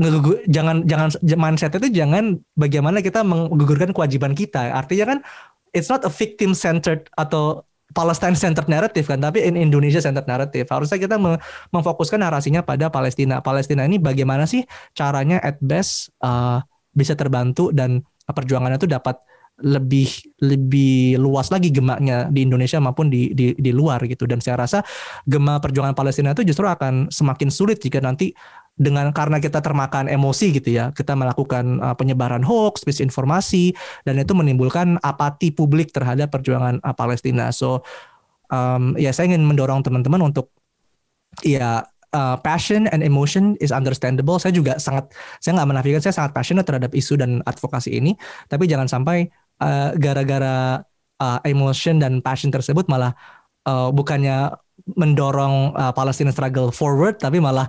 ngegugur, 0.00 0.40
jangan 0.48 0.88
jangan 0.88 1.12
mindset 1.36 1.76
itu 1.76 1.92
jangan 1.92 2.40
bagaimana 2.56 3.04
kita 3.04 3.20
menggugurkan 3.20 3.92
kewajiban 3.92 4.32
kita. 4.32 4.72
Artinya 4.72 5.16
kan 5.16 5.18
it's 5.76 5.92
not 5.92 6.00
a 6.08 6.12
victim 6.12 6.56
centered 6.56 7.12
atau 7.20 7.68
Palestine 7.96 8.36
centered 8.36 8.68
narrative 8.68 9.08
kan, 9.08 9.24
tapi 9.24 9.40
in 9.40 9.56
Indonesia 9.56 10.04
centered 10.04 10.28
narrative. 10.28 10.68
Harusnya 10.68 11.00
kita 11.00 11.16
memfokuskan 11.72 12.20
narasinya 12.20 12.60
pada 12.60 12.92
Palestina. 12.92 13.40
Palestina 13.40 13.88
ini 13.88 13.96
bagaimana 13.96 14.44
sih 14.44 14.68
caranya 14.92 15.40
at 15.40 15.56
best 15.64 16.12
uh, 16.20 16.60
bisa 16.92 17.16
terbantu 17.16 17.72
dan 17.72 18.04
perjuangannya 18.28 18.76
itu 18.76 18.90
dapat 18.90 19.16
lebih 19.64 20.36
lebih 20.44 21.16
luas 21.16 21.48
lagi 21.48 21.72
gemaknya 21.72 22.28
di 22.28 22.44
Indonesia 22.44 22.76
maupun 22.76 23.08
di, 23.08 23.32
di 23.32 23.56
di 23.56 23.72
luar 23.72 24.04
gitu 24.04 24.28
dan 24.28 24.36
saya 24.44 24.60
rasa 24.60 24.84
gema 25.24 25.56
perjuangan 25.64 25.96
Palestina 25.96 26.36
itu 26.36 26.44
justru 26.44 26.68
akan 26.68 27.08
semakin 27.08 27.48
sulit 27.48 27.80
jika 27.80 28.04
nanti 28.04 28.36
dengan 28.76 29.08
karena 29.08 29.40
kita 29.40 29.64
termakan 29.64 30.04
emosi 30.04 30.52
gitu 30.60 30.68
ya 30.76 30.92
kita 30.92 31.16
melakukan 31.16 31.80
uh, 31.80 31.96
penyebaran 31.96 32.44
hoax 32.44 32.84
misinformasi 32.84 33.72
dan 34.04 34.20
itu 34.20 34.36
menimbulkan 34.36 35.00
apati 35.00 35.48
publik 35.48 35.96
terhadap 35.96 36.28
perjuangan 36.28 36.84
uh, 36.84 36.92
Palestina. 36.92 37.48
So 37.56 37.80
um, 38.52 38.92
ya 39.00 39.16
saya 39.16 39.32
ingin 39.32 39.48
mendorong 39.48 39.80
teman-teman 39.80 40.20
untuk 40.28 40.52
ya 41.40 41.88
uh, 42.12 42.36
passion 42.44 42.84
and 42.92 43.00
emotion 43.00 43.56
is 43.64 43.72
understandable. 43.72 44.36
Saya 44.36 44.52
juga 44.52 44.76
sangat 44.76 45.08
saya 45.40 45.56
nggak 45.56 45.70
menafikan 45.72 46.00
saya 46.04 46.14
sangat 46.14 46.32
passionate 46.36 46.68
terhadap 46.68 46.92
isu 46.92 47.16
dan 47.16 47.40
advokasi 47.48 47.96
ini. 47.96 48.12
Tapi 48.52 48.68
jangan 48.68 48.92
sampai 48.92 49.32
uh, 49.64 49.96
gara-gara 49.96 50.84
uh, 51.20 51.40
emotion 51.48 51.96
dan 51.96 52.20
passion 52.20 52.52
tersebut 52.52 52.86
malah 52.92 53.16
uh, 53.64 53.88
bukannya 53.88 54.52
mendorong 54.94 55.74
uh, 55.74 55.90
Palestine 55.90 56.30
struggle 56.30 56.70
forward 56.70 57.18
tapi 57.18 57.42
malah 57.42 57.66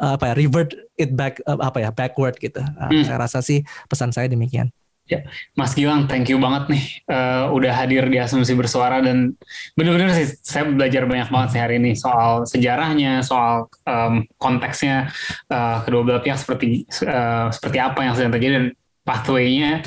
uh, 0.00 0.16
apa 0.16 0.32
ya 0.32 0.34
revert 0.38 0.72
it 0.96 1.12
back 1.12 1.36
uh, 1.44 1.60
apa 1.60 1.84
ya 1.84 1.90
backward 1.92 2.36
gitu. 2.40 2.64
Uh, 2.64 2.88
hmm. 2.88 3.04
Saya 3.04 3.18
rasa 3.20 3.44
sih 3.44 3.60
pesan 3.86 4.16
saya 4.16 4.32
demikian. 4.32 4.72
Ya, 5.04 5.20
Mas 5.52 5.76
Gilang, 5.76 6.08
thank 6.08 6.32
you 6.32 6.40
banget 6.40 6.72
nih 6.72 6.84
uh, 7.12 7.52
udah 7.52 7.76
hadir 7.76 8.08
di 8.08 8.16
Asumsi 8.16 8.56
Bersuara 8.56 9.04
dan 9.04 9.36
benar-benar 9.76 10.16
sih 10.16 10.32
saya 10.40 10.64
belajar 10.64 11.04
banyak 11.04 11.28
banget 11.28 11.48
sih 11.52 11.60
hari 11.60 11.76
ini 11.76 11.92
soal 11.92 12.48
sejarahnya, 12.48 13.20
soal 13.20 13.68
um, 13.84 14.24
konteksnya 14.40 15.12
uh, 15.52 15.84
kedua 15.84 16.08
belah 16.08 16.24
pihak 16.24 16.40
seperti 16.40 16.88
uh, 17.04 17.52
seperti 17.52 17.84
apa 17.84 18.00
yang 18.00 18.16
sedang 18.16 18.32
terjadi 18.32 18.52
dan 18.56 18.66
pathway-nya 19.04 19.84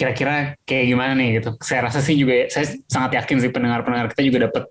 kira-kira 0.00 0.56
kayak 0.64 0.84
gimana 0.88 1.12
nih 1.12 1.28
gitu. 1.44 1.60
Saya 1.60 1.92
rasa 1.92 2.00
sih 2.00 2.16
juga 2.16 2.48
saya 2.48 2.72
sangat 2.88 3.20
yakin 3.20 3.36
sih 3.44 3.50
pendengar-pendengar 3.52 4.08
kita 4.16 4.24
juga 4.24 4.48
dapat 4.48 4.64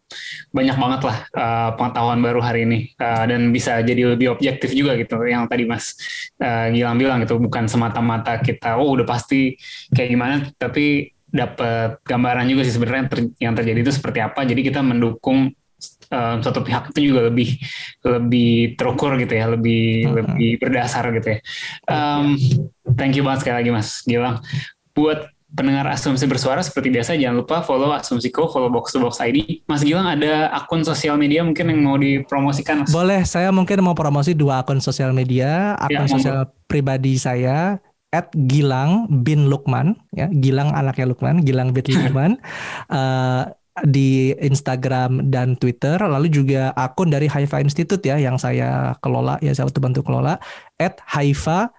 banyak 0.49 0.73
banget 0.81 1.01
lah 1.05 1.17
uh, 1.37 1.69
pengetahuan 1.77 2.17
baru 2.25 2.41
hari 2.41 2.65
ini 2.65 2.79
uh, 2.97 3.29
dan 3.29 3.53
bisa 3.53 3.85
jadi 3.85 4.17
lebih 4.17 4.33
objektif 4.33 4.73
juga 4.73 4.97
gitu. 4.97 5.21
Yang 5.21 5.45
tadi 5.45 5.63
Mas 5.69 5.93
uh, 6.41 6.73
Gilang 6.73 6.97
bilang 6.97 7.21
gitu 7.21 7.37
bukan 7.37 7.69
semata-mata 7.69 8.41
kita 8.41 8.81
oh 8.81 8.97
udah 8.97 9.05
pasti 9.05 9.53
kayak 9.93 10.09
gimana 10.09 10.35
tapi 10.57 11.13
dapat 11.29 12.01
gambaran 12.01 12.49
juga 12.49 12.65
sih 12.65 12.73
sebenarnya 12.73 13.05
ter 13.05 13.19
yang 13.37 13.53
terjadi 13.53 13.85
itu 13.85 13.93
seperti 13.93 14.25
apa. 14.25 14.41
Jadi 14.49 14.65
kita 14.65 14.81
mendukung 14.81 15.53
uh, 16.09 16.35
satu 16.41 16.65
pihak 16.65 16.89
itu 16.89 17.13
juga 17.13 17.29
lebih 17.29 17.53
lebih 18.01 18.73
terukur 18.73 19.13
gitu 19.21 19.37
ya, 19.37 19.45
lebih 19.45 20.09
hmm. 20.09 20.13
lebih 20.17 20.49
berdasar 20.57 21.05
gitu 21.13 21.37
ya. 21.37 21.39
Um, 21.85 22.33
thank 22.97 23.13
you 23.13 23.21
banget 23.21 23.45
sekali 23.45 23.55
lagi 23.61 23.69
Mas 23.69 24.01
Gilang 24.09 24.41
buat 24.99 25.31
pendengar 25.49 25.89
Asumsi 25.89 26.29
Bersuara 26.29 26.61
seperti 26.61 26.93
biasa 26.93 27.17
jangan 27.17 27.41
lupa 27.41 27.65
follow 27.65 27.89
Asumsiko, 27.89 28.51
follow 28.53 28.69
Box 28.69 28.93
to 28.93 29.01
Box 29.01 29.17
ID. 29.17 29.65
Mas 29.65 29.81
Gilang 29.81 30.05
ada 30.05 30.53
akun 30.53 30.85
sosial 30.85 31.17
media 31.17 31.41
mungkin 31.41 31.73
yang 31.73 31.81
mau 31.81 31.97
dipromosikan? 31.97 32.85
Mas? 32.85 32.93
Boleh, 32.93 33.25
saya 33.25 33.49
mungkin 33.49 33.81
mau 33.81 33.97
promosi 33.97 34.37
dua 34.37 34.61
akun 34.61 34.77
sosial 34.77 35.09
media. 35.15 35.73
Akun 35.81 36.05
ya, 36.05 36.11
sosial 36.11 36.39
pribadi 36.69 37.17
saya 37.17 37.81
at 38.13 38.29
Gilang 38.33 39.09
bin 39.25 39.49
Lukman, 39.49 39.97
ya 40.13 40.29
Gilang 40.29 40.73
anaknya 40.73 41.13
Lukman, 41.13 41.41
Gilang 41.41 41.73
bin 41.73 41.85
Lukman. 41.97 42.37
uh, 42.93 43.49
di 43.87 44.35
Instagram 44.43 45.31
dan 45.31 45.55
Twitter, 45.55 45.95
lalu 46.03 46.27
juga 46.27 46.75
akun 46.75 47.07
dari 47.07 47.31
Haifa 47.31 47.63
Institute 47.63 48.03
ya 48.03 48.19
yang 48.19 48.35
saya 48.35 48.91
kelola, 48.99 49.39
ya 49.39 49.55
saya 49.55 49.71
bantu 49.71 50.03
kelola, 50.03 50.35
at 50.75 50.99
Haifa 51.07 51.71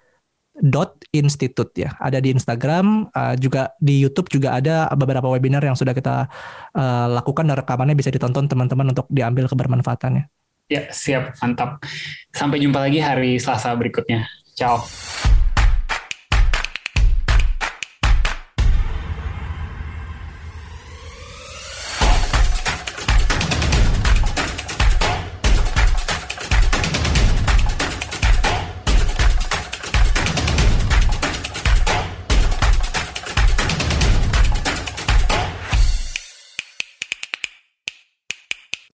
dot 0.61 1.01
institute 1.11 1.73
ya 1.75 1.97
ada 1.99 2.21
di 2.21 2.31
Instagram 2.31 3.09
uh, 3.11 3.35
juga 3.37 3.73
di 3.81 4.01
YouTube 4.05 4.29
juga 4.29 4.57
ada 4.61 4.87
beberapa 4.95 5.27
webinar 5.33 5.65
yang 5.65 5.75
sudah 5.75 5.97
kita 5.97 6.29
uh, 6.77 7.07
lakukan 7.11 7.49
dan 7.49 7.57
rekamannya 7.59 7.97
bisa 7.97 8.13
ditonton 8.13 8.47
teman-teman 8.47 8.93
untuk 8.93 9.09
diambil 9.09 9.49
kebermanfaatannya. 9.49 10.29
Ya, 10.71 10.87
siap. 10.95 11.35
Mantap. 11.43 11.83
Sampai 12.31 12.63
jumpa 12.63 12.79
lagi 12.79 13.03
hari 13.03 13.43
Selasa 13.43 13.75
berikutnya. 13.75 14.31
Ciao. 14.55 14.87